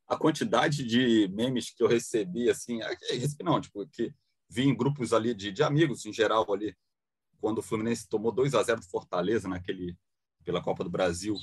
A 0.06 0.14
quantidade 0.14 0.84
de 0.84 1.26
memes 1.28 1.70
que 1.70 1.82
eu 1.82 1.88
recebi, 1.88 2.50
assim, 2.50 2.82
é, 2.82 2.92
é 2.92 3.42
não, 3.42 3.58
tipo, 3.58 3.86
que 3.86 4.12
vi 4.46 4.64
em 4.64 4.76
grupos 4.76 5.14
ali 5.14 5.32
de, 5.32 5.50
de 5.50 5.62
amigos 5.62 6.04
em 6.04 6.12
geral 6.12 6.52
ali, 6.52 6.76
quando 7.40 7.58
o 7.58 7.62
Fluminense 7.62 8.06
tomou 8.06 8.30
2 8.30 8.54
a 8.54 8.62
0 8.62 8.80
do 8.80 8.90
Fortaleza 8.90 9.48
naquele 9.48 9.96
pela 10.44 10.62
Copa 10.62 10.84
do 10.84 10.90
Brasil, 10.90 11.34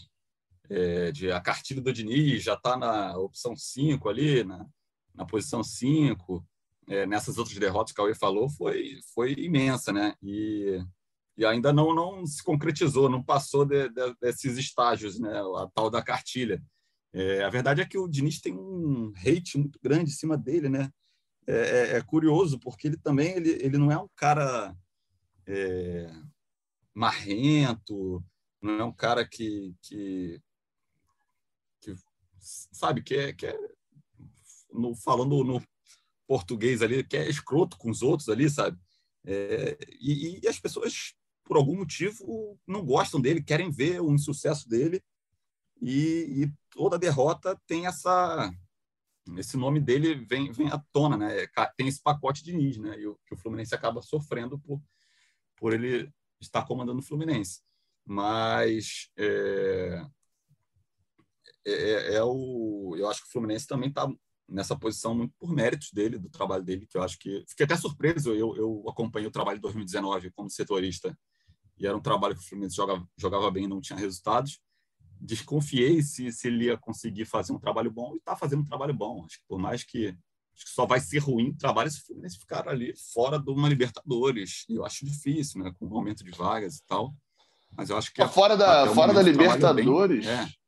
é, 0.69 1.11
de 1.11 1.31
a 1.31 1.41
cartilha 1.41 1.81
do 1.81 1.91
Diniz 1.91 2.43
já 2.43 2.53
está 2.53 2.77
na 2.77 3.17
opção 3.17 3.55
5 3.55 4.07
ali, 4.07 4.43
na, 4.43 4.67
na 5.15 5.25
posição 5.25 5.63
5, 5.63 6.45
é, 6.89 7.05
nessas 7.05 7.37
outras 7.37 7.57
derrotas 7.57 7.93
que 7.93 8.01
o 8.01 8.03
Cauê 8.03 8.15
falou, 8.15 8.49
foi, 8.49 8.99
foi 9.13 9.33
imensa, 9.33 9.93
né? 9.93 10.15
E, 10.23 10.83
e 11.37 11.45
ainda 11.45 11.71
não, 11.71 11.93
não 11.93 12.25
se 12.25 12.43
concretizou, 12.43 13.07
não 13.07 13.23
passou 13.23 13.63
de, 13.63 13.87
de, 13.89 14.15
desses 14.19 14.57
estágios, 14.57 15.19
né? 15.19 15.39
A 15.39 15.69
tal 15.73 15.89
da 15.89 16.01
cartilha. 16.01 16.61
É, 17.13 17.43
a 17.43 17.49
verdade 17.49 17.81
é 17.81 17.85
que 17.85 17.97
o 17.97 18.07
Diniz 18.07 18.41
tem 18.41 18.53
um 18.53 19.13
hate 19.17 19.57
muito 19.57 19.79
grande 19.81 20.11
em 20.11 20.13
cima 20.13 20.35
dele, 20.35 20.67
né? 20.67 20.89
É, 21.47 21.53
é, 21.53 21.97
é 21.97 22.01
curioso, 22.01 22.59
porque 22.59 22.87
ele 22.87 22.97
também 22.97 23.35
ele, 23.35 23.51
ele 23.61 23.77
não 23.77 23.91
é 23.91 23.97
um 23.97 24.09
cara 24.15 24.75
é, 25.47 26.11
marrento, 26.93 28.23
não 28.61 28.73
é 28.79 28.83
um 28.83 28.91
cara 28.91 29.27
que, 29.27 29.75
que, 29.81 30.41
que 31.81 31.95
sabe, 32.39 33.01
que 33.03 33.15
é, 33.15 33.33
que 33.33 33.45
é 33.45 33.57
no, 34.71 34.95
falando 34.95 35.43
no 35.43 35.61
português 36.29 36.83
ali, 36.83 37.03
que 37.03 37.17
é 37.17 37.27
escroto 37.27 37.75
com 37.75 37.89
os 37.89 38.03
outros 38.03 38.29
ali, 38.29 38.47
sabe? 38.47 38.77
É, 39.25 39.75
e, 39.99 40.39
e, 40.39 40.47
as 40.47 40.59
pessoas, 40.59 41.15
por 41.43 41.57
algum 41.57 41.75
motivo, 41.75 42.55
não 42.67 42.85
gostam 42.85 43.19
dele, 43.19 43.41
querem 43.41 43.71
ver 43.71 43.99
o 43.99 44.13
insucesso 44.13 44.69
dele, 44.69 45.03
e, 45.81 46.43
e 46.43 46.53
toda 46.69 46.99
derrota 46.99 47.59
tem 47.65 47.87
essa. 47.87 48.51
Esse 49.37 49.57
nome 49.57 49.79
dele 49.79 50.23
vem, 50.25 50.51
vem 50.51 50.67
à 50.69 50.77
tona, 50.91 51.17
né? 51.17 51.47
Tem 51.75 51.87
esse 51.87 52.01
pacote 52.01 52.43
de 52.43 52.53
NIS, 52.53 52.77
né? 52.77 52.99
E 52.99 53.07
o, 53.07 53.17
que 53.25 53.33
o 53.33 53.37
Fluminense 53.37 53.73
acaba 53.73 54.01
sofrendo 54.01 54.59
por, 54.59 54.79
por 55.57 55.73
ele 55.73 56.11
estar 56.39 56.63
comandando 56.65 56.99
o 56.99 57.03
Fluminense. 57.03 57.61
Mas 58.05 59.09
é, 59.17 60.05
é, 61.65 61.71
é, 61.71 62.15
é 62.15 62.23
o, 62.23 62.95
eu 62.97 63.07
acho 63.09 63.21
que 63.23 63.29
o 63.29 63.31
Fluminense 63.31 63.65
também 63.65 63.89
está 63.89 64.07
nessa 64.49 64.75
posição 64.75 65.13
muito 65.13 65.33
por 65.37 65.51
méritos 65.51 65.91
dele, 65.91 66.17
do 66.17 66.29
trabalho 66.29 66.63
dele, 66.63 66.87
que 66.87 66.97
eu 66.97 67.03
acho 67.03 67.17
que 67.17 67.43
fiquei 67.47 67.65
até 67.65 67.77
surpreso. 67.77 68.33
Eu, 68.33 68.55
eu 68.55 68.85
acompanhei 68.89 69.27
o 69.27 69.31
trabalho 69.31 69.57
de 69.57 69.61
2019 69.61 70.31
como 70.31 70.49
setorista 70.49 71.17
e 71.77 71.87
era 71.87 71.95
um 71.95 72.01
trabalho 72.01 72.35
que 72.35 72.41
o 72.41 72.43
Fluminense 72.43 72.75
jogava, 72.75 73.07
jogava 73.17 73.49
bem 73.51 73.63
e 73.63 73.67
não 73.67 73.79
tinha 73.79 73.97
resultados. 73.97 74.59
Desconfiei 75.21 76.01
se, 76.01 76.31
se 76.31 76.47
ele 76.47 76.65
ia 76.65 76.77
conseguir 76.77 77.25
fazer 77.25 77.53
um 77.53 77.59
trabalho 77.59 77.91
bom 77.91 78.13
e 78.13 78.17
está 78.17 78.35
fazendo 78.35 78.61
um 78.61 78.65
trabalho 78.65 78.93
bom. 78.93 79.23
Acho 79.25 79.37
que 79.37 79.45
por 79.47 79.59
mais 79.59 79.83
que, 79.83 80.11
que 80.11 80.69
só 80.69 80.85
vai 80.85 80.99
ser 80.99 81.19
ruim 81.19 81.49
o 81.49 81.57
trabalho 81.57 81.89
se 81.89 81.99
o 81.99 82.05
Fluminense 82.05 82.39
ficar 82.39 82.67
ali 82.67 82.93
fora 83.13 83.39
de 83.39 83.49
uma 83.49 83.69
Libertadores. 83.69 84.65
E 84.67 84.75
eu 84.75 84.85
acho 84.85 85.05
difícil, 85.05 85.63
né? 85.63 85.73
Com 85.77 85.87
o 85.87 85.95
aumento 85.95 86.23
de 86.23 86.31
vagas 86.31 86.77
e 86.77 86.85
tal. 86.85 87.13
Mas 87.77 87.89
eu 87.89 87.97
acho 87.97 88.11
que. 88.13 88.25
Fora 88.27 88.57
da, 88.57 88.87
fora 88.93 89.13
da 89.13 89.21
Libertadores. 89.21 90.25
Bem, 90.25 90.35
é 90.35 90.58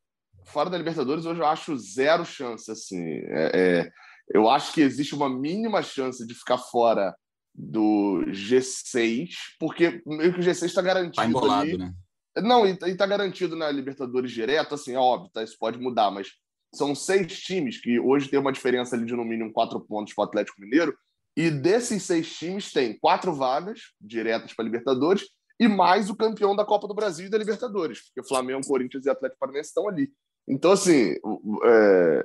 fora 0.45 0.69
da 0.69 0.77
Libertadores, 0.77 1.25
hoje 1.25 1.39
eu 1.39 1.45
acho 1.45 1.77
zero 1.77 2.25
chance. 2.25 2.69
Assim. 2.69 3.01
É, 3.25 3.51
é, 3.53 3.91
eu 4.33 4.49
acho 4.49 4.73
que 4.73 4.81
existe 4.81 5.15
uma 5.15 5.29
mínima 5.29 5.81
chance 5.81 6.25
de 6.25 6.33
ficar 6.33 6.57
fora 6.57 7.15
do 7.53 8.23
G6, 8.27 9.29
porque 9.59 10.01
meio 10.05 10.33
que 10.33 10.39
o 10.39 10.43
G6 10.43 10.65
está 10.65 10.81
garantido. 10.81 11.15
Tá 11.15 11.25
embolado, 11.25 11.61
ali. 11.61 11.77
né? 11.77 11.93
Não, 12.37 12.65
e 12.65 12.71
está 12.71 13.05
garantido 13.05 13.57
na 13.57 13.69
Libertadores 13.69 14.31
direto, 14.31 14.73
assim, 14.73 14.93
é 14.93 14.97
óbvio, 14.97 15.29
tá, 15.33 15.43
isso 15.43 15.57
pode 15.59 15.77
mudar, 15.77 16.09
mas 16.11 16.29
são 16.73 16.95
seis 16.95 17.41
times 17.41 17.81
que 17.81 17.99
hoje 17.99 18.29
tem 18.29 18.39
uma 18.39 18.53
diferença 18.53 18.95
ali 18.95 19.05
de 19.05 19.13
no 19.13 19.25
mínimo 19.25 19.51
quatro 19.51 19.81
pontos 19.81 20.13
para 20.13 20.23
o 20.23 20.27
Atlético 20.27 20.61
Mineiro, 20.61 20.97
e 21.35 21.49
desses 21.49 22.03
seis 22.03 22.33
times 22.33 22.71
tem 22.71 22.97
quatro 22.97 23.33
vagas 23.33 23.81
diretas 23.99 24.53
para 24.53 24.63
Libertadores 24.63 25.23
e 25.59 25.67
mais 25.67 26.09
o 26.09 26.15
campeão 26.15 26.55
da 26.55 26.65
Copa 26.65 26.87
do 26.87 26.93
Brasil 26.93 27.27
e 27.27 27.29
da 27.29 27.37
Libertadores, 27.37 28.01
porque 28.05 28.27
Flamengo, 28.27 28.65
Corinthians 28.65 29.05
e 29.05 29.09
Atlético 29.09 29.39
Paranaense 29.39 29.69
estão 29.69 29.87
ali. 29.87 30.11
Então, 30.47 30.71
assim, 30.71 31.15
é, 31.63 32.23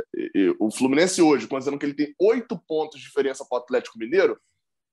o 0.59 0.71
Fluminense 0.71 1.21
hoje, 1.21 1.47
considerando 1.47 1.79
que 1.79 1.87
ele 1.87 1.95
tem 1.95 2.15
oito 2.21 2.59
pontos 2.67 2.99
de 2.99 3.07
diferença 3.07 3.45
para 3.45 3.59
o 3.59 3.63
Atlético 3.63 3.99
Mineiro, 3.99 4.41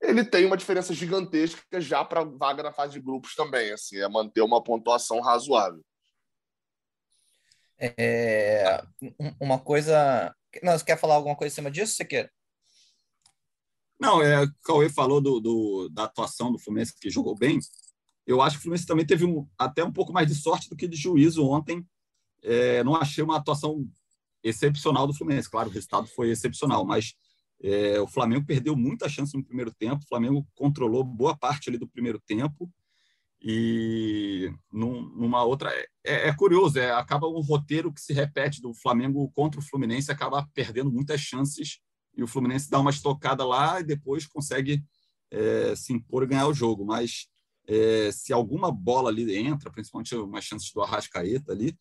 ele 0.02 0.24
tem 0.24 0.46
uma 0.46 0.58
diferença 0.58 0.94
gigantesca 0.94 1.80
já 1.80 2.04
para 2.04 2.24
vaga 2.24 2.62
na 2.62 2.74
fase 2.74 2.94
de 2.94 3.00
grupos 3.00 3.36
também, 3.36 3.72
assim, 3.72 3.98
é 3.98 4.08
manter 4.08 4.42
uma 4.42 4.62
pontuação 4.62 5.22
razoável. 5.22 5.84
É, 7.80 8.84
uma 9.40 9.58
coisa. 9.58 10.36
Não, 10.62 10.78
você 10.78 10.86
quer 10.86 11.00
falar 11.00 11.16
alguma 11.16 11.36
coisa 11.36 11.54
em 11.54 11.56
cima 11.56 11.72
disso, 11.72 11.96
você 11.96 12.06
quer? 12.06 12.32
Não, 14.00 14.22
é, 14.22 14.44
o 14.44 14.54
Cauê 14.64 14.90
falou 14.90 15.22
do, 15.22 15.40
do, 15.40 15.90
da 15.90 16.04
atuação 16.04 16.52
do 16.52 16.60
Fluminense, 16.60 16.94
que 17.00 17.10
jogou 17.10 17.36
bem. 17.36 17.60
Eu 18.28 18.42
acho 18.42 18.56
que 18.56 18.60
o 18.60 18.62
Fluminense 18.64 18.86
também 18.86 19.06
teve 19.06 19.26
um, 19.26 19.48
até 19.58 19.84
um 19.84 19.92
pouco 19.92 20.12
mais 20.12 20.28
de 20.28 20.36
sorte 20.36 20.70
do 20.70 20.76
que 20.76 20.88
de 20.88 20.98
juízo 20.98 21.46
ontem 21.46 21.86
é, 22.44 22.84
não 22.84 22.96
achei 22.96 23.24
uma 23.24 23.38
atuação 23.38 23.88
excepcional 24.44 25.08
do 25.08 25.14
Fluminense. 25.14 25.50
Claro, 25.50 25.70
o 25.70 25.72
resultado 25.72 26.08
foi 26.08 26.30
excepcional, 26.30 26.86
mas 26.86 27.14
é, 27.62 28.00
o 28.02 28.08
Flamengo 28.08 28.46
perdeu 28.46 28.76
muita 28.76 29.08
chance 29.08 29.36
no 29.36 29.44
primeiro 29.44 29.74
tempo. 29.74 30.04
O 30.04 30.08
Flamengo 30.08 30.46
controlou 30.54 31.04
boa 31.04 31.36
parte 31.38 31.70
ali 31.70 31.78
do 31.78 31.88
primeiro 31.88 32.20
tempo 32.20 32.70
E 33.42 34.54
num, 34.72 35.02
numa 35.16 35.44
outra. 35.44 35.70
É, 36.06 36.30
é, 36.30 36.34
curioso, 36.36 36.80
é, 36.80 36.92
acaba 36.92 37.28
um 37.28 37.42
roteiro 37.42 37.94
que 37.94 38.02
se 38.02 38.14
repete 38.14 38.62
do 38.62 38.74
Flamengo 38.74 39.30
contra 39.34 39.60
o 39.60 39.64
Fluminense, 39.64 40.12
acaba 40.12 40.48
perdendo 40.54 40.92
muitas 40.92 41.22
chances 41.22 41.80
e 42.16 42.24
o 42.24 42.28
Fluminense 42.28 42.70
dá 42.70 42.80
uma 42.80 42.92
estocada 42.92 43.46
lá 43.46 43.80
e 43.80 43.84
depois 43.84 44.26
consegue 44.28 44.84
é, 45.32 45.76
se 45.76 45.94
impor 45.94 46.24
e 46.24 46.28
ganhar 46.28 46.48
o 46.48 46.54
jogo. 46.54 46.86
Mas 46.86 47.28
é, 47.68 48.12
se 48.12 48.32
alguma 48.34 48.72
bola 48.72 49.10
ali 49.10 49.36
entra, 49.36 49.72
principalmente 49.72 50.16
umas 50.16 50.44
chances 50.44 50.72
do 50.72 50.82
Arrascaeta 50.82 51.52
ali, 51.52 51.76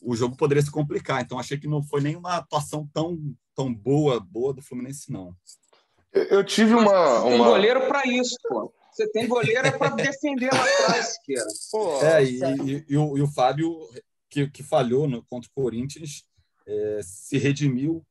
o 0.00 0.14
jogo 0.14 0.36
poderia 0.36 0.62
se 0.62 0.70
complicar. 0.70 1.22
Então 1.22 1.38
achei 1.38 1.58
que 1.58 1.68
não 1.68 1.82
foi 1.82 2.00
nenhuma 2.00 2.36
atuação 2.36 2.88
tão, 2.92 3.18
tão 3.54 3.72
boa, 3.72 4.20
boa 4.20 4.52
do 4.52 4.62
Fluminense, 4.62 5.10
não. 5.10 5.34
Eu, 6.12 6.24
eu 6.24 6.44
tive 6.44 6.74
uma. 6.74 7.22
Tem 7.22 7.34
uma... 7.34 7.44
goleiro 7.44 7.86
para 7.86 8.06
isso, 8.06 8.36
pô. 8.48 8.72
Você 8.92 9.08
tem 9.10 9.28
goleiro 9.28 9.64
é 9.64 9.70
para 9.70 9.94
defender 9.94 10.52
lá 10.52 10.60
atrás, 10.60 11.14
Pô, 11.70 12.02
é, 12.02 12.24
e, 12.24 12.40
e, 12.40 12.84
e, 12.88 12.96
o, 12.96 13.16
e, 13.16 13.22
o, 13.22 13.28
Fábio, 13.28 13.72
que, 14.28 14.48
que 14.48 14.60
falhou 14.60 15.06
no, 15.06 15.22
contra 15.22 15.48
o 15.48 15.52
Corinthians, 15.52 16.24
é, 16.66 17.00
se 17.02 17.38
redimiu. 17.38 18.04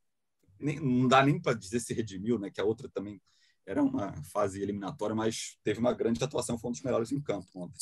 Nem, 0.58 0.80
não 0.80 1.08
dá 1.08 1.22
nem 1.24 1.42
para 1.42 1.54
dizer 1.54 1.82
se 1.82 1.94
redimiu, 1.94 2.40
né? 2.40 2.50
Que 2.50 2.62
a 2.62 2.64
outra 2.64 2.88
também 2.88 3.22
era 3.66 3.84
uma 3.84 4.14
fase 4.32 4.62
eliminatória, 4.62 5.14
mas 5.14 5.58
teve 5.62 5.78
uma 5.78 5.94
grande 5.94 6.24
atuação, 6.24 6.58
foi 6.58 6.70
um 6.70 6.72
dos 6.72 6.82
melhores 6.82 7.12
em 7.12 7.20
campo 7.20 7.48
ontem. 7.54 7.78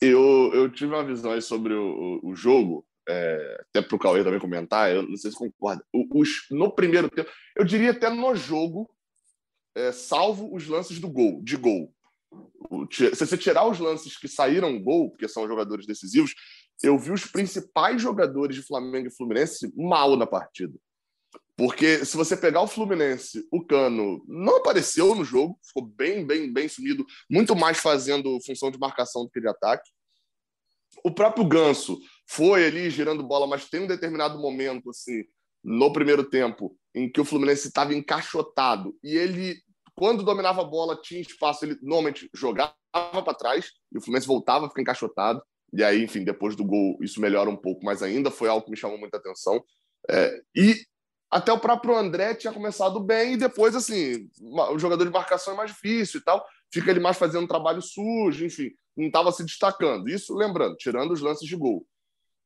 Eu, 0.00 0.52
eu 0.54 0.70
tive 0.70 0.94
uma 0.94 1.04
visão 1.04 1.32
aí 1.32 1.42
sobre 1.42 1.74
o, 1.74 2.20
o 2.22 2.34
jogo, 2.36 2.86
é, 3.08 3.64
até 3.68 3.82
para 3.82 3.96
o 3.96 3.98
Cauê 3.98 4.22
também 4.22 4.40
comentar, 4.40 4.90
eu 4.92 5.02
não 5.02 5.16
sei 5.16 5.30
se 5.30 5.36
concorda. 5.36 5.84
Os, 5.92 6.46
no 6.50 6.74
primeiro 6.74 7.08
tempo, 7.08 7.30
eu 7.56 7.64
diria 7.64 7.90
até 7.90 8.10
no 8.10 8.34
jogo, 8.34 8.90
é, 9.74 9.92
salvo 9.92 10.54
os 10.54 10.66
lances 10.66 10.98
do 10.98 11.08
gol, 11.08 11.40
de 11.42 11.56
gol 11.56 11.92
se 12.90 13.14
você 13.14 13.36
tirar 13.36 13.66
os 13.66 13.78
lances 13.78 14.16
que 14.16 14.28
saíram 14.28 14.80
gol, 14.82 15.10
porque 15.10 15.28
são 15.28 15.46
jogadores 15.46 15.86
decisivos, 15.86 16.34
eu 16.82 16.98
vi 16.98 17.10
os 17.10 17.26
principais 17.26 18.00
jogadores 18.00 18.56
de 18.56 18.62
Flamengo 18.62 19.08
e 19.08 19.14
Fluminense 19.14 19.72
mal 19.76 20.16
na 20.16 20.26
partida. 20.26 20.74
Porque 21.56 22.04
se 22.06 22.16
você 22.16 22.36
pegar 22.36 22.62
o 22.62 22.66
Fluminense, 22.66 23.46
o 23.50 23.62
Cano 23.62 24.24
não 24.26 24.56
apareceu 24.56 25.14
no 25.14 25.24
jogo, 25.24 25.58
ficou 25.62 25.84
bem, 25.84 26.26
bem, 26.26 26.50
bem 26.50 26.68
sumido, 26.68 27.04
muito 27.28 27.54
mais 27.54 27.78
fazendo 27.78 28.38
função 28.46 28.70
de 28.70 28.78
marcação 28.78 29.24
do 29.24 29.30
que 29.30 29.40
de 29.40 29.48
ataque. 29.48 29.90
O 31.04 31.10
próprio 31.10 31.44
Ganso 31.44 31.98
foi 32.28 32.66
ali 32.66 32.90
girando 32.90 33.26
bola, 33.26 33.46
mas 33.46 33.68
tem 33.68 33.80
um 33.80 33.86
determinado 33.86 34.38
momento, 34.38 34.90
assim, 34.90 35.24
no 35.62 35.92
primeiro 35.92 36.24
tempo, 36.24 36.76
em 36.94 37.10
que 37.10 37.20
o 37.20 37.24
Fluminense 37.24 37.68
estava 37.68 37.94
encaixotado 37.94 38.94
e 39.02 39.16
ele 39.16 39.56
quando 40.00 40.22
dominava 40.22 40.62
a 40.62 40.64
bola, 40.64 40.98
tinha 40.98 41.20
espaço, 41.20 41.62
ele 41.62 41.76
normalmente 41.82 42.30
jogava 42.34 42.74
para 42.94 43.34
trás 43.34 43.70
e 43.92 43.98
o 43.98 44.00
Fluminense 44.00 44.26
voltava 44.26 44.64
a 44.64 44.68
ficar 44.70 44.80
encaixotado. 44.80 45.42
E 45.74 45.84
aí, 45.84 46.02
enfim, 46.02 46.24
depois 46.24 46.56
do 46.56 46.64
gol, 46.64 46.96
isso 47.02 47.20
melhora 47.20 47.50
um 47.50 47.56
pouco 47.56 47.84
mais 47.84 48.02
ainda. 48.02 48.30
Foi 48.30 48.48
algo 48.48 48.64
que 48.64 48.70
me 48.70 48.78
chamou 48.78 48.96
muita 48.96 49.18
atenção. 49.18 49.62
É, 50.08 50.40
e 50.56 50.74
até 51.30 51.52
o 51.52 51.60
próprio 51.60 51.94
André 51.94 52.34
tinha 52.34 52.52
começado 52.52 52.98
bem 52.98 53.34
e 53.34 53.36
depois, 53.36 53.76
assim, 53.76 54.28
o 54.72 54.78
jogador 54.78 55.04
de 55.04 55.12
marcação 55.12 55.54
é 55.54 55.56
mais 55.56 55.70
difícil 55.70 56.20
e 56.20 56.24
tal. 56.24 56.44
Fica 56.72 56.90
ele 56.90 56.98
mais 56.98 57.16
fazendo 57.16 57.46
trabalho 57.46 57.80
sujo, 57.80 58.44
enfim, 58.44 58.70
não 58.96 59.06
estava 59.06 59.30
se 59.30 59.44
destacando. 59.44 60.08
Isso, 60.08 60.34
lembrando, 60.34 60.76
tirando 60.76 61.12
os 61.12 61.20
lances 61.20 61.48
de 61.48 61.54
gol. 61.54 61.86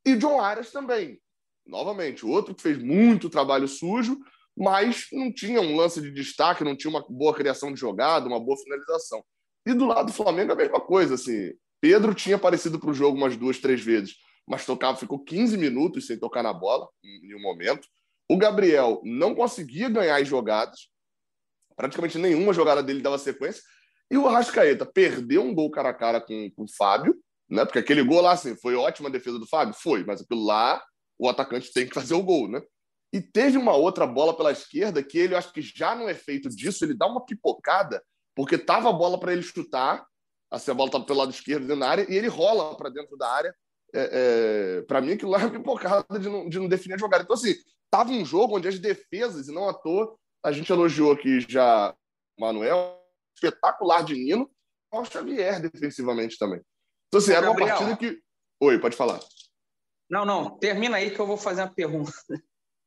E 0.05 0.14
John 0.16 0.39
Arias 0.39 0.70
também. 0.70 1.18
Novamente, 1.66 2.26
outro 2.26 2.55
que 2.55 2.62
fez 2.62 2.76
muito 2.76 3.30
trabalho 3.30 3.66
sujo, 3.66 4.18
mas 4.55 5.07
não 5.11 5.32
tinha 5.32 5.62
um 5.62 5.74
lance 5.74 6.01
de 6.01 6.11
destaque, 6.11 6.62
não 6.62 6.76
tinha 6.76 6.91
uma 6.91 7.05
boa 7.09 7.35
criação 7.35 7.72
de 7.72 7.80
jogada, 7.80 8.28
uma 8.28 8.39
boa 8.39 8.59
finalização. 8.59 9.24
E 9.66 9.72
do 9.72 9.87
lado 9.87 10.09
do 10.09 10.12
Flamengo 10.12 10.53
a 10.53 10.57
mesma 10.57 10.78
coisa, 10.78 11.14
assim. 11.14 11.53
Pedro 11.80 12.14
tinha 12.14 12.37
aparecido 12.37 12.78
para 12.78 12.91
o 12.91 12.95
jogo 12.95 13.16
umas 13.16 13.35
duas, 13.35 13.59
três 13.59 13.80
vezes, 13.80 14.16
mas 14.47 14.66
tocava, 14.66 14.99
ficou 14.99 15.18
15 15.24 15.57
minutos 15.57 16.07
sem 16.07 16.18
tocar 16.18 16.43
na 16.43 16.53
bola 16.53 16.87
em 17.03 17.22
nenhum 17.22 17.41
momento. 17.41 17.89
O 18.29 18.37
Gabriel 18.37 19.01
não 19.05 19.35
conseguia 19.35 19.89
ganhar 19.89 20.20
as 20.20 20.27
jogadas, 20.27 20.89
praticamente 21.77 22.18
nenhuma 22.18 22.53
jogada 22.53 22.83
dele 22.83 23.03
dava 23.03 23.18
sequência. 23.18 23.62
E 24.11 24.16
o 24.16 24.29
Arrascaeta 24.29 24.87
perdeu 24.87 25.43
um 25.43 25.55
gol 25.55 25.70
cara 25.70 25.91
a 25.91 25.95
cara 25.95 26.20
com, 26.20 26.51
com 26.57 26.64
o 26.64 26.72
Fábio, 26.77 27.16
né? 27.49 27.64
Porque 27.64 27.79
aquele 27.79 28.03
gol 28.03 28.20
lá, 28.20 28.33
assim, 28.33 28.57
foi 28.57 28.75
ótima 28.75 29.11
defesa 29.11 29.39
do 29.39 29.47
Fábio? 29.47 29.75
Foi, 29.75 30.05
mas 30.05 30.20
aquilo 30.20 30.45
lá 30.45 30.83
o 31.18 31.29
atacante 31.29 31.72
tem 31.72 31.87
que 31.87 31.95
fazer 31.95 32.14
o 32.14 32.22
gol, 32.22 32.49
né? 32.49 32.62
E 33.12 33.20
teve 33.20 33.57
uma 33.57 33.75
outra 33.75 34.07
bola 34.07 34.37
pela 34.37 34.51
esquerda 34.51 35.03
que 35.03 35.16
ele, 35.18 35.35
acho 35.35 35.53
que 35.53 35.62
já 35.62 35.95
no 35.95 36.09
efeito 36.09 36.49
disso, 36.49 36.85
ele 36.85 36.95
dá 36.95 37.07
uma 37.07 37.25
pipocada, 37.25 38.03
porque 38.35 38.59
tava 38.59 38.91
a 38.91 38.93
bola 38.93 39.18
para 39.18 39.33
ele 39.33 39.43
chutar, 39.43 40.05
assim, 40.51 40.72
a 40.72 40.75
bola 40.75 40.89
estava 40.89 41.05
pelo 41.05 41.20
lado 41.20 41.31
esquerdo 41.31 41.62
dentro 41.62 41.81
da 41.81 41.89
área, 41.89 42.07
e 42.11 42.16
ele 42.16 42.27
rola 42.27 42.77
para 42.77 42.91
dentro 42.91 43.16
da 43.16 43.31
área. 43.31 43.55
É, 43.97 44.79
é, 44.79 44.83
para 44.83 45.01
mim, 45.01 45.12
aquilo 45.12 45.31
lá 45.31 45.43
é 45.43 45.49
pipocada 45.49 46.18
de 46.18 46.29
não, 46.29 46.49
de 46.49 46.59
não 46.59 46.68
definir 46.68 46.95
a 46.95 46.99
jogada. 46.99 47.22
Então, 47.22 47.35
assim, 47.35 47.55
tava 47.95 48.11
um 48.11 48.24
jogo 48.24 48.57
onde 48.57 48.66
as 48.66 48.80
defesas, 48.80 49.47
e 49.47 49.53
não 49.53 49.68
à 49.68 49.72
toa, 49.72 50.16
a 50.45 50.51
gente 50.51 50.72
elogiou 50.72 51.12
aqui 51.12 51.40
já 51.49 51.95
o 52.36 52.40
Manuel, 52.40 53.01
espetacular 53.36 54.05
de 54.05 54.14
Nino, 54.14 54.51
o 54.92 55.05
Xavier 55.05 55.61
defensivamente 55.61 56.36
também. 56.36 56.61
Então, 57.07 57.20
assim, 57.20 57.32
era 57.32 57.49
uma 57.49 57.57
Gabriel. 57.57 57.76
partida 57.76 57.97
que. 57.97 58.20
Oi, 58.61 58.80
pode 58.80 58.97
falar. 58.97 59.20
Não, 60.11 60.24
não, 60.24 60.59
termina 60.59 60.97
aí 60.97 61.12
que 61.12 61.20
eu 61.20 61.26
vou 61.26 61.36
fazer 61.36 61.62
uma 61.62 61.72
pergunta. 61.72 62.12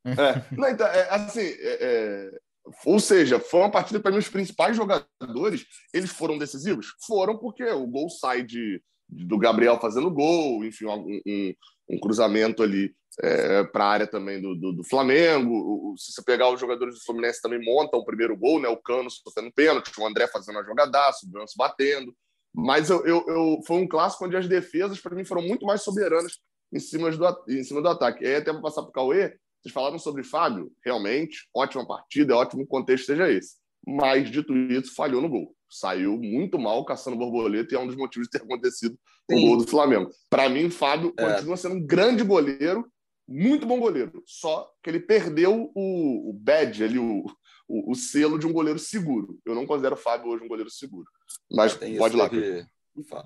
É, 0.06 0.56
não, 0.56 0.68
então, 0.70 0.88
é, 0.88 1.10
assim, 1.10 1.42
é, 1.42 1.78
é, 1.82 2.40
ou 2.86 3.00
seja, 3.00 3.40
foi 3.40 3.62
uma 3.62 3.72
partida 3.72 4.02
para 4.02 4.12
mim 4.12 4.18
os 4.18 4.30
principais 4.30 4.76
jogadores, 4.76 5.66
eles 5.94 6.12
foram 6.12 6.38
decisivos? 6.38 6.96
Foram 7.06 7.38
porque 7.38 7.64
o 7.64 7.88
gol 7.88 8.10
sai 8.10 8.44
de 8.44 8.82
do 9.10 9.38
Gabriel 9.38 9.80
fazendo 9.80 10.12
gol, 10.12 10.64
enfim, 10.66 10.86
um, 10.86 11.22
um, 11.26 11.54
um 11.92 12.00
cruzamento 12.00 12.62
ali 12.62 12.94
é, 13.22 13.64
para 13.64 13.86
a 13.86 13.90
área 13.90 14.08
também 14.08 14.42
do, 14.42 14.56
do, 14.56 14.74
do 14.74 14.84
Flamengo. 14.84 15.96
Se 15.98 16.12
você 16.12 16.24
pegar 16.24 16.50
os 16.50 16.60
jogadores 16.60 16.96
do 16.96 17.04
Fluminense 17.04 17.42
também 17.42 17.64
montam 17.64 18.00
o 18.00 18.06
primeiro 18.06 18.38
gol, 18.38 18.60
né? 18.60 18.68
O 18.68 18.78
Cano 18.78 19.10
sofrendo 19.10 19.52
pênalti, 19.54 19.92
o 19.98 20.06
André 20.06 20.28
fazendo 20.28 20.60
a 20.60 20.64
jogadaço, 20.64 21.26
o 21.26 21.32
Ganso 21.32 21.54
batendo. 21.58 22.14
Mas 22.54 22.90
eu, 22.90 23.06
eu, 23.06 23.26
eu, 23.28 23.60
foi 23.66 23.78
um 23.78 23.88
clássico 23.88 24.26
onde 24.26 24.36
as 24.36 24.48
defesas, 24.48 25.00
para 25.00 25.16
mim, 25.16 25.26
foram 25.26 25.42
muito 25.42 25.66
mais 25.66 25.84
soberanas 25.84 26.40
em 26.74 26.80
cima 26.80 27.10
do, 27.12 27.44
em 27.50 27.64
cima 27.64 27.82
do 27.82 27.90
ataque. 27.90 28.24
E 28.24 28.28
aí, 28.28 28.36
até 28.36 28.52
para 28.52 28.62
passar 28.62 28.82
para 28.82 28.90
o 28.90 28.94
Cauê, 28.94 29.38
vocês 29.62 29.74
falaram 29.74 30.00
sobre 30.00 30.24
Fábio, 30.24 30.72
realmente, 30.84 31.48
ótima 31.54 31.86
partida, 31.88 32.34
é 32.34 32.36
ótimo 32.36 32.62
que 32.62 32.68
o 32.68 32.70
contexto 32.70 33.06
seja 33.06 33.32
esse. 33.32 33.56
Mas, 33.86 34.30
dito 34.30 34.56
isso, 34.56 34.96
falhou 34.96 35.22
no 35.22 35.30
gol. 35.30 35.56
Saiu 35.70 36.18
muito 36.18 36.58
mal 36.58 36.86
caçando 36.86 37.18
borboleta 37.18 37.74
e 37.74 37.78
é 37.78 37.80
um 37.80 37.88
dos 37.88 37.96
motivos 37.96 38.28
de 38.28 38.38
ter 38.38 38.44
acontecido 38.44 38.98
Sim. 39.30 39.38
o 39.38 39.48
gol 39.48 39.58
do 39.58 39.68
Flamengo. 39.68 40.10
Para 40.30 40.50
mim, 40.50 40.70
Fábio 40.70 41.14
é. 41.18 41.34
continua 41.34 41.58
sendo 41.58 41.76
um 41.76 41.86
grande 41.86 42.24
goleiro, 42.24 42.90
muito 43.28 43.66
bom 43.66 43.80
goleiro. 43.80 44.24
Só 44.26 44.72
que 44.82 44.90
ele 44.90 45.00
perdeu 45.00 45.72
o, 45.76 46.30
o 46.30 46.34
badge 46.34 46.84
ali, 46.84 46.98
o, 46.98 47.26
o, 47.68 47.92
o, 47.92 47.96
selo 47.96 48.40
de 48.40 48.48
um 48.48 48.54
goleiro 48.54 48.80
seguro. 48.80 49.38
Eu 49.46 49.54
não 49.54 49.66
considero 49.66 49.96
o 49.96 50.00
Fábio 50.00 50.30
hoje 50.30 50.44
um 50.44 50.48
goleiro 50.48 50.70
seguro. 50.70 51.08
Mas 51.52 51.74
pode 51.74 52.16
ir 52.16 52.18
lá. 52.18 52.30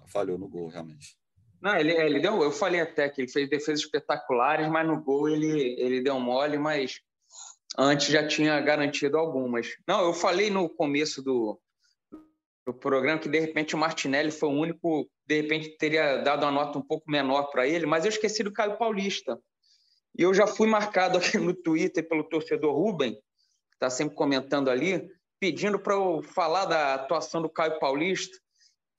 Falhou 0.08 0.38
no 0.38 0.50
gol, 0.50 0.68
realmente. 0.70 1.16
Não, 1.62 1.76
ele, 1.76 1.92
ele 1.92 2.20
deu. 2.20 2.42
Eu 2.42 2.52
falei 2.52 2.82
até 2.82 3.08
que 3.08 3.22
ele 3.22 3.32
fez 3.32 3.48
defesas 3.48 3.82
espetaculares, 3.82 4.68
mas 4.68 4.88
no 4.88 5.00
gol 5.00 5.30
ele, 5.30 5.80
ele 5.80 6.02
deu 6.02 6.20
mole, 6.20 6.58
mas 6.58 7.00
antes 7.78 8.08
já 8.08 8.28
tinha 8.28 8.60
garantido 8.60 9.18
algumas. 9.18 9.68
Não, 9.88 10.04
eu 10.04 10.14
falei 10.14 10.50
no 10.50 10.68
começo 10.68 11.22
do, 11.22 11.60
do 12.66 12.74
programa 12.74 13.20
que 13.20 13.30
de 13.30 13.40
repente 13.40 13.76
o 13.76 13.78
Martinelli 13.78 14.32
foi 14.32 14.50
o 14.50 14.54
único, 14.54 15.10
de 15.26 15.42
repente 15.42 15.78
teria 15.78 16.18
dado 16.18 16.44
uma 16.44 16.52
nota 16.52 16.78
um 16.78 16.82
pouco 16.82 17.10
menor 17.10 17.50
para 17.52 17.68
ele, 17.68 17.86
mas 17.86 18.06
eu 18.06 18.10
esqueci 18.10 18.44
do 18.44 18.54
Caio 18.54 18.78
Paulista. 18.78 19.40
E 20.18 20.24
eu 20.24 20.34
já 20.34 20.46
fui 20.46 20.68
marcado 20.68 21.18
aqui 21.18 21.38
no 21.38 21.54
Twitter 21.54 22.08
pelo 22.08 22.24
torcedor 22.24 22.76
Rubem, 22.76 23.14
que 23.14 23.76
está 23.76 23.90
sempre 23.90 24.16
comentando 24.16 24.70
ali, 24.70 25.10
pedindo 25.40 25.80
para 25.80 25.96
eu 25.96 26.22
falar 26.22 26.66
da 26.66 26.94
atuação 26.94 27.42
do 27.42 27.50
Caio 27.50 27.80
Paulista 27.80 28.38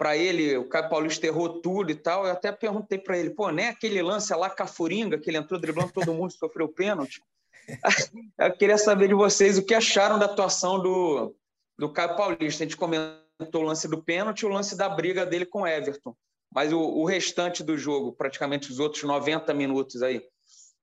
para 0.02 0.16
ele, 0.16 0.56
o 0.56 0.68
Caio 0.68 0.88
Paulista 0.88 1.28
errou 1.28 1.60
tudo 1.60 1.92
e 1.92 1.94
tal. 1.94 2.26
Eu 2.26 2.32
até 2.32 2.50
perguntei 2.50 2.98
para 2.98 3.16
ele, 3.16 3.30
pô, 3.30 3.50
nem 3.50 3.68
aquele 3.68 4.02
lance 4.02 4.34
lá 4.34 4.50
Cafuringa, 4.50 5.16
que 5.16 5.30
ele 5.30 5.36
entrou 5.36 5.60
driblando 5.60 5.92
todo 5.92 6.12
mundo 6.12 6.32
e 6.32 6.36
sofreu 6.36 6.68
pênalti. 6.68 7.22
eu 8.36 8.52
queria 8.56 8.76
saber 8.76 9.06
de 9.06 9.14
vocês 9.14 9.56
o 9.58 9.64
que 9.64 9.72
acharam 9.72 10.18
da 10.18 10.26
atuação 10.26 10.82
do, 10.82 11.36
do 11.78 11.92
Caio 11.92 12.16
Paulista. 12.16 12.64
A 12.64 12.66
gente 12.66 12.76
comentou 12.76 13.22
o 13.52 13.62
lance 13.62 13.88
do 13.88 14.02
pênalti 14.02 14.46
o 14.46 14.48
lance 14.48 14.76
da 14.76 14.88
briga 14.88 15.26
dele 15.26 15.46
com 15.46 15.66
Everton. 15.66 16.14
Mas 16.54 16.72
o, 16.72 16.80
o, 16.80 17.04
restante 17.04 17.62
do 17.62 17.78
jogo, 17.78 18.12
praticamente 18.12 18.70
os 18.70 18.78
outros 18.78 19.02
90 19.02 19.54
minutos 19.54 20.02
aí, 20.02 20.18
o 20.18 20.22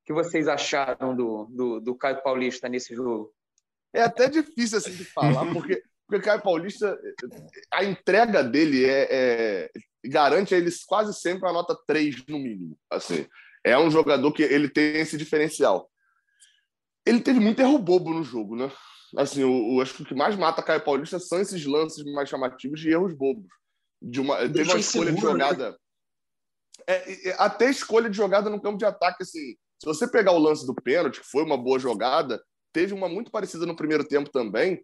que 0.06 0.14
vocês 0.14 0.48
acharam 0.48 1.16
do, 1.16 1.46
do, 1.46 1.80
do 1.80 1.96
Caio 1.96 2.24
Paulista 2.24 2.68
nesse 2.68 2.96
jogo? 2.96 3.32
É 3.94 4.02
até 4.02 4.28
difícil 4.28 4.80
assim 4.80 4.94
de 4.94 5.06
falar, 5.06 5.46
porque 5.54 5.84
porque 6.10 6.24
o 6.24 6.24
Caio 6.24 6.42
Paulista, 6.42 7.00
a 7.72 7.84
entrega 7.84 8.44
dele 8.44 8.84
é, 8.84 9.08
é, 9.12 9.72
garante 10.06 10.56
eles 10.56 10.84
quase 10.84 11.14
sempre 11.14 11.48
a 11.48 11.54
nota 11.54 11.78
3 11.86 12.26
no 12.28 12.40
mínimo. 12.40 12.76
Assim, 12.90 13.28
é 13.64 13.78
um 13.78 13.92
jogador 13.92 14.34
que 14.34 14.42
ele 14.42 14.68
tem 14.68 14.96
esse 14.96 15.16
diferencial. 15.16 15.88
Ele 17.06 17.22
teve 17.22 17.40
muito 17.40 17.62
erro 17.62 17.78
bobo 17.78 18.12
no 18.12 18.24
jogo, 18.24 18.56
né? 18.56 18.72
Assim, 19.18 19.44
o, 19.44 19.76
o 19.76 19.82
acho 19.82 19.94
que 19.96 20.04
o 20.04 20.06
que 20.06 20.16
mais 20.16 20.36
mata 20.36 20.62
Caio 20.62 20.84
Paulista 20.84 21.20
são 21.20 21.40
esses 21.40 21.66
lances 21.66 22.04
mais 22.14 22.30
chamativos 22.30 22.80
de 22.80 22.90
erros 22.90 23.14
bobos. 23.14 23.48
De 24.02 24.22
uma, 24.22 24.38
teve 24.38 24.64
uma 24.64 24.80
escolha 24.80 25.12
seguro, 25.12 25.16
de 25.16 25.38
né? 25.38 25.48
jogada. 25.48 25.72
Né? 25.72 25.78
é, 26.90 27.30
é, 27.30 27.36
até 27.38 27.70
escolha 27.70 28.10
de 28.10 28.18
jogada 28.18 28.50
no 28.50 28.60
campo 28.60 28.78
de 28.78 28.86
ataque, 28.86 29.22
assim, 29.22 29.56
se 29.80 29.86
você 29.86 30.08
pegar 30.10 30.32
o 30.32 30.40
lance 30.40 30.66
do 30.66 30.74
pênalti, 30.74 31.22
que 31.22 31.28
foi 31.28 31.44
uma 31.44 31.56
boa 31.56 31.78
jogada, 31.78 32.44
teve 32.74 32.94
uma 32.96 33.08
muito 33.08 33.30
parecida 33.30 33.66
no 33.66 33.76
primeiro 33.76 34.04
tempo 34.04 34.32
também. 34.32 34.84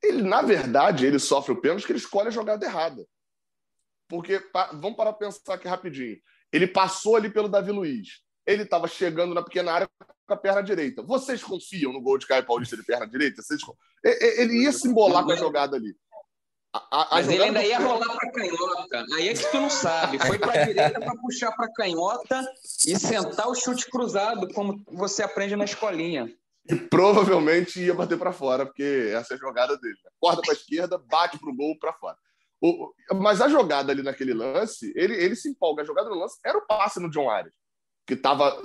Ele, 0.00 0.22
na 0.22 0.42
verdade, 0.42 1.04
ele 1.04 1.18
sofre 1.18 1.52
o 1.52 1.60
pênalti 1.60 1.80
porque 1.80 1.92
ele 1.92 1.98
escolhe 1.98 2.28
a 2.28 2.32
jogada 2.32 2.64
errada. 2.64 3.04
Porque, 4.08 4.40
vamos 4.74 4.96
parar 4.96 5.12
para 5.12 5.26
pensar 5.26 5.54
aqui 5.54 5.66
rapidinho. 5.66 6.18
Ele 6.52 6.68
passou 6.68 7.16
ali 7.16 7.30
pelo 7.30 7.48
Davi 7.48 7.72
Luiz. 7.72 8.22
Ele 8.46 8.62
estava 8.62 8.86
chegando 8.86 9.34
na 9.34 9.42
pequena 9.42 9.72
área 9.72 9.90
com 10.32 10.34
a 10.34 10.36
perna 10.36 10.62
direita. 10.62 11.02
Vocês 11.02 11.42
confiam 11.42 11.92
no 11.92 12.00
gol 12.00 12.16
de 12.16 12.26
Caio 12.26 12.46
Paulista 12.46 12.76
de 12.76 12.82
perna 12.82 13.06
direita? 13.06 13.42
Vocês... 13.42 13.60
Ele 14.02 14.62
ia 14.62 14.72
se 14.72 14.88
embolar 14.88 15.24
com 15.24 15.32
a 15.32 15.36
jogada 15.36 15.76
ali. 15.76 15.94
A, 16.74 17.02
a 17.02 17.08
Mas 17.16 17.28
ele 17.28 17.42
ainda 17.42 17.62
ia 17.62 17.78
rolar 17.78 18.16
para 18.16 18.32
canhota. 18.32 19.04
Aí 19.14 19.28
é 19.28 19.34
que 19.34 19.50
tu 19.50 19.60
não 19.60 19.68
sabe. 19.68 20.18
Foi 20.18 20.38
para 20.38 20.64
direita 20.64 20.98
para 20.98 21.14
puxar 21.16 21.52
para 21.52 21.70
canhota 21.74 22.42
e 22.86 22.98
sentar 22.98 23.46
o 23.46 23.54
chute 23.54 23.90
cruzado, 23.90 24.48
como 24.54 24.82
você 24.90 25.22
aprende 25.22 25.54
na 25.54 25.64
escolinha. 25.64 26.34
E 26.66 26.74
provavelmente 26.76 27.80
ia 27.80 27.92
bater 27.92 28.16
para 28.16 28.32
fora, 28.32 28.64
porque 28.64 29.12
essa 29.14 29.34
é 29.34 29.36
a 29.36 29.40
jogada 29.40 29.76
dele. 29.76 29.96
Corta 30.18 30.40
para 30.40 30.52
a 30.52 30.56
esquerda, 30.56 30.96
bate 30.96 31.38
para 31.38 31.50
o 31.50 31.56
gol 31.56 31.78
para 31.78 31.92
fora. 31.92 32.16
O, 32.62 32.94
mas 33.16 33.42
a 33.42 33.48
jogada 33.48 33.92
ali 33.92 34.02
naquele 34.02 34.32
lance, 34.32 34.92
ele, 34.96 35.14
ele 35.14 35.36
se 35.36 35.50
empolga. 35.50 35.82
A 35.82 35.84
jogada 35.84 36.08
no 36.08 36.14
lance 36.14 36.38
era 36.44 36.56
o 36.56 36.66
passe 36.66 37.00
no 37.00 37.10
John 37.10 37.28
Arias, 37.28 37.52
que 38.06 38.14
estava 38.14 38.60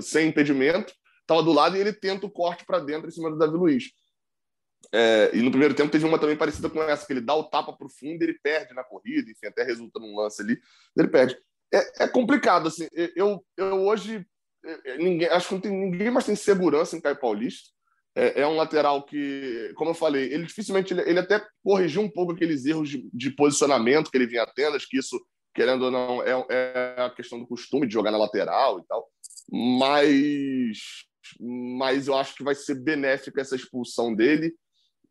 sem 0.00 0.28
impedimento, 0.28 0.92
estava 1.20 1.42
do 1.42 1.52
lado 1.52 1.76
e 1.76 1.80
ele 1.80 1.92
tenta 1.92 2.26
o 2.26 2.30
corte 2.30 2.64
para 2.64 2.78
dentro 2.78 3.08
em 3.08 3.12
cima 3.12 3.30
do 3.30 3.38
Davi 3.38 3.56
Luiz. 3.56 3.90
É, 4.92 5.30
e 5.34 5.42
no 5.42 5.50
primeiro 5.50 5.74
tempo 5.74 5.90
teve 5.90 6.04
uma 6.04 6.18
também 6.18 6.36
parecida 6.36 6.70
com 6.70 6.82
essa, 6.82 7.06
que 7.06 7.12
ele 7.12 7.20
dá 7.20 7.34
o 7.34 7.44
tapa 7.44 7.72
para 7.72 7.86
o 7.86 7.90
fundo 7.90 8.22
e 8.22 8.24
ele 8.24 8.38
perde 8.42 8.74
na 8.74 8.84
corrida, 8.84 9.30
enfim, 9.30 9.46
até 9.46 9.62
resulta 9.62 9.98
num 9.98 10.16
lance 10.16 10.40
ali, 10.42 10.60
ele 10.96 11.08
perde. 11.08 11.36
É, 11.72 12.04
é 12.04 12.08
complicado, 12.08 12.68
assim, 12.68 12.86
eu, 12.92 13.44
eu 13.56 13.84
hoje, 13.86 14.24
ninguém, 14.98 15.28
acho 15.28 15.48
que 15.48 15.54
não 15.54 15.60
tem, 15.60 15.72
ninguém 15.72 16.10
mais 16.10 16.26
tem 16.26 16.36
segurança 16.36 16.96
em 16.96 17.00
Caio 17.00 17.18
Paulista, 17.18 17.70
é, 18.16 18.40
é 18.40 18.46
um 18.46 18.56
lateral 18.56 19.04
que, 19.04 19.72
como 19.74 19.90
eu 19.90 19.94
falei, 19.94 20.32
ele 20.32 20.46
dificilmente, 20.46 20.94
ele, 20.94 21.02
ele 21.02 21.18
até 21.18 21.44
corrigiu 21.62 22.00
um 22.00 22.10
pouco 22.10 22.32
aqueles 22.32 22.64
erros 22.64 22.88
de, 22.88 23.08
de, 23.12 23.30
posicionamento 23.30 24.10
que 24.10 24.16
ele 24.16 24.26
vinha 24.26 24.46
tendo, 24.46 24.76
acho 24.76 24.88
que 24.88 24.98
isso, 24.98 25.20
querendo 25.56 25.86
ou 25.86 25.90
não, 25.90 26.22
é, 26.22 26.46
é 26.50 27.02
a 27.02 27.10
questão 27.10 27.40
do 27.40 27.46
costume 27.46 27.86
de 27.86 27.94
jogar 27.94 28.10
na 28.10 28.18
lateral 28.18 28.78
e 28.78 28.84
tal, 28.86 29.08
mas 29.50 30.78
mas 31.40 32.06
eu 32.06 32.14
acho 32.14 32.36
que 32.36 32.44
vai 32.44 32.54
ser 32.54 32.76
benéfica 32.76 33.40
essa 33.40 33.56
expulsão 33.56 34.14
dele 34.14 34.54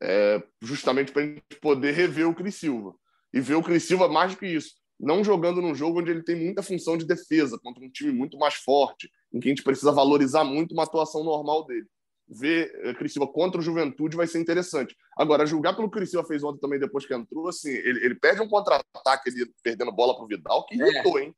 é, 0.02 0.42
justamente 0.62 1.12
para 1.12 1.24
a 1.24 1.26
gente 1.26 1.42
poder 1.62 1.92
rever 1.92 2.30
o 2.30 2.34
Cris 2.34 2.56
Silva. 2.56 2.94
E 3.34 3.42
ver 3.42 3.56
o 3.56 3.64
Cris 3.64 3.84
Silva 3.84 4.08
mais 4.08 4.34
do 4.34 4.38
que 4.38 4.48
isso, 4.48 4.76
não 4.98 5.24
jogando 5.24 5.62
num 5.62 5.76
jogo 5.76 6.00
onde 6.00 6.12
ele 6.12 6.24
tem 6.24 6.38
muita 6.38 6.64
função 6.64 6.98
de 6.98 7.06
defesa, 7.06 7.60
contra 7.62 7.84
um 7.84 7.90
time 7.90 8.14
muito 8.14 8.38
mais 8.38 8.54
forte, 8.54 9.10
em 9.34 9.40
que 9.40 9.50
a 9.50 9.52
gente 9.52 9.64
precisa 9.64 9.92
valorizar 9.92 10.46
muito 10.46 10.72
uma 10.72 10.84
atuação 10.84 11.24
normal 11.24 11.66
dele. 11.66 11.88
Ver 12.28 12.72
é, 12.84 12.94
Cris 12.94 13.14
Silva 13.14 13.32
contra 13.32 13.60
o 13.60 13.64
Juventude 13.64 14.18
vai 14.18 14.26
ser 14.26 14.40
interessante. 14.40 14.96
Agora, 15.18 15.46
julgar 15.46 15.76
pelo 15.76 15.90
que 15.90 15.98
o 15.98 16.00
Cris 16.00 16.10
Silva 16.10 16.28
fez 16.28 16.44
ontem 16.44 16.60
também, 16.60 16.80
depois 16.80 17.06
que 17.06 17.14
entrou, 17.14 17.48
assim, 17.48 17.70
ele, 17.70 18.04
ele 18.04 18.16
perde 18.16 18.42
um 18.42 18.50
contra-ataque, 18.50 19.30
ele 19.30 19.52
perdendo 19.62 19.92
bola 19.92 20.16
para 20.16 20.24
o 20.24 20.28
Vidal, 20.28 20.66
que 20.66 20.76
irritou, 20.76 21.20
é. 21.20 21.24
hein? 21.24 21.36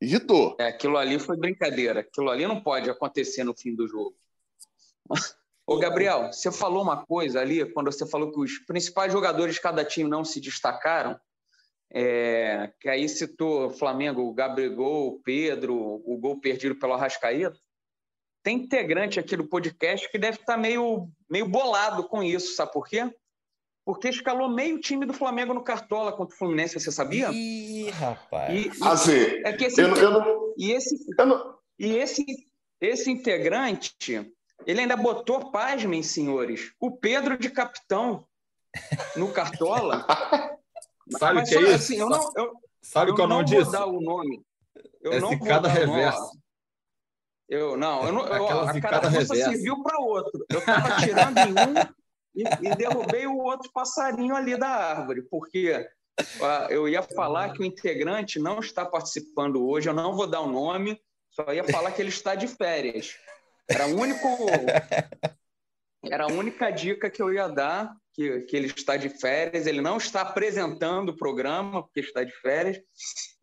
Irritou. 0.00 0.56
É, 0.58 0.68
aquilo 0.68 0.96
ali 0.96 1.18
foi 1.18 1.36
brincadeira. 1.36 2.00
Aquilo 2.00 2.28
ali 2.28 2.46
não 2.46 2.60
pode 2.60 2.90
acontecer 2.90 3.44
no 3.44 3.56
fim 3.56 3.74
do 3.74 3.86
jogo. 3.86 4.14
Ô, 5.66 5.78
Gabriel, 5.78 6.32
você 6.32 6.52
falou 6.52 6.82
uma 6.82 7.04
coisa 7.04 7.40
ali, 7.40 7.64
quando 7.72 7.90
você 7.90 8.06
falou 8.06 8.30
que 8.30 8.38
os 8.38 8.58
principais 8.60 9.12
jogadores 9.12 9.56
de 9.56 9.60
cada 9.60 9.84
time 9.84 10.08
não 10.08 10.24
se 10.24 10.40
destacaram, 10.40 11.18
é, 11.90 12.72
que 12.80 12.88
aí 12.88 13.08
citou 13.08 13.70
Flamengo, 13.70 14.22
o 14.22 14.34
Gabriel, 14.34 14.78
o 14.78 15.20
Pedro, 15.22 15.74
o 15.74 16.18
gol 16.18 16.40
perdido 16.40 16.76
pelo 16.76 16.92
Arrascaeta. 16.92 17.58
Tem 18.46 18.58
integrante 18.58 19.18
aqui 19.18 19.36
do 19.36 19.48
podcast 19.48 20.08
que 20.08 20.16
deve 20.16 20.38
estar 20.38 20.56
meio, 20.56 21.08
meio 21.28 21.48
bolado 21.48 22.04
com 22.04 22.22
isso, 22.22 22.54
sabe 22.54 22.72
por 22.72 22.86
quê? 22.86 23.12
Porque 23.84 24.08
escalou 24.08 24.48
meio 24.48 24.78
time 24.78 25.04
do 25.04 25.12
Flamengo 25.12 25.52
no 25.52 25.64
Cartola 25.64 26.12
contra 26.12 26.32
o 26.32 26.38
Fluminense, 26.38 26.78
você 26.78 26.92
sabia? 26.92 27.28
Ih, 27.32 27.90
rapaz. 27.90 28.54
E, 28.54 28.70
assim, 28.84 29.42
é 29.44 29.52
que 29.52 29.64
esse, 29.64 29.82
eu, 29.82 29.92
eu 29.96 30.10
não, 30.12 30.54
e 30.56 30.70
esse, 30.70 30.96
eu 31.18 31.26
não... 31.26 31.58
e 31.76 31.96
esse, 31.96 32.24
esse 32.80 33.10
integrante 33.10 34.32
ele 34.64 34.80
ainda 34.80 34.96
botou, 34.96 35.50
pasmem, 35.50 36.04
senhores, 36.04 36.72
o 36.78 36.92
Pedro 36.92 37.36
de 37.36 37.50
capitão 37.50 38.28
no 39.16 39.32
Cartola. 39.32 40.06
Sabe 41.18 41.40
o 41.40 41.44
que 41.44 41.56
é 41.56 41.62
isso? 41.62 41.74
Assim, 41.74 41.98
eu 41.98 42.08
não, 42.08 42.30
eu, 42.36 42.52
Sabe 42.80 43.10
qual 43.10 43.22
é 43.22 43.24
o 43.24 43.28
nome 43.28 43.44
disso? 43.44 43.72
dar 43.72 43.86
o 43.86 44.00
nome. 44.00 44.40
Eu 45.00 45.14
é 45.14 45.18
não 45.20 45.30
zicada 45.30 45.66
reversa. 45.66 46.30
Eu 47.48 47.76
não, 47.76 48.04
eu 48.04 48.12
não, 48.12 48.26
eu, 48.26 48.60
a 48.60 48.80
carapuça 48.80 49.34
serviu 49.34 49.82
para 49.82 50.00
outro. 50.00 50.44
Eu 50.50 50.58
estava 50.58 50.96
tirando 50.96 51.38
em 51.38 51.52
um 51.52 51.96
e, 52.34 52.42
e, 52.68 52.76
derrubei 52.76 53.26
o 53.26 53.38
outro 53.38 53.70
passarinho 53.72 54.34
ali 54.34 54.58
da 54.58 54.68
árvore, 54.68 55.22
porque 55.22 55.88
uh, 56.20 56.70
eu 56.70 56.88
ia 56.88 57.02
falar 57.02 57.52
que 57.52 57.60
o 57.60 57.64
integrante 57.64 58.38
não 58.38 58.58
está 58.58 58.84
participando 58.84 59.66
hoje, 59.66 59.88
eu 59.88 59.94
não 59.94 60.14
vou 60.14 60.26
dar 60.26 60.40
o 60.40 60.50
nome, 60.50 61.00
só 61.30 61.52
ia 61.52 61.64
falar 61.64 61.92
que 61.92 62.02
ele 62.02 62.08
está 62.08 62.34
de 62.34 62.48
férias. 62.48 63.16
Era 63.68 63.86
o 63.86 64.00
único. 64.00 64.26
Era 66.04 66.24
a 66.24 66.28
única 66.28 66.70
dica 66.70 67.10
que 67.10 67.20
eu 67.20 67.32
ia 67.32 67.48
dar, 67.48 67.92
que, 68.12 68.40
que 68.42 68.56
ele 68.56 68.66
está 68.66 68.96
de 68.96 69.08
férias. 69.08 69.66
Ele 69.66 69.80
não 69.80 69.96
está 69.96 70.20
apresentando 70.20 71.10
o 71.10 71.16
programa, 71.16 71.82
porque 71.82 72.00
está 72.00 72.22
de 72.22 72.32
férias, 72.40 72.80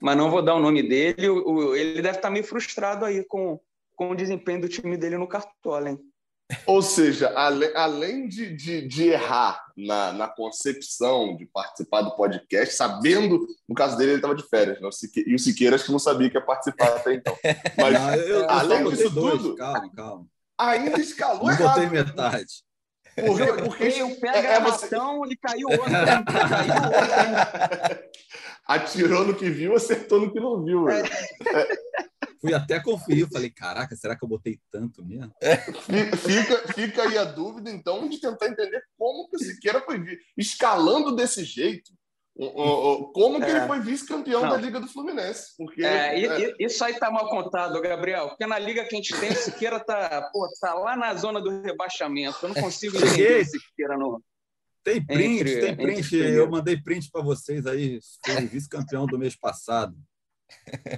mas 0.01 0.15
não 0.15 0.31
vou 0.31 0.41
dar 0.41 0.55
o 0.55 0.61
nome 0.61 0.81
dele. 0.81 1.27
O, 1.29 1.75
ele 1.75 2.01
deve 2.01 2.17
estar 2.17 2.29
meio 2.29 2.45
frustrado 2.45 3.05
aí 3.05 3.23
com, 3.25 3.59
com 3.95 4.11
o 4.11 4.15
desempenho 4.15 4.61
do 4.61 4.69
time 4.69 4.97
dele 4.97 5.17
no 5.17 5.27
Cartola, 5.27 5.89
hein? 5.89 5.99
Ou 6.65 6.81
seja, 6.81 7.29
além, 7.35 7.71
além 7.73 8.27
de, 8.27 8.55
de, 8.55 8.87
de, 8.87 9.07
errar 9.07 9.65
na, 9.75 10.11
na 10.13 10.27
concepção 10.27 11.35
de 11.35 11.45
participar 11.45 12.01
do 12.01 12.15
podcast, 12.15 12.75
sabendo, 12.75 13.47
no 13.67 13.73
caso 13.73 13.97
dele, 13.97 14.11
ele 14.11 14.17
estava 14.17 14.35
de 14.35 14.47
férias, 14.47 14.79
né? 14.79 14.89
e 15.25 15.35
o 15.35 15.39
Siqueira 15.39 15.75
acho 15.75 15.85
que 15.85 15.91
não 15.91 15.99
sabia 15.99 16.29
que 16.29 16.37
ia 16.37 16.45
participar 16.45 16.89
até 16.89 17.13
então. 17.13 17.35
Mas, 17.77 17.93
não, 17.93 18.15
eu, 18.15 18.39
eu 18.41 18.49
além 18.49 18.89
disso 18.89 19.13
tudo, 19.13 19.55
calma, 19.55 19.91
calma. 19.95 20.25
ainda 20.57 20.99
escalou 20.99 21.45
não 21.45 21.51
errado. 21.51 21.81
botei 21.81 21.89
metade. 21.89 22.63
Porque, 23.15 23.53
porque 23.63 24.03
um 24.03 24.15
pega 24.19 24.47
é, 24.47 24.53
é 24.53 24.59
você... 24.59 24.87
e 24.87 25.37
caiu 25.37 25.67
outro. 25.69 25.85
caiu 25.85 26.75
outro. 26.85 28.03
Atirou 28.65 29.25
no 29.25 29.35
que 29.35 29.49
viu, 29.49 29.75
acertou 29.75 30.21
no 30.21 30.31
que 30.31 30.39
não 30.39 30.63
viu. 30.63 30.89
É. 30.89 31.03
Fui 32.43 32.53
até 32.53 32.77
conferir, 32.77 33.29
falei, 33.31 33.49
caraca, 33.49 33.95
será 33.95 34.17
que 34.17 34.23
eu 34.25 34.27
botei 34.27 34.59
tanto 34.69 35.01
mesmo? 35.05 35.33
Fica, 36.17 36.73
fica 36.73 37.03
aí 37.03 37.17
a 37.17 37.23
dúvida, 37.23 37.71
então, 37.71 38.09
de 38.09 38.19
tentar 38.19 38.47
entender 38.47 38.83
como 38.97 39.29
que 39.29 39.37
o 39.37 39.39
Siqueira 39.39 39.79
foi 39.79 40.03
escalando 40.35 41.15
desse 41.15 41.45
jeito. 41.45 41.89
Como 43.13 43.39
que 43.39 43.45
é. 43.45 43.49
ele 43.51 43.67
foi 43.67 43.79
vice-campeão 43.79 44.41
da 44.41 44.57
Liga 44.57 44.77
do 44.81 44.89
Fluminense? 44.89 45.55
Porque, 45.57 45.85
é, 45.85 46.19
é... 46.19 46.53
Isso 46.59 46.83
aí 46.83 46.99
tá 46.99 47.09
mal 47.09 47.29
contado, 47.29 47.79
Gabriel. 47.79 48.27
Porque 48.27 48.45
na 48.45 48.59
liga 48.59 48.83
que 48.83 48.93
a 48.93 48.97
gente 48.97 49.17
tem, 49.17 49.31
o 49.31 49.35
Siqueira 49.35 49.79
tá, 49.79 50.29
pô, 50.33 50.45
tá 50.59 50.73
lá 50.73 50.97
na 50.97 51.15
zona 51.15 51.39
do 51.39 51.61
rebaixamento. 51.61 52.39
Eu 52.43 52.49
não 52.49 52.61
consigo 52.61 52.97
entender 52.97 53.41
o 53.41 53.45
Siqueira 53.45 53.97
no. 53.97 54.21
Tem 54.83 55.05
print, 55.05 55.39
entre, 55.39 55.61
tem 55.61 55.75
print. 55.77 56.13
Eu 56.13 56.49
mandei 56.51 56.75
print 56.75 57.09
para 57.09 57.21
vocês 57.21 57.65
aí. 57.65 57.99
Foi 58.25 58.45
vice-campeão 58.47 59.05
do 59.05 59.17
mês 59.17 59.33
passado. 59.33 59.95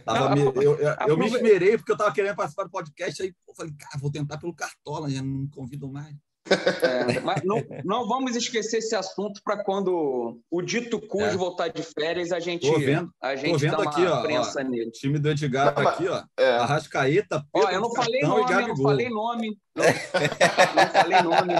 Tava 0.05 0.35
me, 0.35 0.41
eu, 0.41 0.53
eu, 0.53 0.77
eu, 1.07 1.17
me 1.17 1.25
esmerei 1.27 1.77
porque 1.77 1.91
eu 1.91 1.95
estava 1.95 2.13
querendo 2.13 2.35
participar 2.35 2.63
do 2.63 2.71
podcast, 2.71 3.21
aí 3.21 3.33
eu 3.47 3.55
falei, 3.55 3.73
cara, 3.77 3.99
vou 3.99 4.11
tentar 4.11 4.37
pelo 4.37 4.53
Cartola, 4.53 5.09
já 5.09 5.21
não 5.21 5.47
convido 5.47 5.91
mais. 5.91 6.15
É, 6.47 7.19
mas 7.21 7.41
não, 7.43 7.63
não 7.83 8.07
vamos 8.07 8.35
esquecer 8.35 8.77
esse 8.77 8.95
assunto 8.95 9.41
para 9.43 9.63
quando 9.63 10.39
o 10.49 10.61
dito 10.61 10.99
cujo 10.99 11.25
é. 11.25 11.35
voltar 11.35 11.69
de 11.69 11.81
férias, 11.81 12.31
a 12.31 12.39
gente, 12.39 12.71
tô 12.71 12.77
vendo, 12.77 13.09
a 13.19 13.35
gente 13.35 13.51
tô 13.53 13.57
vendo 13.57 13.81
aqui, 13.81 14.05
ó, 14.05 14.21
ó, 14.21 14.63
nele. 14.63 14.91
time 14.91 15.17
do 15.17 15.31
Edgar 15.31 15.73
não, 15.75 15.87
aqui, 15.87 16.07
ó. 16.07 16.23
É. 16.37 16.51
Arrascaeta, 16.57 17.43
Pedro, 17.51 17.67
ó, 17.67 17.71
eu 17.71 17.81
não 17.81 17.91
falei 17.95 18.21
nome, 18.21 18.51
eu 18.51 18.67
não 18.67 18.77
falei 18.77 19.09
nome. 19.09 19.57
Não, 19.75 19.85
não 19.85 20.91
falei 20.91 21.21
nome. 21.23 21.53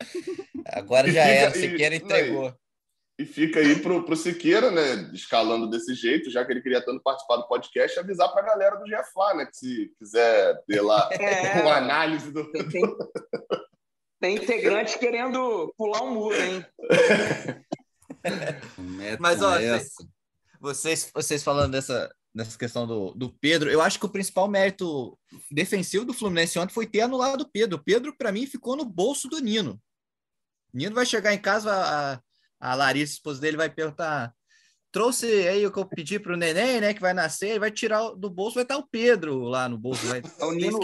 Agora 0.66 1.10
já 1.10 1.22
era, 1.22 1.52
Siqueira 1.52 1.94
entregou. 1.94 2.52
E 3.22 3.24
fica 3.24 3.60
aí 3.60 3.80
pro, 3.80 4.04
pro 4.04 4.16
Siqueira, 4.16 4.72
né, 4.72 5.08
escalando 5.14 5.70
desse 5.70 5.94
jeito, 5.94 6.28
já 6.28 6.44
que 6.44 6.50
ele 6.50 6.60
queria 6.60 6.84
tanto 6.84 7.00
participar 7.00 7.36
do 7.36 7.46
podcast, 7.46 7.96
avisar 8.00 8.32
para 8.32 8.42
a 8.42 8.46
galera 8.46 8.74
do 8.74 8.84
GFA, 8.84 9.34
né, 9.36 9.46
que 9.46 9.56
se 9.56 9.92
quiser 9.96 10.60
ter 10.66 10.80
lá 10.80 11.08
é, 11.14 11.62
uma 11.62 11.76
análise 11.76 12.32
do... 12.32 12.50
Tem, 12.50 12.68
tem, 12.68 12.82
tem 14.20 14.34
integrante 14.34 14.98
querendo 14.98 15.72
pular 15.78 16.02
um 16.02 16.14
muro, 16.14 16.34
hein? 16.34 16.66
Mas, 19.20 19.40
ó, 19.40 19.52
vocês, 20.60 21.08
vocês 21.14 21.44
falando 21.44 21.70
dessa, 21.70 22.12
nessa 22.34 22.58
questão 22.58 22.88
do, 22.88 23.12
do 23.12 23.32
Pedro, 23.34 23.70
eu 23.70 23.80
acho 23.80 24.00
que 24.00 24.06
o 24.06 24.12
principal 24.12 24.48
mérito 24.48 25.16
defensivo 25.48 26.04
do 26.04 26.12
Fluminense 26.12 26.58
ontem 26.58 26.74
foi 26.74 26.86
ter 26.86 27.02
anulado 27.02 27.42
o 27.42 27.48
Pedro. 27.48 27.78
O 27.78 27.84
Pedro, 27.84 28.16
para 28.16 28.32
mim, 28.32 28.46
ficou 28.46 28.74
no 28.74 28.84
bolso 28.84 29.28
do 29.28 29.38
Nino. 29.38 29.80
Nino 30.74 30.94
vai 30.94 31.06
chegar 31.06 31.32
em 31.32 31.38
casa, 31.38 32.20
a, 32.62 32.72
a 32.72 32.74
Larissa, 32.74 33.14
esposa 33.14 33.40
dele, 33.40 33.56
vai 33.56 33.68
perguntar: 33.68 34.32
trouxe 34.92 35.26
aí 35.48 35.66
o 35.66 35.72
que 35.72 35.78
eu 35.78 35.84
pedi 35.84 36.20
para 36.20 36.34
o 36.34 36.36
neném, 36.36 36.80
né? 36.80 36.94
Que 36.94 37.00
vai 37.00 37.12
nascer, 37.12 37.50
ele 37.50 37.58
vai 37.58 37.70
tirar 37.70 38.10
do 38.10 38.30
bolso, 38.30 38.54
vai 38.54 38.62
estar 38.62 38.76
o 38.76 38.86
Pedro 38.86 39.40
lá 39.40 39.68
no 39.68 39.76
bolso. 39.76 40.06
Vai... 40.06 40.22
o, 40.40 40.52
Nino, 40.52 40.78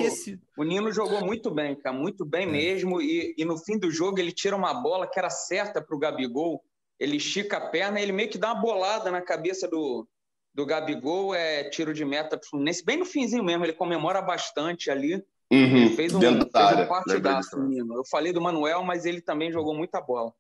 o 0.57 0.65
Nino 0.65 0.93
jogou 0.93 1.25
muito 1.25 1.51
bem, 1.51 1.77
cara, 1.77 1.97
muito 1.97 2.25
bem 2.25 2.45
é. 2.45 2.51
mesmo. 2.51 3.01
E, 3.01 3.35
e 3.39 3.45
no 3.45 3.57
fim 3.57 3.79
do 3.79 3.91
jogo 3.91 4.19
ele 4.19 4.33
tira 4.33 4.57
uma 4.57 4.75
bola 4.75 5.07
que 5.07 5.19
era 5.19 5.31
certa 5.31 5.81
para 5.81 5.95
o 5.95 5.99
Gabigol. 5.99 6.65
Ele 6.99 7.17
estica 7.17 7.59
a 7.59 7.69
perna, 7.69 8.01
ele 8.01 8.11
meio 8.11 8.29
que 8.29 8.39
dá 8.39 8.53
uma 8.53 8.61
bolada 8.61 9.09
na 9.09 9.23
cabeça 9.23 9.69
do, 9.69 10.09
do 10.53 10.67
Gabigol, 10.67 11.33
é 11.33 11.71
tiro 11.71 11.95
de 11.95 12.05
meta 12.05 12.37
pro 12.37 12.49
Fluminense, 12.49 12.85
bem 12.85 12.97
no 12.97 13.05
finzinho 13.05 13.45
mesmo, 13.45 13.65
ele 13.65 13.73
comemora 13.73 14.21
bastante 14.21 14.91
ali. 14.91 15.15
Uhum, 15.51 15.77
ele 15.77 15.91
fez 15.91 16.13
um, 16.13 16.21
fez 16.21 16.35
um 16.35 16.87
partidaço, 16.89 17.59
menino. 17.59 17.95
Eu 17.95 18.05
falei 18.05 18.33
do 18.33 18.41
Manuel, 18.41 18.83
mas 18.83 19.07
ele 19.07 19.21
também 19.21 19.53
jogou 19.53 19.75
muita 19.75 20.01
bola. 20.01 20.33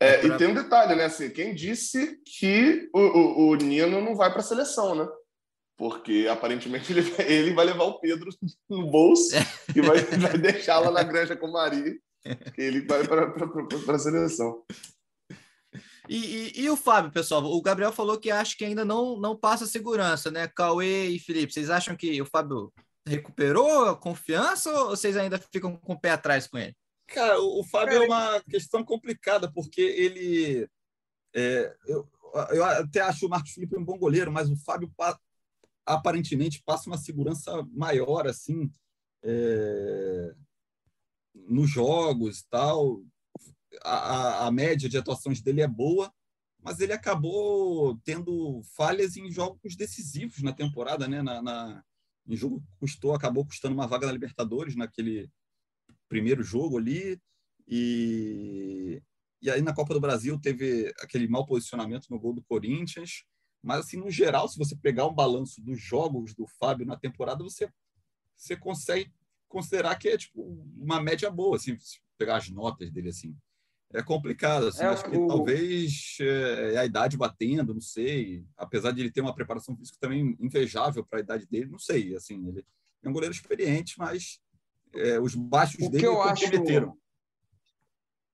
É, 0.00 0.24
e 0.24 0.36
tem 0.36 0.48
um 0.48 0.54
detalhe, 0.54 0.94
né? 0.94 1.06
Assim, 1.06 1.28
quem 1.28 1.54
disse 1.54 2.20
que 2.24 2.88
o, 2.94 3.00
o, 3.00 3.48
o 3.48 3.54
Nino 3.56 4.00
não 4.00 4.14
vai 4.14 4.30
para 4.30 4.40
a 4.40 4.44
seleção, 4.44 4.94
né? 4.94 5.08
Porque 5.76 6.28
aparentemente 6.30 6.90
ele, 6.92 7.14
ele 7.18 7.54
vai 7.54 7.66
levar 7.66 7.84
o 7.84 8.00
Pedro 8.00 8.30
no 8.68 8.90
bolso 8.90 9.36
é. 9.36 9.40
e 9.74 9.80
vai, 9.80 9.98
vai 10.02 10.38
deixar 10.38 10.78
lá 10.78 10.90
na 10.90 11.02
granja 11.02 11.36
com 11.36 11.46
o 11.46 11.52
Mari. 11.52 12.00
Ele 12.56 12.82
vai 12.82 13.06
para 13.06 13.96
a 13.96 13.98
seleção. 13.98 14.64
E, 16.08 16.16
e, 16.16 16.60
e, 16.62 16.70
o 16.70 16.76
Fábio, 16.76 17.12
pessoal? 17.12 17.44
O 17.44 17.60
Gabriel 17.60 17.92
falou 17.92 18.18
que 18.18 18.30
acha 18.30 18.56
que 18.56 18.64
ainda 18.64 18.84
não, 18.84 19.18
não 19.20 19.36
passa 19.36 19.66
segurança, 19.66 20.30
né? 20.30 20.48
Cauê 20.48 21.08
e 21.08 21.18
Felipe, 21.18 21.52
vocês 21.52 21.68
acham 21.68 21.94
que 21.94 22.20
o 22.20 22.26
Fábio 22.26 22.72
recuperou 23.06 23.86
a 23.86 23.96
confiança 23.96 24.70
ou 24.72 24.90
vocês 24.90 25.16
ainda 25.16 25.38
ficam 25.38 25.76
com 25.76 25.92
o 25.92 26.00
pé 26.00 26.10
atrás 26.10 26.46
com 26.46 26.56
ele? 26.56 26.74
Cara, 27.08 27.40
o, 27.40 27.64
Fábio 27.64 27.94
Cara, 27.94 28.04
é 28.04 28.06
uma 28.06 28.40
questão 28.42 28.84
complicada, 28.84 29.50
porque 29.50 29.80
ele. 29.80 30.68
É, 31.34 31.74
eu, 31.86 32.08
eu 32.50 32.64
até 32.64 33.00
acho 33.00 33.26
o 33.26 33.28
Marcos 33.28 33.52
Felipe 33.52 33.76
um 33.76 33.84
bom 33.84 33.98
goleiro, 33.98 34.30
mas 34.30 34.50
o 34.50 34.56
Fábio 34.56 34.92
aparentemente 35.86 36.62
passa 36.64 36.88
uma 36.88 36.98
segurança 36.98 37.66
maior, 37.72 38.26
assim, 38.26 38.70
é, 39.22 40.34
nos 41.34 41.70
jogos 41.70 42.40
e 42.40 42.48
tal. 42.48 43.02
A, 43.82 44.46
a, 44.46 44.50
média 44.50 44.88
de 44.88 44.98
atuações 44.98 45.40
dele 45.40 45.62
é 45.62 45.68
boa, 45.68 46.12
mas 46.62 46.80
ele 46.80 46.92
acabou 46.92 47.98
tendo 48.04 48.60
falhas 48.76 49.16
em 49.16 49.30
jogos 49.30 49.76
decisivos 49.76 50.42
na 50.42 50.52
temporada, 50.52 51.08
né? 51.08 51.22
Na, 51.22 51.40
na, 51.40 51.84
em 52.26 52.36
jogo 52.36 52.62
custou, 52.78 53.14
acabou 53.14 53.46
custando 53.46 53.74
uma 53.74 53.86
vaga 53.86 54.06
na 54.06 54.12
Libertadores 54.12 54.76
naquele 54.76 55.30
primeiro 56.08 56.42
jogo 56.42 56.78
ali. 56.78 57.20
E, 57.66 59.02
e 59.42 59.50
aí 59.50 59.60
na 59.60 59.74
Copa 59.74 59.94
do 59.94 60.00
Brasil 60.00 60.38
teve 60.40 60.92
aquele 61.00 61.28
mau 61.28 61.46
posicionamento 61.46 62.08
no 62.10 62.18
gol 62.18 62.34
do 62.34 62.42
Corinthians. 62.42 63.24
Mas, 63.62 63.80
assim, 63.80 63.96
no 63.96 64.10
geral, 64.10 64.48
se 64.48 64.56
você 64.56 64.76
pegar 64.76 65.06
um 65.06 65.14
balanço 65.14 65.60
dos 65.60 65.80
jogos 65.80 66.34
do 66.34 66.46
Fábio 66.60 66.86
na 66.86 66.96
temporada, 66.96 67.42
você, 67.42 67.68
você 68.36 68.56
consegue 68.56 69.12
considerar 69.48 69.96
que 69.96 70.08
é 70.08 70.16
tipo 70.16 70.42
uma 70.76 71.02
média 71.02 71.30
boa, 71.30 71.56
assim, 71.56 71.76
se 71.78 71.98
pegar 72.16 72.36
as 72.36 72.48
notas 72.50 72.90
dele 72.90 73.08
assim. 73.08 73.36
É 73.90 74.02
complicado, 74.02 74.66
assim, 74.66 74.82
é, 74.82 74.86
acho 74.86 75.04
que 75.04 75.16
o... 75.16 75.26
talvez 75.26 76.18
é, 76.20 76.74
é, 76.74 76.78
a 76.78 76.84
idade 76.84 77.16
batendo, 77.16 77.72
não 77.72 77.80
sei. 77.80 78.44
Apesar 78.56 78.92
de 78.92 79.00
ele 79.00 79.10
ter 79.10 79.22
uma 79.22 79.34
preparação 79.34 79.74
física 79.76 79.96
também 79.98 80.36
invejável 80.38 81.04
para 81.04 81.18
a 81.18 81.22
idade 81.22 81.46
dele, 81.46 81.70
não 81.70 81.78
sei, 81.78 82.14
assim, 82.14 82.46
ele 82.48 82.64
é 83.02 83.08
um 83.08 83.12
goleiro 83.12 83.34
experiente, 83.34 83.94
mas 83.98 84.40
é, 84.94 85.18
os 85.20 85.34
baixos 85.34 85.86
o 85.86 85.90
dele 85.90 86.02
que 86.02 86.06
eu 86.06 86.16
comprometeram. 86.16 86.88
Acho... 86.88 86.98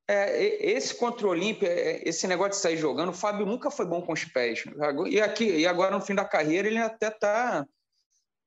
É, 0.07 0.72
esse 0.72 0.94
contra 0.94 1.26
o 1.26 1.30
Olímpia, 1.30 1.68
é, 1.68 2.07
esse 2.07 2.26
negócio 2.26 2.52
de 2.52 2.57
sair 2.59 2.76
jogando, 2.76 3.09
o 3.09 3.14
Fábio 3.14 3.46
nunca 3.46 3.70
foi 3.70 3.86
bom 3.86 4.02
com 4.02 4.12
os 4.12 4.24
pés. 4.24 4.64
E, 5.09 5.20
aqui, 5.20 5.44
e 5.44 5.66
agora, 5.66 5.96
no 5.96 6.05
fim 6.05 6.14
da 6.14 6.24
carreira, 6.24 6.68
ele 6.68 6.78
até 6.78 7.09
está 7.09 7.66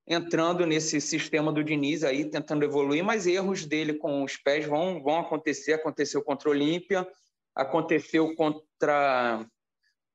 entrando 0.08 0.66
nesse 0.66 1.02
sistema 1.02 1.52
do 1.52 1.64
Diniz 1.64 2.04
aí, 2.04 2.30
tentando 2.30 2.64
evoluir, 2.64 3.04
mas 3.04 3.26
erros 3.26 3.66
dele 3.66 3.96
com 3.96 4.24
os 4.24 4.38
pés 4.38 4.66
vão, 4.66 5.02
vão 5.02 5.20
acontecer. 5.20 5.74
Aconteceu 5.74 6.24
contra 6.24 6.48
o 6.48 6.52
Olímpia, 6.52 7.08
aconteceu 7.56 8.36
contra 8.36 9.46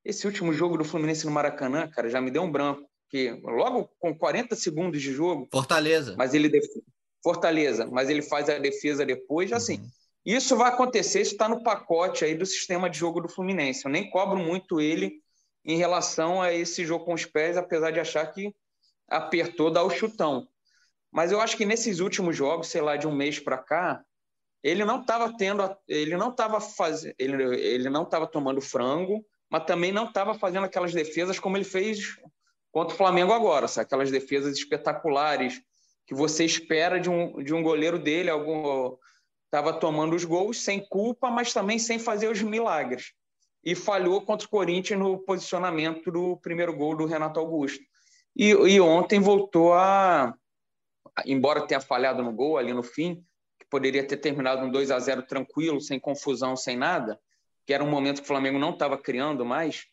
esse 0.05 0.27
último 0.27 0.53
jogo 0.53 0.77
do 0.77 0.85
Fluminense 0.85 1.25
no 1.27 1.33
Maracanã, 1.33 1.89
cara, 1.89 2.09
já 2.09 2.21
me 2.21 2.31
deu 2.31 2.43
um 2.43 2.51
branco. 2.51 2.89
Que 3.09 3.31
logo 3.43 3.91
com 3.99 4.17
40 4.17 4.57
segundos 4.57 5.03
de 5.03 5.13
jogo. 5.13 5.47
Fortaleza. 5.53 6.15
Mas 6.17 6.33
ele 6.33 6.49
Fortaleza, 7.23 7.87
mas 7.87 8.09
ele 8.11 8.23
faz 8.23 8.49
a 8.49 8.59
defesa 8.59 9.07
depois. 9.07 9.51
Uhum. 9.51 9.57
Assim, 9.57 9.91
isso 10.25 10.57
vai 10.57 10.69
acontecer, 10.69 11.21
isso 11.21 11.33
está 11.33 11.49
no 11.49 11.63
pacote 11.63 12.25
aí 12.25 12.35
do 12.35 12.47
sistema 12.47 12.89
de 12.89 12.99
jogo 12.99 13.21
do 13.21 13.29
Fluminense. 13.29 13.85
Eu 13.85 13.91
nem 13.91 14.09
cobro 14.11 14.39
muito 14.39 14.81
ele 14.81 15.21
em 15.65 15.77
relação 15.77 16.41
a 16.41 16.53
esse 16.53 16.85
jogo 16.85 17.05
com 17.05 17.15
os 17.15 17.25
pés, 17.25 17.57
apesar 17.57 17.91
de 17.91 18.01
achar 18.01 18.27
que 18.27 18.55
apertou, 19.09 19.71
dá 19.71 19.83
o 19.83 19.91
chutão. 19.91 20.49
Mas 21.11 21.31
eu 21.31 21.41
acho 21.41 21.57
que 21.57 21.67
nesses 21.67 22.01
últimos 22.01 22.37
jogos, 22.37 22.69
sei 22.69 22.81
lá, 22.81 22.97
de 22.97 23.07
um 23.07 23.15
mês 23.15 23.39
para 23.39 23.59
cá, 23.59 24.03
ele 24.63 24.85
não 24.85 25.01
estava 25.01 25.37
tendo, 25.37 25.77
ele 25.87 26.17
não 26.17 26.31
estava 26.31 26.61
fazendo, 26.61 27.15
ele, 27.19 27.61
ele 27.61 27.91
não 27.91 28.05
estava 28.05 28.27
tomando 28.27 28.61
frango, 28.61 29.25
mas 29.51 29.65
também 29.65 29.93
não 29.93 30.05
estava 30.05 30.35
fazendo 30.35 30.65
aquelas 30.65 30.93
defesas 30.93 31.39
como 31.39 31.57
ele 31.57 31.65
fez 31.65 32.17
contra 32.71 32.95
o 32.95 32.97
Flamengo 32.97 33.33
agora, 33.33 33.69
sabe? 33.69 33.85
aquelas 33.85 34.11
defesas 34.11 34.57
espetaculares, 34.57 35.61
que 36.07 36.15
você 36.15 36.45
espera 36.45 36.99
de 36.99 37.09
um, 37.09 37.43
de 37.43 37.55
um 37.55 37.63
goleiro 37.63 37.99
dele, 37.99 38.31
algum 38.31 38.97
estava 39.45 39.73
tomando 39.75 40.17
os 40.17 40.25
gols 40.25 40.65
sem 40.65 40.81
culpa, 40.81 41.31
mas 41.31 41.53
também 41.53 41.79
sem 41.79 41.99
fazer 41.99 42.29
os 42.29 42.41
milagres. 42.41 43.13
E 43.63 43.75
falhou 43.75 44.23
contra 44.23 44.47
o 44.47 44.51
Corinthians 44.51 44.99
no 44.99 45.19
posicionamento 45.19 46.11
do 46.11 46.39
primeiro 46.39 46.75
gol 46.75 46.97
do 46.97 47.05
Renato 47.05 47.39
Augusto. 47.39 47.85
E, 48.35 48.49
e 48.49 48.81
ontem 48.81 49.21
voltou 49.21 49.75
a, 49.75 50.35
embora 51.27 51.67
tenha 51.67 51.81
falhado 51.81 52.23
no 52.23 52.33
gol 52.33 52.57
ali 52.57 52.73
no 52.73 52.83
fim, 52.83 53.23
que 53.59 53.67
poderia 53.69 54.07
ter 54.07 54.17
terminado 54.17 54.65
um 54.65 54.71
2 54.71 54.91
a 54.91 54.99
0 54.99 55.23
tranquilo, 55.25 55.81
sem 55.81 56.01
confusão, 56.01 56.57
sem 56.57 56.77
nada, 56.77 57.21
que 57.67 57.75
era 57.75 57.85
um 57.85 57.91
momento 57.91 58.19
que 58.19 58.25
o 58.25 58.29
Flamengo 58.29 58.59
não 58.59 58.71
estava 58.71 58.97
criando 58.97 59.45
mais, 59.45 59.85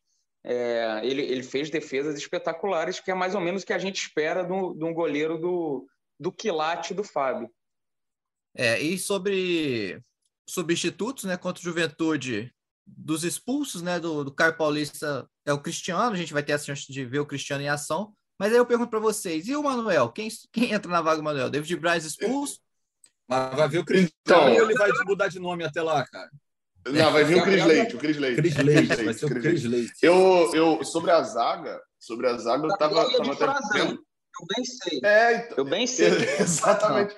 é, 0.43 1.01
ele, 1.03 1.21
ele 1.21 1.43
fez 1.43 1.69
defesas 1.69 2.17
espetaculares, 2.17 2.99
que 3.01 3.11
é 3.11 3.13
mais 3.13 3.35
ou 3.35 3.41
menos 3.41 3.63
o 3.63 3.65
que 3.65 3.73
a 3.73 3.77
gente 3.77 3.97
espera 3.97 4.43
de 4.43 4.53
um 4.53 4.93
goleiro 4.93 5.37
do, 5.37 5.85
do 6.19 6.31
quilate 6.31 6.93
do 6.93 7.03
Fábio. 7.03 7.49
É, 8.55 8.79
e 8.79 8.97
sobre 8.97 10.01
substitutos, 10.47 11.23
né, 11.25 11.37
contra 11.37 11.61
o 11.61 11.63
Juventude, 11.63 12.53
dos 12.85 13.23
expulsos, 13.23 13.81
né, 13.81 13.99
do, 13.99 14.23
do 14.23 14.33
Caio 14.33 14.57
Paulista 14.57 15.27
é 15.45 15.53
o 15.53 15.61
Cristiano, 15.61 16.13
a 16.13 16.17
gente 16.17 16.33
vai 16.33 16.43
ter 16.43 16.53
a 16.53 16.57
chance 16.57 16.91
de 16.91 17.05
ver 17.05 17.19
o 17.19 17.25
Cristiano 17.25 17.63
em 17.63 17.69
ação, 17.69 18.13
mas 18.39 18.51
aí 18.51 18.57
eu 18.57 18.65
pergunto 18.65 18.89
para 18.89 18.99
vocês, 18.99 19.47
e 19.47 19.55
o 19.55 19.63
Manuel? 19.63 20.09
Quem, 20.09 20.27
quem 20.51 20.73
entra 20.73 20.91
na 20.91 21.01
vaga 21.01 21.17
do 21.17 21.23
Manuel? 21.23 21.49
David 21.49 21.75
Braz 21.77 22.05
expulso? 22.05 22.59
Mas 23.27 23.55
vai 23.55 23.69
ver 23.69 23.77
o 23.79 23.85
Cristiano 23.85 24.13
então, 24.25 24.49
ele 24.49 24.73
vai 24.73 24.89
mudar 25.05 25.27
de 25.27 25.39
nome 25.39 25.63
até 25.63 25.81
lá, 25.81 26.05
cara? 26.07 26.29
Não, 26.87 27.11
vai 27.11 27.23
vir 27.23 27.37
o 27.37 27.43
Cris 27.43 27.65
Leite, 27.65 27.95
o 27.95 27.99
Cris 27.99 28.17
Leite. 28.17 28.41
Cris 28.41 28.57
Leite, 28.57 29.03
vai 29.03 29.13
ser 29.13 29.25
o 29.25 29.29
Cris 29.29 29.63
Leite. 29.63 29.93
Eu, 30.01 30.51
eu, 30.53 30.83
sobre 30.83 31.11
a 31.11 31.21
zaga, 31.21 31.79
sobre 31.99 32.27
a 32.27 32.37
zaga, 32.37 32.65
eu 32.65 32.77
tava, 32.77 33.05
tava 33.37 33.51
até 33.51 33.79
vendo, 33.79 34.03
eu 34.39 34.45
bem 34.55 34.65
sei. 34.65 34.99
É, 35.03 35.35
então, 35.35 35.57
eu 35.57 35.65
bem 35.65 35.87
sei. 35.87 36.07
Exatamente. 36.39 37.15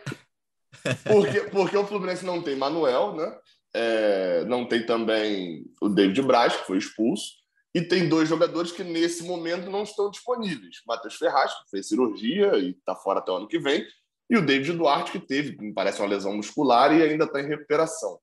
Porque, 1.04 1.42
porque 1.52 1.78
o 1.78 1.86
Fluminense 1.86 2.26
não 2.26 2.42
tem 2.42 2.56
Manuel, 2.56 3.16
né? 3.16 3.38
É, 3.74 4.44
não 4.46 4.66
tem 4.66 4.86
também 4.86 5.66
o 5.82 5.88
David 5.88 6.22
Braz, 6.24 6.56
que 6.56 6.66
foi 6.66 6.78
expulso. 6.78 7.42
E 7.74 7.82
tem 7.82 8.10
dois 8.10 8.28
jogadores 8.28 8.72
que 8.72 8.84
nesse 8.84 9.24
momento 9.24 9.70
não 9.70 9.84
estão 9.84 10.10
disponíveis. 10.10 10.82
Matheus 10.86 11.16
Ferraz, 11.16 11.54
que 11.54 11.70
fez 11.70 11.88
cirurgia 11.88 12.58
e 12.58 12.72
está 12.72 12.96
fora 12.96 13.20
até 13.20 13.32
o 13.32 13.36
ano 13.36 13.48
que 13.48 13.60
vem. 13.60 13.86
E 14.30 14.38
o 14.38 14.46
David 14.46 14.74
Duarte, 14.74 15.12
que 15.12 15.20
teve, 15.20 15.58
me 15.58 15.74
parece, 15.74 16.02
uma 16.02 16.10
lesão 16.10 16.36
muscular 16.36 16.94
e 16.94 17.02
ainda 17.02 17.26
está 17.26 17.40
em 17.42 17.48
recuperação. 17.48 18.20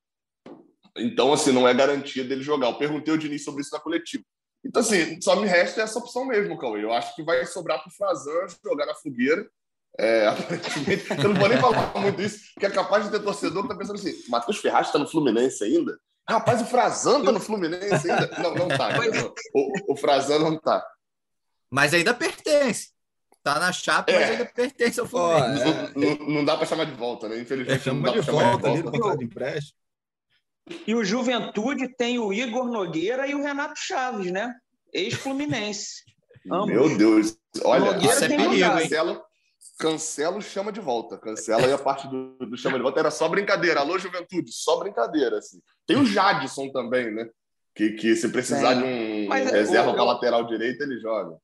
Então, 0.97 1.33
assim, 1.33 1.53
não 1.53 1.67
é 1.67 1.73
garantia 1.73 2.25
dele 2.25 2.43
jogar. 2.43 2.69
Eu 2.69 2.79
perguntei 2.79 3.13
ao 3.13 3.19
Diniz 3.19 3.45
sobre 3.45 3.63
isso 3.63 3.73
na 3.73 3.81
coletiva. 3.81 4.25
Então, 4.69 4.83
assim, 4.83 5.19
só 5.23 5.35
me 5.35 5.49
resta 5.49 5.81
essa 5.81 5.99
opção 5.99 6.27
mesmo, 6.27 6.59
Cauê. 6.59 6.85
Eu 6.85 6.93
acho 6.93 7.17
que 7.17 7.23
vai 7.23 7.45
sobrar 7.47 7.81
para 7.81 7.89
o 7.89 7.93
Frazan 7.93 8.47
jogar 8.63 8.85
na 8.85 8.95
fogueira. 8.95 9.49
É, 9.99 10.27
aparentemente, 10.29 11.11
eu 11.11 11.29
não 11.31 11.35
vou 11.35 11.49
nem 11.49 11.59
falar 11.59 11.99
muito 11.99 12.21
isso, 12.21 12.53
que 12.59 12.67
é 12.67 12.71
capaz 12.71 13.05
de 13.05 13.11
ter 13.11 13.21
torcedor 13.21 13.67
que 13.67 13.73
está 13.73 13.79
pensando 13.79 13.97
assim: 13.97 14.15
Matheus 14.29 14.59
Ferraz 14.59 14.89
está 14.89 14.99
no 14.99 15.09
Fluminense 15.09 15.65
ainda? 15.65 15.99
Rapaz, 16.29 16.61
o 16.61 16.67
Frazan 16.67 17.21
está 17.21 17.33
no 17.33 17.41
Fluminense 17.41 18.11
ainda? 18.11 18.31
Não, 18.43 18.55
não 18.55 18.69
está. 18.69 18.91
O, 19.55 19.93
o 19.95 19.97
Frazan 19.97 20.39
não 20.41 20.55
está. 20.55 20.87
Mas 21.71 21.95
ainda 21.95 22.13
pertence. 22.13 22.91
Tá 23.43 23.59
na 23.59 23.73
chapa, 23.73 24.13
é. 24.13 24.21
mas 24.21 24.31
ainda 24.33 24.45
pertence 24.45 25.01
ao 25.01 25.07
Fluminense. 25.07 25.65
Oh, 25.65 25.99
é. 25.99 26.17
não, 26.17 26.29
não, 26.29 26.45
dá 26.45 26.59
para 26.59 26.67
chamar 26.67 26.85
de 26.85 26.93
volta, 26.93 27.27
né? 27.27 27.41
Infelizmente, 27.41 27.89
é, 27.89 27.93
não 27.93 28.03
dá 28.03 28.13
para 28.13 28.23
chamar 28.23 28.57
de 28.57 28.63
volta. 28.83 29.09
Ali, 29.09 29.19
de 29.19 29.25
empréstimo. 29.25 29.79
E 30.87 30.95
o 30.95 31.05
Juventude 31.05 31.89
tem 31.97 32.19
o 32.19 32.33
Igor 32.33 32.67
Nogueira 32.71 33.27
e 33.27 33.35
o 33.35 33.43
Renato 33.43 33.79
Chaves, 33.79 34.31
né? 34.31 34.55
Ex-Fluminense. 34.93 36.03
Meu 36.45 36.97
Deus. 36.97 37.37
Olha, 37.63 37.93
Nogueira 37.93 38.15
isso 38.15 38.25
é 38.25 38.29
perigo, 38.29 38.61
cancela, 38.61 39.25
cancela 39.79 40.37
o 40.37 40.43
chama 40.43 40.73
de 40.73 40.81
volta. 40.81 41.19
Cancela 41.19 41.67
aí 41.67 41.73
a 41.73 41.79
parte 41.79 42.09
do, 42.09 42.37
do, 42.39 42.57
chama 42.57 42.77
de 42.77 42.83
volta. 42.83 43.01
Era 43.01 43.11
só 43.11 43.29
brincadeira. 43.29 43.81
Alô, 43.81 43.99
Juventude, 43.99 44.53
só 44.53 44.79
brincadeira. 44.79 45.39
Assim. 45.39 45.61
Tem 45.87 45.97
o 45.97 46.07
Jadson 46.07 46.71
também, 46.71 47.13
né? 47.13 47.29
Que, 47.75 47.93
que 47.93 48.17
se 48.17 48.29
precisar 48.31 48.75
de 48.75 48.83
um 48.83 49.29
Mas, 49.29 49.51
reserva 49.51 49.93
para 49.93 50.05
lateral 50.05 50.47
direito, 50.47 50.83
ele 50.83 50.99
joga. 51.01 51.37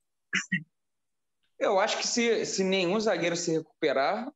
Eu 1.59 1.79
acho 1.79 1.99
que 1.99 2.07
se, 2.07 2.45
se 2.45 2.65
nenhum 2.65 2.99
zagueiro 2.99 3.37
se 3.37 3.53
recuperar, 3.53 4.29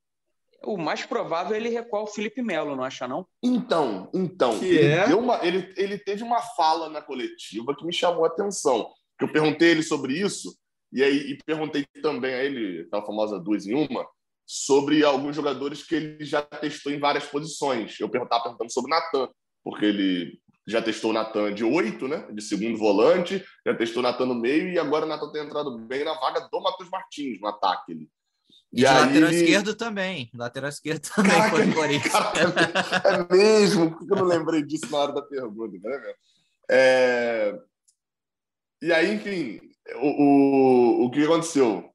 o 0.64 0.76
mais 0.76 1.04
provável 1.04 1.54
é 1.54 1.56
ele 1.58 1.68
recuar 1.68 2.02
o 2.02 2.06
Felipe 2.06 2.42
Melo, 2.42 2.76
não 2.76 2.84
acha, 2.84 3.06
não? 3.06 3.26
Então, 3.42 4.10
então. 4.12 4.58
Que 4.58 4.66
ele, 4.66 4.92
é? 4.92 5.14
uma, 5.14 5.44
ele, 5.44 5.72
ele 5.76 5.98
teve 5.98 6.22
uma 6.22 6.40
fala 6.40 6.88
na 6.88 7.00
coletiva 7.00 7.74
que 7.76 7.84
me 7.84 7.92
chamou 7.92 8.24
a 8.24 8.28
atenção. 8.28 8.90
Eu 9.20 9.30
perguntei 9.30 9.70
ele 9.70 9.82
sobre 9.82 10.14
isso, 10.14 10.56
e 10.92 11.02
aí 11.02 11.32
e 11.32 11.38
perguntei 11.44 11.84
também 12.02 12.34
a 12.34 12.44
ele, 12.44 12.82
aquela 12.82 13.04
famosa 13.04 13.38
duas 13.38 13.66
em 13.66 13.74
uma, 13.74 14.06
sobre 14.46 15.04
alguns 15.04 15.36
jogadores 15.36 15.82
que 15.82 15.94
ele 15.94 16.24
já 16.24 16.42
testou 16.42 16.92
em 16.92 16.98
várias 16.98 17.26
posições. 17.26 17.98
Eu 18.00 18.06
estava 18.06 18.44
perguntando 18.44 18.72
sobre 18.72 18.90
o 18.90 18.94
Natan, 18.96 19.28
porque 19.62 19.84
ele 19.84 20.40
já 20.66 20.82
testou 20.82 21.10
o 21.10 21.14
Natan 21.14 21.54
de 21.54 21.64
oito, 21.64 22.06
né? 22.08 22.26
De 22.32 22.42
segundo 22.42 22.78
volante, 22.78 23.44
já 23.66 23.74
testou 23.74 24.00
o 24.00 24.02
Natan 24.02 24.26
no 24.26 24.34
meio 24.34 24.70
e 24.70 24.78
agora 24.78 25.06
o 25.06 25.08
Natan 25.08 25.30
tem 25.32 25.42
entrado 25.42 25.78
bem 25.78 26.04
na 26.04 26.14
vaga 26.14 26.48
do 26.50 26.60
Matheus 26.60 26.90
Martins 26.90 27.40
no 27.40 27.48
ataque. 27.48 27.92
Ele. 27.92 28.08
E, 28.72 28.82
e 28.82 28.86
aí... 28.86 28.94
lateral 28.94 29.30
esquerdo 29.30 29.74
também. 29.74 30.30
Lateral 30.34 30.68
esquerdo 30.68 31.08
também 31.14 31.32
Caraca, 31.32 31.56
foi 31.56 31.72
Corinthians. 31.72 32.14
é 33.04 33.34
mesmo? 33.34 33.90
Por 33.90 34.06
que 34.06 34.12
eu 34.12 34.16
não 34.16 34.24
lembrei 34.24 34.62
disso 34.62 34.90
na 34.90 34.98
hora 34.98 35.12
da 35.12 35.22
pergunta? 35.22 35.78
Né, 35.82 36.14
é... 36.70 37.58
E 38.80 38.92
aí, 38.92 39.14
enfim, 39.14 39.60
o, 39.96 40.06
o, 40.06 41.06
o 41.06 41.10
que 41.10 41.24
aconteceu? 41.24 41.90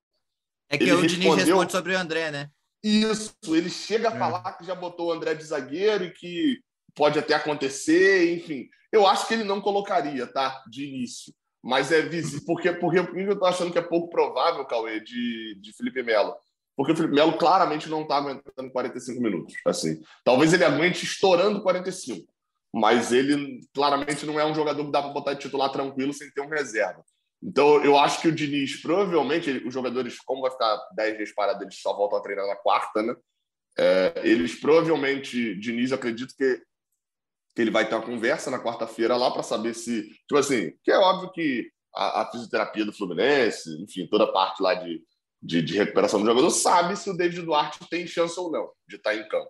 É 0.70 0.78
que 0.78 0.84
ele 0.84 0.94
o 0.94 1.02
respondeu... 1.02 1.20
Diniz 1.30 1.46
responde 1.46 1.72
sobre 1.72 1.94
o 1.94 2.00
André, 2.00 2.32
né? 2.32 2.50
Isso, 2.84 3.34
ele 3.48 3.70
chega 3.70 4.10
a 4.10 4.16
é. 4.16 4.20
falar 4.20 4.54
que 4.58 4.66
já 4.66 4.76
botou 4.76 5.08
o 5.08 5.12
André 5.14 5.34
de 5.36 5.44
zagueiro 5.44 6.04
e 6.04 6.12
que 6.12 6.60
pode 6.94 7.18
até 7.18 7.34
acontecer, 7.34 8.34
enfim. 8.36 8.68
Eu 8.92 9.08
acho 9.08 9.28
que 9.28 9.34
ele 9.34 9.46
não 9.46 9.62
colocaria, 9.62 10.28
tá? 10.28 10.62
De 10.70 10.86
início. 10.86 11.34
Mas 11.64 11.92
é 11.92 12.02
visível. 12.02 12.46
Porque, 12.46 12.74
porque 12.74 13.00
eu 13.00 13.40
tô 13.40 13.46
achando 13.46 13.72
que 13.72 13.80
é 13.80 13.82
pouco 13.82 14.10
provável, 14.10 14.66
Cauê, 14.66 15.00
de, 15.00 15.58
de 15.62 15.74
Felipe 15.74 16.04
Melo. 16.04 16.36
Porque 16.76 16.92
o 16.92 16.96
Felipe 16.96 17.14
Melo 17.14 17.38
claramente 17.38 17.90
não 17.90 18.02
está 18.02 18.18
aguentando 18.18 18.72
45 18.72 19.22
minutos. 19.22 19.54
Assim. 19.66 20.02
Talvez 20.24 20.54
ele 20.54 20.64
aguente 20.64 21.06
estourando 21.06 21.62
45. 21.62 22.32
Mas 22.74 23.12
ele 23.12 23.62
claramente 23.74 24.26
não 24.26 24.40
é 24.40 24.46
um 24.46 24.56
jogador 24.56 24.84
que 24.84 24.92
dá 24.92 25.02
para 25.02 25.12
botar 25.12 25.34
de 25.34 25.42
titular 25.42 25.72
tranquilo 25.72 26.14
sem 26.14 26.32
ter 26.32 26.42
um 26.42 26.50
reserva. 26.50 27.04
Então, 27.42 27.84
eu 27.84 27.98
acho 27.98 28.22
que 28.22 28.28
o 28.28 28.32
Diniz, 28.32 28.82
provavelmente, 28.82 29.52
os 29.66 29.74
jogadores, 29.74 30.20
como 30.22 30.42
vai 30.42 30.50
ficar 30.50 30.78
10 30.96 31.18
dias 31.18 31.32
parado, 31.34 31.64
eles 31.64 31.80
só 31.80 31.96
voltam 31.96 32.18
a 32.18 32.22
treinar 32.22 32.48
na 32.48 32.56
quarta, 32.56 33.04
né? 33.04 33.16
É, 33.78 34.22
eles 34.24 34.60
provavelmente, 34.60 35.56
Diniz, 35.60 35.92
acredito 35.92 36.34
que 36.36 36.62
que 37.56 37.62
ele 37.62 37.72
vai 37.72 37.88
ter 37.88 37.96
uma 37.96 38.06
conversa 38.06 38.50
na 38.50 38.62
quarta-feira 38.62 39.16
lá 39.16 39.30
para 39.32 39.44
saber 39.44 39.74
se, 39.76 40.10
tipo 40.10 40.38
assim, 40.38 40.74
que 40.84 40.92
é 40.92 40.98
óbvio 40.98 41.32
que 41.32 41.70
a, 41.94 42.22
a, 42.22 42.32
fisioterapia 42.32 42.84
do 42.84 42.94
Fluminense, 42.94 43.70
enfim, 43.82 44.08
toda 44.08 44.24
a 44.24 44.32
parte 44.32 44.62
lá 44.62 44.74
de, 44.74 45.02
de, 45.44 45.62
de, 45.62 45.78
recuperação 45.78 46.22
do 46.22 46.26
jogador, 46.26 46.50
sabe 46.50 46.96
se 46.96 47.10
o 47.10 47.18
David 47.18 47.42
Duarte 47.42 47.80
tem 47.90 48.08
chance 48.08 48.40
ou 48.40 48.50
não 48.50 48.72
de 48.88 48.96
estar 48.96 49.14
em 49.14 49.28
campo. 49.28 49.50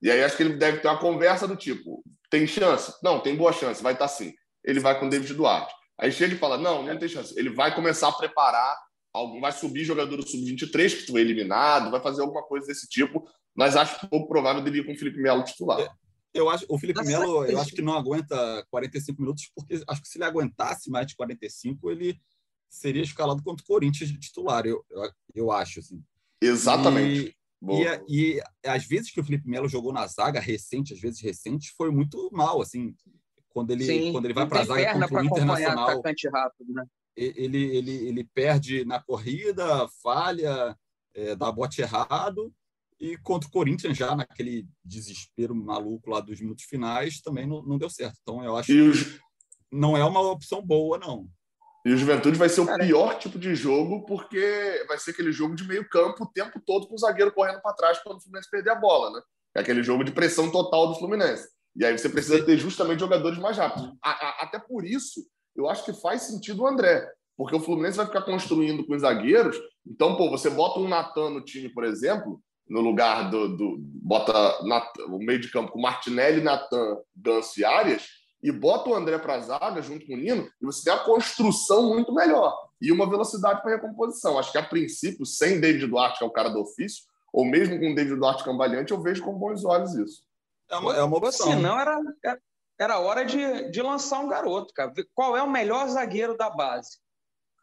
E 0.00 0.10
aí 0.10 0.22
acho 0.22 0.36
que 0.36 0.42
ele 0.42 0.56
deve 0.56 0.78
ter 0.78 0.88
uma 0.88 0.98
conversa 0.98 1.46
do 1.46 1.56
tipo: 1.56 2.02
tem 2.30 2.46
chance? 2.46 2.92
Não, 3.02 3.20
tem 3.20 3.36
boa 3.36 3.52
chance, 3.52 3.82
vai 3.82 3.92
estar 3.92 4.08
sim. 4.08 4.32
Ele 4.64 4.80
vai 4.80 4.98
com 4.98 5.06
o 5.06 5.10
David 5.10 5.34
Duarte. 5.34 5.74
Aí 6.00 6.10
chega 6.10 6.34
e 6.34 6.38
fala: 6.38 6.56
não, 6.56 6.82
não 6.82 6.98
tem 6.98 7.08
chance. 7.08 7.38
Ele 7.38 7.50
vai 7.50 7.74
começar 7.74 8.08
a 8.08 8.12
preparar, 8.12 8.76
algum, 9.12 9.40
vai 9.40 9.52
subir 9.52 9.84
jogador 9.84 10.16
do 10.16 10.26
sub-23 10.26 10.96
que 10.96 11.06
foi 11.12 11.20
eliminado, 11.20 11.90
vai 11.90 12.00
fazer 12.00 12.22
alguma 12.22 12.42
coisa 12.42 12.66
desse 12.66 12.88
tipo, 12.88 13.28
mas 13.54 13.76
acho 13.76 14.08
pouco 14.08 14.28
provável 14.28 14.62
dele 14.62 14.80
ir 14.80 14.86
com 14.86 14.92
o 14.92 14.98
Felipe 14.98 15.20
Melo 15.20 15.44
titular. 15.44 15.80
É. 15.80 15.90
Eu 16.34 16.48
acho, 16.48 16.64
o 16.68 16.78
Felipe 16.78 17.02
Melo, 17.04 17.44
eu 17.46 17.58
acho 17.58 17.72
que 17.74 17.82
não 17.82 17.94
aguenta 17.94 18.64
45 18.70 19.20
minutos, 19.20 19.50
porque 19.54 19.82
acho 19.88 20.02
que 20.02 20.08
se 20.08 20.18
ele 20.18 20.24
aguentasse 20.24 20.90
mais 20.90 21.06
de 21.06 21.16
45, 21.16 21.90
ele 21.90 22.20
seria 22.68 23.02
escalado 23.02 23.42
contra 23.42 23.62
o 23.62 23.66
Corinthians 23.66 24.10
de 24.10 24.18
titular, 24.18 24.66
eu, 24.66 24.84
eu, 24.90 25.10
eu 25.34 25.52
acho. 25.52 25.80
Assim. 25.80 26.02
Exatamente. 26.40 27.36
E, 27.62 27.82
e, 28.08 28.36
e, 28.36 28.42
às 28.64 28.84
vezes 28.84 29.10
que 29.10 29.20
o 29.20 29.24
Felipe 29.24 29.48
Melo 29.48 29.68
jogou 29.68 29.92
na 29.92 30.06
zaga 30.06 30.40
recente, 30.40 30.94
às 30.94 31.00
vezes 31.00 31.20
recente, 31.20 31.72
foi 31.76 31.90
muito 31.90 32.30
mal, 32.32 32.60
assim. 32.60 32.94
Quando 33.48 33.72
ele, 33.72 33.84
Sim, 33.84 34.12
quando 34.12 34.26
ele 34.26 34.34
vai 34.34 34.46
para 34.46 34.60
a 34.60 34.64
zaga 34.64 34.92
contra 35.00 35.22
o 35.22 35.24
Internacional, 35.24 36.02
rápido, 36.32 36.72
né? 36.72 36.84
ele, 37.18 37.76
ele, 37.76 37.90
ele 38.08 38.24
perde 38.32 38.84
na 38.84 39.02
corrida, 39.02 39.88
falha, 40.02 40.76
é, 41.14 41.34
dá 41.34 41.50
bote 41.50 41.82
errado, 41.82 42.54
e 43.00 43.16
contra 43.18 43.48
o 43.48 43.52
Corinthians, 43.52 43.96
já 43.96 44.14
naquele 44.14 44.66
desespero 44.84 45.54
maluco 45.54 46.10
lá 46.10 46.20
dos 46.20 46.40
minutos 46.40 46.64
finais, 46.64 47.20
também 47.20 47.46
não, 47.46 47.62
não 47.62 47.78
deu 47.78 47.90
certo. 47.90 48.18
Então, 48.22 48.42
eu 48.44 48.56
acho 48.56 48.72
os... 48.72 49.02
que 49.02 49.20
não 49.70 49.96
é 49.96 50.04
uma 50.04 50.20
opção 50.20 50.64
boa, 50.64 50.98
não. 50.98 51.28
E 51.88 51.92
o 51.92 51.96
Juventude 51.96 52.36
vai 52.36 52.50
ser 52.50 52.60
o 52.60 52.76
pior 52.76 53.18
tipo 53.18 53.38
de 53.38 53.54
jogo, 53.54 54.04
porque 54.04 54.84
vai 54.86 54.98
ser 54.98 55.12
aquele 55.12 55.32
jogo 55.32 55.54
de 55.54 55.64
meio 55.66 55.88
campo 55.88 56.24
o 56.24 56.30
tempo 56.30 56.60
todo 56.66 56.86
com 56.86 56.94
o 56.94 56.98
zagueiro 56.98 57.32
correndo 57.32 57.62
para 57.62 57.72
trás 57.72 57.98
quando 58.02 58.18
o 58.18 58.20
Fluminense 58.20 58.50
perder 58.50 58.72
a 58.72 58.74
bola, 58.74 59.10
né? 59.10 59.22
É 59.56 59.60
aquele 59.60 59.82
jogo 59.82 60.04
de 60.04 60.12
pressão 60.12 60.50
total 60.50 60.88
do 60.88 60.96
Fluminense. 60.96 61.48
E 61.74 61.86
aí 61.86 61.96
você 61.96 62.10
precisa 62.10 62.44
ter 62.44 62.58
justamente 62.58 63.00
jogadores 63.00 63.38
mais 63.38 63.56
rápidos. 63.56 63.90
até 64.02 64.58
por 64.58 64.84
isso, 64.84 65.26
eu 65.56 65.66
acho 65.66 65.82
que 65.82 65.94
faz 65.94 66.24
sentido 66.24 66.62
o 66.62 66.66
André. 66.66 67.10
Porque 67.38 67.56
o 67.56 67.60
Fluminense 67.60 67.96
vai 67.96 68.04
ficar 68.04 68.20
construindo 68.20 68.84
com 68.84 68.94
os 68.94 69.00
zagueiros. 69.00 69.58
Então, 69.86 70.14
pô, 70.14 70.28
você 70.28 70.50
bota 70.50 70.80
um 70.80 70.88
Natan 70.88 71.30
no 71.30 71.40
time, 71.42 71.70
por 71.70 71.84
exemplo, 71.84 72.38
no 72.68 72.82
lugar 72.82 73.30
do. 73.30 73.56
do 73.56 73.76
bota 73.78 74.34
o 75.06 75.18
meio 75.18 75.40
de 75.40 75.50
campo 75.50 75.72
com 75.72 75.80
Martinelli, 75.80 76.42
Natan, 76.42 76.98
Ganso 77.16 77.58
e 77.58 77.64
Arias, 77.64 78.06
e 78.42 78.52
bota 78.52 78.90
o 78.90 78.94
André 78.94 79.18
para 79.18 79.34
a 79.34 79.40
zaga 79.40 79.82
junto 79.82 80.06
com 80.06 80.14
o 80.14 80.16
Nino, 80.16 80.48
e 80.60 80.64
você 80.64 80.84
tem 80.84 80.92
a 80.92 81.04
construção 81.04 81.88
muito 81.88 82.14
melhor 82.14 82.68
e 82.80 82.92
uma 82.92 83.08
velocidade 83.08 83.60
para 83.62 83.72
recomposição. 83.74 84.38
Acho 84.38 84.52
que 84.52 84.58
a 84.58 84.62
princípio, 84.62 85.26
sem 85.26 85.60
David 85.60 85.86
Duarte, 85.86 86.18
que 86.18 86.24
é 86.24 86.26
o 86.26 86.32
cara 86.32 86.48
do 86.48 86.60
ofício, 86.60 87.04
ou 87.32 87.44
mesmo 87.44 87.78
com 87.78 87.94
David 87.94 88.16
Duarte 88.16 88.44
cambaleante, 88.44 88.92
eu 88.92 89.02
vejo 89.02 89.24
com 89.24 89.34
bons 89.34 89.64
olhos 89.64 89.94
isso. 89.94 90.22
É 90.70 90.76
uma, 90.76 90.96
é 90.96 91.02
uma 91.02 91.16
opção. 91.16 91.48
Se 91.48 91.56
não, 91.56 91.78
era, 91.78 91.98
era 92.78 92.98
hora 92.98 93.24
de, 93.24 93.70
de 93.70 93.82
lançar 93.82 94.20
um 94.20 94.28
garoto, 94.28 94.72
cara. 94.72 94.92
Qual 95.14 95.36
é 95.36 95.42
o 95.42 95.50
melhor 95.50 95.88
zagueiro 95.88 96.36
da 96.36 96.50
base? 96.50 96.98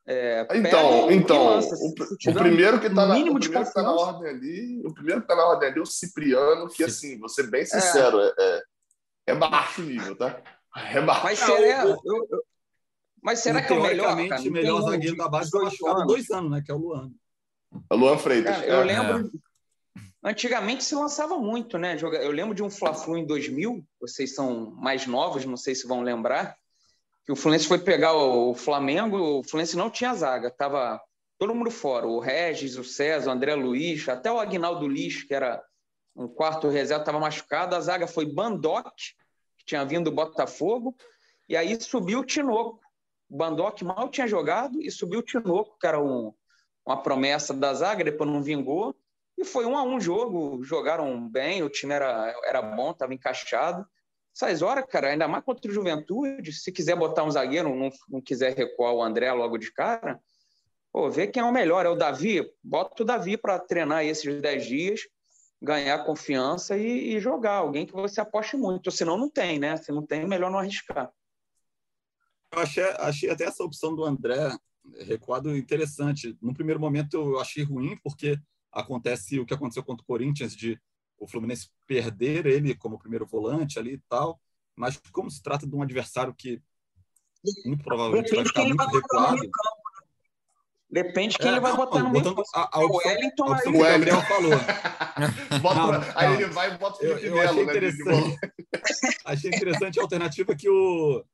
É, 0.08 0.48
então, 0.54 1.12
então 1.12 1.46
lança, 1.46 1.76
o, 1.78 1.90
o, 1.90 2.34
primeiro 2.36 2.80
que 2.80 2.86
está 2.86 3.08
na, 3.08 3.16
tá 3.16 3.82
na 3.82 3.92
ordem 3.92 4.30
ali, 4.30 4.84
o 4.86 4.94
primeiro 4.94 5.22
que 5.22 5.26
está 5.26 5.36
na 5.36 5.48
ordem 5.48 5.70
ali 5.70 5.80
é 5.80 5.82
o 5.82 5.86
Cipriano, 5.86 6.70
que 6.70 6.84
assim, 6.84 7.18
vou 7.18 7.28
ser 7.28 7.50
bem 7.50 7.62
é. 7.62 7.66
sincero, 7.66 8.20
é, 8.20 8.34
é, 8.38 8.64
é 9.30 9.36
baixo 9.36 9.82
nível, 9.82 10.16
tá? 10.16 10.40
É. 10.76 11.00
Mas 11.02 11.40
será, 11.40 11.86
eu, 11.86 12.02
eu, 12.04 12.44
mas 13.22 13.40
será 13.40 13.62
que 13.62 13.72
é 13.72 13.76
o 13.76 13.82
melhor? 13.82 14.28
Cara? 14.28 14.42
O 14.42 14.52
melhor 14.52 14.82
zagueiro 14.82 15.16
da 15.16 15.30
base 15.30 15.50
foi 15.50 16.06
dois 16.06 16.30
anos, 16.32 16.52
né? 16.52 16.62
Que 16.66 16.72
é 16.72 16.76
o 16.76 16.78
Luan. 16.78 17.12
É 17.90 17.94
o 17.94 17.98
Luan 17.98 18.18
Freitas. 18.18 18.56
Cara, 18.56 18.68
eu 18.68 18.82
é. 18.82 18.84
lembro. 18.84 19.32
Antigamente 20.24 20.84
se 20.84 20.96
lançava 20.96 21.38
muito, 21.38 21.78
né? 21.78 21.98
Eu 22.02 22.32
lembro 22.32 22.56
de 22.56 22.64
um 22.64 22.70
Fla-Flu 22.70 23.18
em 23.18 23.26
2000. 23.26 23.86
Vocês 24.02 24.34
são 24.34 24.72
mais 24.72 25.06
novos, 25.06 25.46
não 25.46 25.58
sei 25.58 25.76
se 25.76 25.88
vão 25.88 26.02
lembrar 26.02 26.58
que 27.26 27.32
o 27.32 27.36
Fluminense 27.36 27.68
foi 27.68 27.80
pegar 27.80 28.14
o 28.14 28.54
Flamengo, 28.54 29.40
o 29.40 29.44
Fluminense 29.44 29.76
não 29.76 29.90
tinha 29.90 30.14
zaga, 30.14 30.52
tava 30.52 31.02
todo 31.40 31.56
mundo 31.56 31.72
fora, 31.72 32.06
o 32.06 32.20
Regis, 32.20 32.78
o 32.78 32.84
César, 32.84 33.30
o 33.30 33.34
André 33.34 33.56
Luiz, 33.56 34.08
até 34.08 34.32
o 34.32 34.40
Agnaldo 34.40 34.88
Liz, 34.88 35.24
que 35.24 35.34
era 35.34 35.62
um 36.16 36.28
quarto 36.28 36.70
reserva, 36.70 37.02
estava 37.02 37.20
machucado, 37.20 37.76
a 37.76 37.82
zaga 37.82 38.08
foi 38.08 38.26
Bandoc, 38.26 38.94
tinha 39.66 39.84
vindo 39.86 40.10
do 40.10 40.16
Botafogo, 40.16 40.96
e 41.48 41.56
aí 41.56 41.80
subiu 41.82 42.20
o 42.20 42.26
Tinoco. 42.26 42.80
O 43.30 43.38
Bandoc 43.38 43.82
mal 43.82 44.10
tinha 44.10 44.28
jogado 44.28 44.82
e 44.82 44.92
subiu 44.92 45.20
o 45.20 45.24
Tinoco, 45.24 45.78
que 45.80 45.88
era 45.88 46.02
um, 46.02 46.34
uma 46.86 47.02
promessa 47.02 47.54
da 47.54 47.74
zaga, 47.74 48.04
depois 48.04 48.30
não 48.30 48.44
vingou, 48.44 48.96
e 49.38 49.44
foi 49.44 49.66
um 49.66 49.78
a 49.78 49.84
um 49.84 50.00
jogo, 50.00 50.64
jogaram 50.64 51.28
bem, 51.28 51.64
o 51.64 51.70
time 51.70 51.94
era, 51.94 52.34
era 52.46 52.62
bom, 52.62 52.92
estava 52.92 53.14
encaixado, 53.14 53.86
essas 54.36 54.62
horas, 54.62 54.86
cara, 54.86 55.08
ainda 55.08 55.30
mais 55.30 55.46
contra 55.46 55.72
o 55.72 55.74
Juventude, 55.74 56.52
se 56.52 56.70
quiser 56.70 56.98
botar 56.98 57.24
um 57.24 57.32
zagueiro, 57.32 57.74
não, 57.74 57.90
não 58.10 58.22
quiser 58.22 58.54
recuar 58.54 58.94
o 58.94 59.02
André 59.02 59.32
logo 59.32 59.58
de 59.58 59.72
cara, 59.72 60.20
pô, 60.92 61.10
vê 61.10 61.26
quem 61.26 61.42
é 61.42 61.46
o 61.46 61.54
melhor. 61.54 61.86
É 61.86 61.90
o 61.90 61.96
Davi? 61.96 62.46
Bota 62.62 63.04
o 63.04 63.06
Davi 63.06 63.38
para 63.38 63.58
treinar 63.60 64.04
esses 64.04 64.42
10 64.42 64.66
dias, 64.66 65.02
ganhar 65.62 66.04
confiança 66.06 66.78
e, 66.78 67.16
e, 67.16 67.20
jogar. 67.20 67.58
Alguém 67.58 67.86
que 67.86 67.94
você 67.94 68.22
aposte 68.22 68.56
muito. 68.58 68.92
Senão 68.92 69.18
não 69.18 69.30
tem, 69.30 69.60
né? 69.60 69.78
Se 69.78 69.92
não 69.92 70.06
tem, 70.06 70.28
melhor 70.28 70.52
não 70.52 70.60
arriscar. 70.60 71.12
Eu 72.52 72.60
achei, 72.60 72.84
achei 72.84 73.30
até 73.30 73.46
essa 73.46 73.64
opção 73.64 73.96
do 73.96 74.04
André 74.04 74.56
recuado 75.00 75.56
interessante. 75.56 76.38
No 76.42 76.54
primeiro 76.54 76.80
momento 76.80 77.16
eu 77.16 77.40
achei 77.40 77.64
ruim, 77.64 77.98
porque 78.04 78.40
acontece 78.72 79.40
o 79.40 79.46
que 79.46 79.54
aconteceu 79.54 79.84
contra 79.84 80.04
o 80.04 80.08
Corinthians 80.08 80.56
de 80.56 80.80
o 81.18 81.28
Fluminense 81.28 81.70
perder 81.88 82.46
ele 82.46 82.76
como 82.76 83.00
primeiro 83.00 83.26
volante 83.26 83.80
ali 83.80 83.94
e 83.94 84.02
tal, 84.10 84.40
mas 84.76 84.98
como 85.12 85.32
se 85.32 85.42
trata 85.42 85.66
de 85.66 85.74
um 85.74 85.82
adversário 85.82 86.36
que 86.36 86.62
muito 87.66 87.84
provavelmente 87.84 88.36
vai 88.36 88.46
ficar 88.46 88.66
muito 88.66 88.86
recuado. 88.86 89.50
Né? 90.96 91.04
Depende 91.04 91.38
quem 91.38 91.48
é, 91.48 91.52
ele 91.52 91.60
vai 91.60 91.76
botar 91.76 92.00
no 92.00 92.10
meio. 92.10 92.26
A, 92.54 92.78
a 92.78 92.86
opção, 92.86 92.90
o 92.90 92.98
Wellington, 92.98 93.44
a 93.44 93.52
opção 93.52 93.72
que 93.74 93.78
o 93.78 93.82
Gabriel 93.82 94.22
falou. 94.22 94.52
bota, 95.62 95.76
não, 95.76 96.04
aí 96.16 96.34
ele 96.34 96.46
vai 96.46 96.74
e 96.74 96.78
bota 96.78 96.96
o 96.96 97.00
Felipe 97.00 97.26
eu, 97.26 97.36
eu 97.36 97.42
achei, 97.42 97.66
né, 97.66 97.72
interessante, 97.72 98.38
achei 99.26 99.50
interessante 99.50 100.00
a 100.00 100.04
alternativa 100.04 100.56
que 100.56 100.70
o 100.70 101.26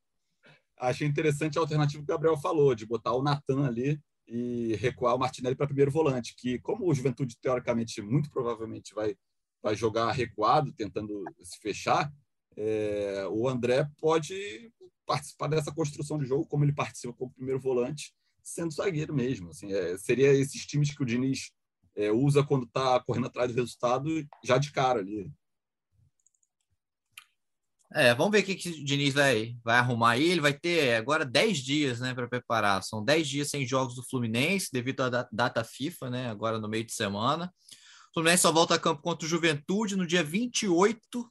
achei 0.78 1.06
interessante 1.06 1.58
a 1.58 1.60
alternativa 1.60 2.02
que 2.02 2.10
o 2.10 2.14
Gabriel 2.14 2.36
falou, 2.36 2.74
de 2.74 2.84
botar 2.84 3.12
o 3.12 3.22
Natan 3.22 3.64
ali 3.64 4.00
e 4.26 4.74
recuar 4.76 5.14
o 5.14 5.18
Martinelli 5.18 5.54
para 5.54 5.66
primeiro 5.66 5.92
volante, 5.92 6.34
que 6.36 6.58
como 6.58 6.88
o 6.88 6.94
Juventude, 6.94 7.36
teoricamente, 7.40 8.02
muito 8.02 8.30
provavelmente 8.30 8.92
vai, 8.92 9.14
vai 9.62 9.76
jogar 9.76 10.10
recuado, 10.10 10.72
tentando 10.72 11.22
se 11.40 11.58
fechar, 11.60 12.10
é, 12.56 13.26
o 13.30 13.48
André 13.48 13.86
pode 14.00 14.72
participar 15.06 15.46
dessa 15.48 15.72
construção 15.72 16.18
de 16.18 16.26
jogo, 16.26 16.46
como 16.46 16.64
ele 16.64 16.72
participa 16.72 17.12
como 17.12 17.32
primeiro 17.32 17.60
volante, 17.60 18.12
sendo 18.42 18.72
zagueiro 18.72 19.14
mesmo. 19.14 19.50
Assim, 19.50 19.72
é, 19.72 19.96
seria 19.98 20.32
esses 20.32 20.66
times 20.66 20.94
que 20.94 21.02
o 21.02 21.06
Diniz 21.06 21.52
é, 21.96 22.10
usa 22.10 22.42
quando 22.42 22.64
está 22.64 23.00
correndo 23.00 23.26
atrás 23.26 23.52
do 23.52 23.56
resultado, 23.56 24.08
já 24.44 24.58
de 24.58 24.72
cara 24.72 25.00
ali. 25.00 25.30
É, 27.94 28.14
vamos 28.14 28.32
ver 28.32 28.38
o 28.38 28.44
que, 28.44 28.54
que 28.54 28.70
o 28.70 28.84
Diniz 28.84 29.12
vai, 29.12 29.54
vai 29.62 29.76
arrumar 29.76 30.12
aí. 30.12 30.30
Ele 30.30 30.40
vai 30.40 30.54
ter 30.54 30.96
agora 30.96 31.26
10 31.26 31.58
dias 31.58 32.00
né, 32.00 32.14
para 32.14 32.26
preparar. 32.26 32.82
São 32.82 33.04
10 33.04 33.28
dias 33.28 33.50
sem 33.50 33.66
jogos 33.66 33.94
do 33.94 34.02
Fluminense, 34.02 34.70
devido 34.72 35.02
à 35.02 35.28
data 35.30 35.62
FIFA, 35.62 36.10
né? 36.10 36.30
Agora 36.30 36.58
no 36.58 36.68
meio 36.68 36.84
de 36.84 36.92
semana. 36.92 37.52
O 38.10 38.14
Fluminense 38.14 38.42
só 38.42 38.52
volta 38.52 38.74
a 38.74 38.78
campo 38.78 39.02
contra 39.02 39.26
o 39.26 39.28
Juventude 39.28 39.96
no 39.96 40.06
dia 40.06 40.24
28 40.24 41.30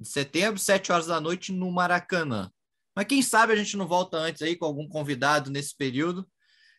de 0.00 0.08
setembro, 0.08 0.58
7 0.58 0.90
horas 0.90 1.06
da 1.06 1.20
noite, 1.20 1.52
no 1.52 1.70
Maracanã. 1.70 2.50
Mas 2.96 3.06
quem 3.06 3.20
sabe 3.20 3.52
a 3.52 3.56
gente 3.56 3.76
não 3.76 3.86
volta 3.86 4.16
antes 4.16 4.40
aí 4.40 4.56
com 4.56 4.64
algum 4.64 4.88
convidado 4.88 5.50
nesse 5.50 5.76
período. 5.76 6.26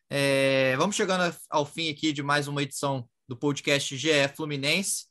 É, 0.09 0.75
vamos 0.77 0.95
chegando 0.95 1.35
ao 1.49 1.65
fim 1.65 1.89
aqui 1.91 2.11
de 2.11 2.23
mais 2.23 2.47
uma 2.47 2.63
edição 2.63 3.07
do 3.27 3.37
podcast 3.37 3.95
GE 3.95 4.27
Fluminense 4.35 5.05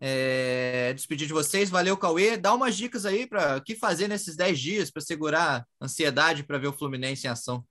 é, 0.00 0.92
despedir 0.94 1.26
de 1.26 1.32
vocês. 1.32 1.68
Valeu, 1.68 1.96
Cauê. 1.96 2.36
Dá 2.36 2.54
umas 2.54 2.74
dicas 2.74 3.04
aí 3.04 3.26
para 3.26 3.58
o 3.58 3.62
que 3.62 3.76
fazer 3.76 4.08
nesses 4.08 4.34
10 4.34 4.58
dias 4.58 4.90
para 4.90 5.02
segurar 5.02 5.66
a 5.78 5.84
ansiedade 5.84 6.42
para 6.42 6.58
ver 6.58 6.68
o 6.68 6.72
Fluminense 6.72 7.26
em 7.26 7.30
ação. 7.30 7.64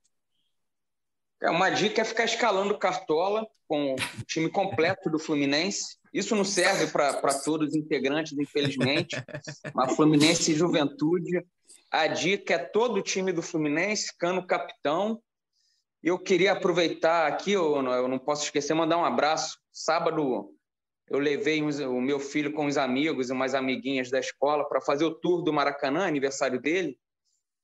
É, 1.42 1.50
uma 1.50 1.70
dica 1.70 2.02
é 2.02 2.04
ficar 2.04 2.24
escalando 2.24 2.78
cartola 2.78 3.46
com 3.66 3.94
o 3.94 4.24
time 4.26 4.48
completo 4.48 5.10
do 5.10 5.18
Fluminense. 5.18 5.98
Isso 6.12 6.36
não 6.36 6.44
serve 6.44 6.86
para 6.88 7.34
todos 7.40 7.70
os 7.70 7.74
integrantes, 7.74 8.36
infelizmente, 8.38 9.16
mas 9.74 9.96
Fluminense 9.96 10.52
e 10.52 10.56
Juventude. 10.56 11.44
A 11.90 12.06
dica 12.06 12.54
é 12.54 12.58
todo 12.58 12.98
o 12.98 13.02
time 13.02 13.32
do 13.32 13.42
Fluminense, 13.42 14.16
Cano 14.16 14.46
capitão. 14.46 15.20
Eu 16.02 16.18
queria 16.18 16.52
aproveitar 16.52 17.26
aqui, 17.26 17.52
eu 17.52 17.82
não, 17.82 18.18
posso 18.18 18.44
esquecer, 18.44 18.74
mandar 18.74 18.96
um 18.96 19.04
abraço. 19.04 19.58
Sábado 19.72 20.54
eu 21.08 21.18
levei 21.18 21.60
o 21.60 22.00
meu 22.00 22.20
filho 22.20 22.52
com 22.52 22.66
os 22.66 22.78
amigos 22.78 23.28
e 23.28 23.32
umas 23.32 23.54
amiguinhas 23.54 24.08
da 24.08 24.20
escola 24.20 24.66
para 24.68 24.80
fazer 24.80 25.04
o 25.04 25.14
tour 25.14 25.42
do 25.42 25.52
Maracanã, 25.52 26.06
aniversário 26.06 26.60
dele, 26.60 26.96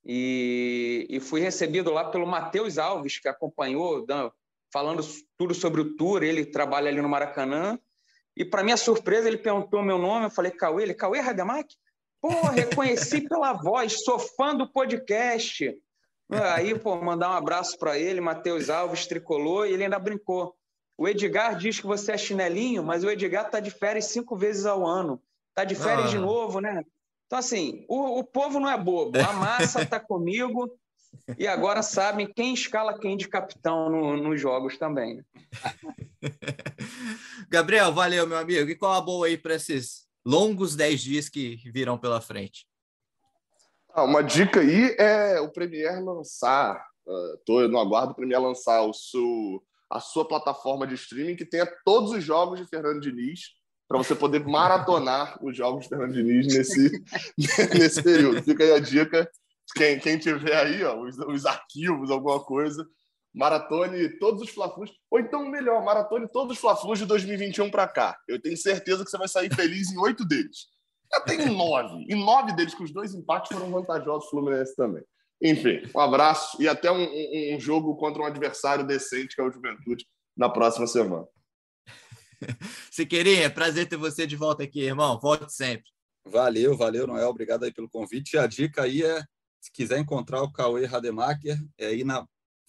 e, 0.04 1.06
e 1.08 1.20
fui 1.20 1.40
recebido 1.40 1.92
lá 1.92 2.10
pelo 2.10 2.26
Matheus 2.26 2.76
Alves, 2.76 3.20
que 3.20 3.28
acompanhou, 3.28 4.04
falando 4.72 5.02
tudo 5.38 5.54
sobre 5.54 5.80
o 5.80 5.96
tour, 5.96 6.24
ele 6.24 6.44
trabalha 6.44 6.88
ali 6.88 7.00
no 7.00 7.08
Maracanã, 7.08 7.78
e 8.36 8.44
para 8.44 8.64
minha 8.64 8.76
surpresa 8.76 9.28
ele 9.28 9.38
perguntou 9.38 9.80
meu 9.80 9.96
nome, 9.96 10.26
eu 10.26 10.30
falei 10.30 10.50
Cauê, 10.50 10.82
ele, 10.82 10.94
Cauê 10.94 11.20
Rademac? 11.20 11.72
Pô, 12.20 12.28
reconheci 12.48 13.20
pela 13.28 13.52
voz, 13.52 14.04
sou 14.04 14.18
fã 14.18 14.54
do 14.54 14.70
podcast. 14.70 15.76
Aí, 16.28 16.76
pô, 16.76 16.96
mandar 16.96 17.30
um 17.30 17.34
abraço 17.34 17.78
para 17.78 17.98
ele, 17.98 18.20
Matheus 18.20 18.68
Alves, 18.68 19.06
tricolor, 19.06 19.66
e 19.66 19.72
ele 19.72 19.84
ainda 19.84 19.98
brincou. 19.98 20.56
O 20.98 21.06
Edgar 21.06 21.56
diz 21.56 21.78
que 21.78 21.86
você 21.86 22.12
é 22.12 22.18
chinelinho, 22.18 22.82
mas 22.82 23.04
o 23.04 23.10
Edgar 23.10 23.46
está 23.46 23.60
de 23.60 23.70
férias 23.70 24.06
cinco 24.06 24.34
vezes 24.34 24.66
ao 24.66 24.84
ano. 24.86 25.22
Está 25.50 25.64
de 25.64 25.74
férias 25.74 26.06
ah. 26.06 26.10
de 26.10 26.18
novo, 26.18 26.60
né? 26.60 26.84
Então, 27.26 27.38
assim, 27.38 27.84
o, 27.88 28.18
o 28.18 28.24
povo 28.24 28.58
não 28.58 28.70
é 28.70 28.78
bobo. 28.78 29.18
A 29.18 29.32
massa 29.32 29.82
está 29.82 30.00
comigo 30.00 30.70
e 31.38 31.46
agora 31.46 31.82
sabem 31.82 32.26
quem 32.26 32.54
escala 32.54 32.98
quem 32.98 33.16
de 33.16 33.28
capitão 33.28 33.90
no, 33.90 34.16
nos 34.16 34.40
jogos 34.40 34.78
também. 34.78 35.16
Né? 35.16 35.24
Gabriel, 37.48 37.92
valeu, 37.92 38.26
meu 38.26 38.38
amigo. 38.38 38.70
E 38.70 38.76
qual 38.76 38.92
a 38.92 39.00
boa 39.00 39.26
aí 39.26 39.36
para 39.36 39.54
esses 39.54 40.05
longos 40.26 40.74
dez 40.74 41.00
dias 41.00 41.28
que 41.28 41.56
virão 41.70 41.96
pela 41.96 42.20
frente? 42.20 42.66
Ah, 43.90 44.02
uma 44.02 44.22
dica 44.22 44.60
aí 44.60 44.96
é 44.98 45.40
o 45.40 45.50
Premier 45.50 46.04
lançar. 46.04 46.84
Uh, 47.06 47.38
tô 47.46 47.68
no 47.68 47.78
aguardo 47.78 48.12
o 48.12 48.16
Premier 48.16 48.40
lançar 48.40 48.82
o 48.82 48.92
seu 48.92 49.62
a 49.88 50.00
sua 50.00 50.26
plataforma 50.26 50.84
de 50.84 50.96
streaming 50.96 51.36
que 51.36 51.44
tenha 51.44 51.64
todos 51.84 52.10
os 52.10 52.24
jogos 52.24 52.58
de 52.58 52.66
Fernando 52.66 53.00
Diniz 53.00 53.52
para 53.86 53.98
você 53.98 54.16
poder 54.16 54.44
maratonar 54.44 55.38
os 55.40 55.56
jogos 55.56 55.84
de 55.84 55.90
Fernando 55.90 56.12
Diniz 56.12 56.52
nesse, 56.52 57.04
nesse 57.78 58.02
período. 58.02 58.42
Fica 58.42 58.64
aí 58.64 58.72
a 58.72 58.80
dica. 58.80 59.30
Quem, 59.76 59.98
quem 60.00 60.18
tiver 60.18 60.56
aí 60.56 60.82
ó, 60.82 61.00
os, 61.00 61.16
os 61.18 61.46
arquivos, 61.46 62.10
alguma 62.10 62.42
coisa, 62.42 62.84
maratone 63.36 64.08
todos 64.18 64.40
os 64.40 64.48
Fla-Flus, 64.48 64.90
ou 65.10 65.20
então 65.20 65.46
melhor, 65.48 65.84
maratone 65.84 66.26
todos 66.26 66.56
os 66.56 66.58
Fla-Flus 66.58 66.98
de 66.98 67.04
2021 67.04 67.70
para 67.70 67.86
cá. 67.86 68.18
Eu 68.26 68.40
tenho 68.40 68.56
certeza 68.56 69.04
que 69.04 69.10
você 69.10 69.18
vai 69.18 69.28
sair 69.28 69.54
feliz 69.54 69.92
em 69.92 69.98
oito 69.98 70.24
deles. 70.24 70.68
Já 71.12 71.20
tem 71.20 71.46
nove. 71.54 72.06
E 72.08 72.14
nove 72.14 72.56
deles, 72.56 72.74
com 72.74 72.82
os 72.82 72.92
dois 72.92 73.14
empates, 73.14 73.54
foram 73.54 73.70
vantajosos 73.70 74.30
Fluminense 74.30 74.74
também. 74.74 75.04
Enfim, 75.40 75.82
um 75.94 76.00
abraço 76.00 76.60
e 76.60 76.66
até 76.66 76.90
um, 76.90 77.04
um, 77.04 77.56
um 77.56 77.60
jogo 77.60 77.94
contra 77.96 78.22
um 78.22 78.26
adversário 78.26 78.86
decente, 78.86 79.36
que 79.36 79.42
é 79.42 79.44
o 79.44 79.52
Juventude, 79.52 80.06
na 80.34 80.48
próxima 80.48 80.86
semana. 80.86 81.26
Siqueirinha, 82.90 83.50
prazer 83.50 83.86
ter 83.86 83.98
você 83.98 84.26
de 84.26 84.34
volta 84.34 84.62
aqui, 84.62 84.80
irmão. 84.80 85.20
Volte 85.20 85.52
sempre. 85.52 85.84
Valeu, 86.24 86.74
valeu, 86.74 87.06
Noel. 87.06 87.28
Obrigado 87.28 87.64
aí 87.64 87.72
pelo 87.72 87.88
convite. 87.88 88.34
E 88.34 88.38
a 88.38 88.46
dica 88.46 88.84
aí 88.84 89.02
é, 89.02 89.22
se 89.60 89.70
quiser 89.70 89.98
encontrar 89.98 90.40
o 90.42 90.50
Cauê 90.50 90.86
Rademacher, 90.86 91.58
é 91.78 91.94
ir 91.94 92.04
na 92.04 92.26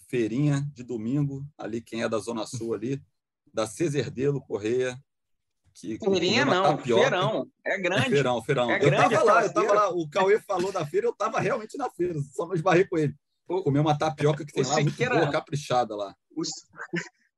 feirinha 0.08 0.66
de 0.74 0.82
domingo, 0.82 1.46
ali 1.56 1.80
quem 1.80 2.02
é 2.02 2.08
da 2.08 2.18
Zona 2.18 2.46
Sul 2.46 2.74
ali, 2.74 3.00
da 3.52 3.66
Ceserdelo 3.66 4.40
Correia, 4.40 4.98
que 5.74 5.96
Feirinha 5.98 6.44
não, 6.44 6.76
tapioca. 6.76 7.02
feirão. 7.02 7.48
É 7.64 7.78
grande. 7.78 8.10
Feirão, 8.10 8.42
feirão. 8.42 8.70
É 8.70 8.76
eu 8.76 8.80
grande 8.80 9.14
tava 9.14 9.24
lá, 9.24 9.42
eu 9.44 9.52
tava 9.52 9.72
lá. 9.72 9.88
O 9.90 10.08
Cauê 10.08 10.40
falou 10.40 10.72
da 10.72 10.84
feira, 10.84 11.06
eu 11.06 11.12
tava 11.12 11.38
realmente 11.38 11.78
na 11.78 11.88
feira, 11.88 12.18
só 12.34 12.46
não 12.46 12.54
esbarrei 12.54 12.84
com 12.84 12.98
ele. 12.98 13.14
O, 13.48 13.62
Comer 13.62 13.78
uma 13.78 13.96
tapioca 13.96 14.44
que 14.44 14.52
tem 14.52 14.64
lá, 14.64 14.74
Siqueira, 14.74 15.14
muito 15.14 15.26
boa, 15.26 15.32
caprichada 15.32 15.94
lá. 15.94 16.14
O, 16.36 16.42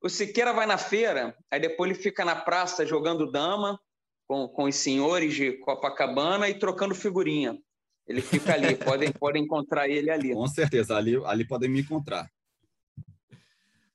o 0.02 0.08
Siqueira 0.08 0.52
vai 0.52 0.66
na 0.66 0.78
feira, 0.78 1.36
aí 1.50 1.60
depois 1.60 1.90
ele 1.90 2.00
fica 2.00 2.24
na 2.24 2.34
praça 2.34 2.86
jogando 2.86 3.30
dama 3.30 3.78
com, 4.26 4.48
com 4.48 4.64
os 4.64 4.74
senhores 4.74 5.34
de 5.34 5.52
Copacabana 5.58 6.48
e 6.48 6.54
trocando 6.54 6.94
figurinha. 6.94 7.58
Ele 8.06 8.22
fica 8.22 8.54
ali, 8.54 8.74
podem, 8.76 9.12
podem 9.12 9.44
encontrar 9.44 9.88
ele 9.88 10.10
ali. 10.10 10.32
Com 10.32 10.48
certeza, 10.48 10.96
ali, 10.96 11.14
ali 11.26 11.46
podem 11.46 11.68
me 11.68 11.80
encontrar. 11.80 12.28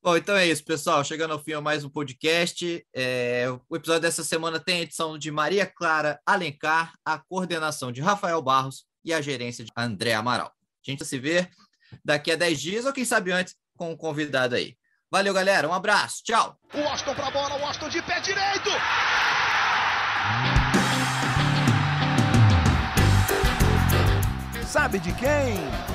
Bom, 0.06 0.16
então 0.16 0.36
é 0.36 0.46
isso, 0.46 0.64
pessoal. 0.64 1.04
Chegando 1.04 1.32
ao 1.32 1.40
fim 1.40 1.54
a 1.54 1.62
mais 1.62 1.84
um 1.84 1.90
podcast. 1.90 2.86
É, 2.94 3.48
o 3.68 3.76
episódio 3.76 4.04
dessa 4.04 4.24
semana 4.24 4.60
tem 4.60 4.78
a 4.78 4.82
edição 4.82 5.18
de 5.18 5.32
Maria 5.32 5.66
Clara 5.66 6.20
Alencar, 6.24 6.94
a 7.04 7.18
coordenação 7.18 7.92
de 7.92 8.02
Rafael 8.02 8.40
Barros 8.40 8.86
e 9.04 9.12
a 9.12 9.20
gerência 9.20 9.66
de 9.66 9.72
André 9.76 10.14
Amaral. 10.14 10.50
A 10.88 10.92
gente 10.92 11.04
se 11.04 11.18
vê 11.18 11.50
daqui 12.06 12.32
a 12.32 12.36
10 12.36 12.62
dias, 12.62 12.86
ou 12.86 12.94
quem 12.94 13.04
sabe 13.04 13.32
antes, 13.32 13.56
com 13.76 13.94
um 13.94 13.98
convidado 13.98 14.54
aí. 14.54 14.78
Valeu, 15.10 15.34
galera. 15.34 15.68
Um 15.68 15.74
abraço. 15.74 16.22
Tchau. 16.24 16.56
O 16.72 16.82
Austin 16.82 17.16
pra 17.16 17.32
bola, 17.32 17.60
o 17.60 17.66
Austin 17.66 17.90
de 17.90 18.04
pé 18.04 18.20
direito. 18.20 18.70
Sabe 24.68 25.00
de 25.00 25.12
quem? 25.14 25.95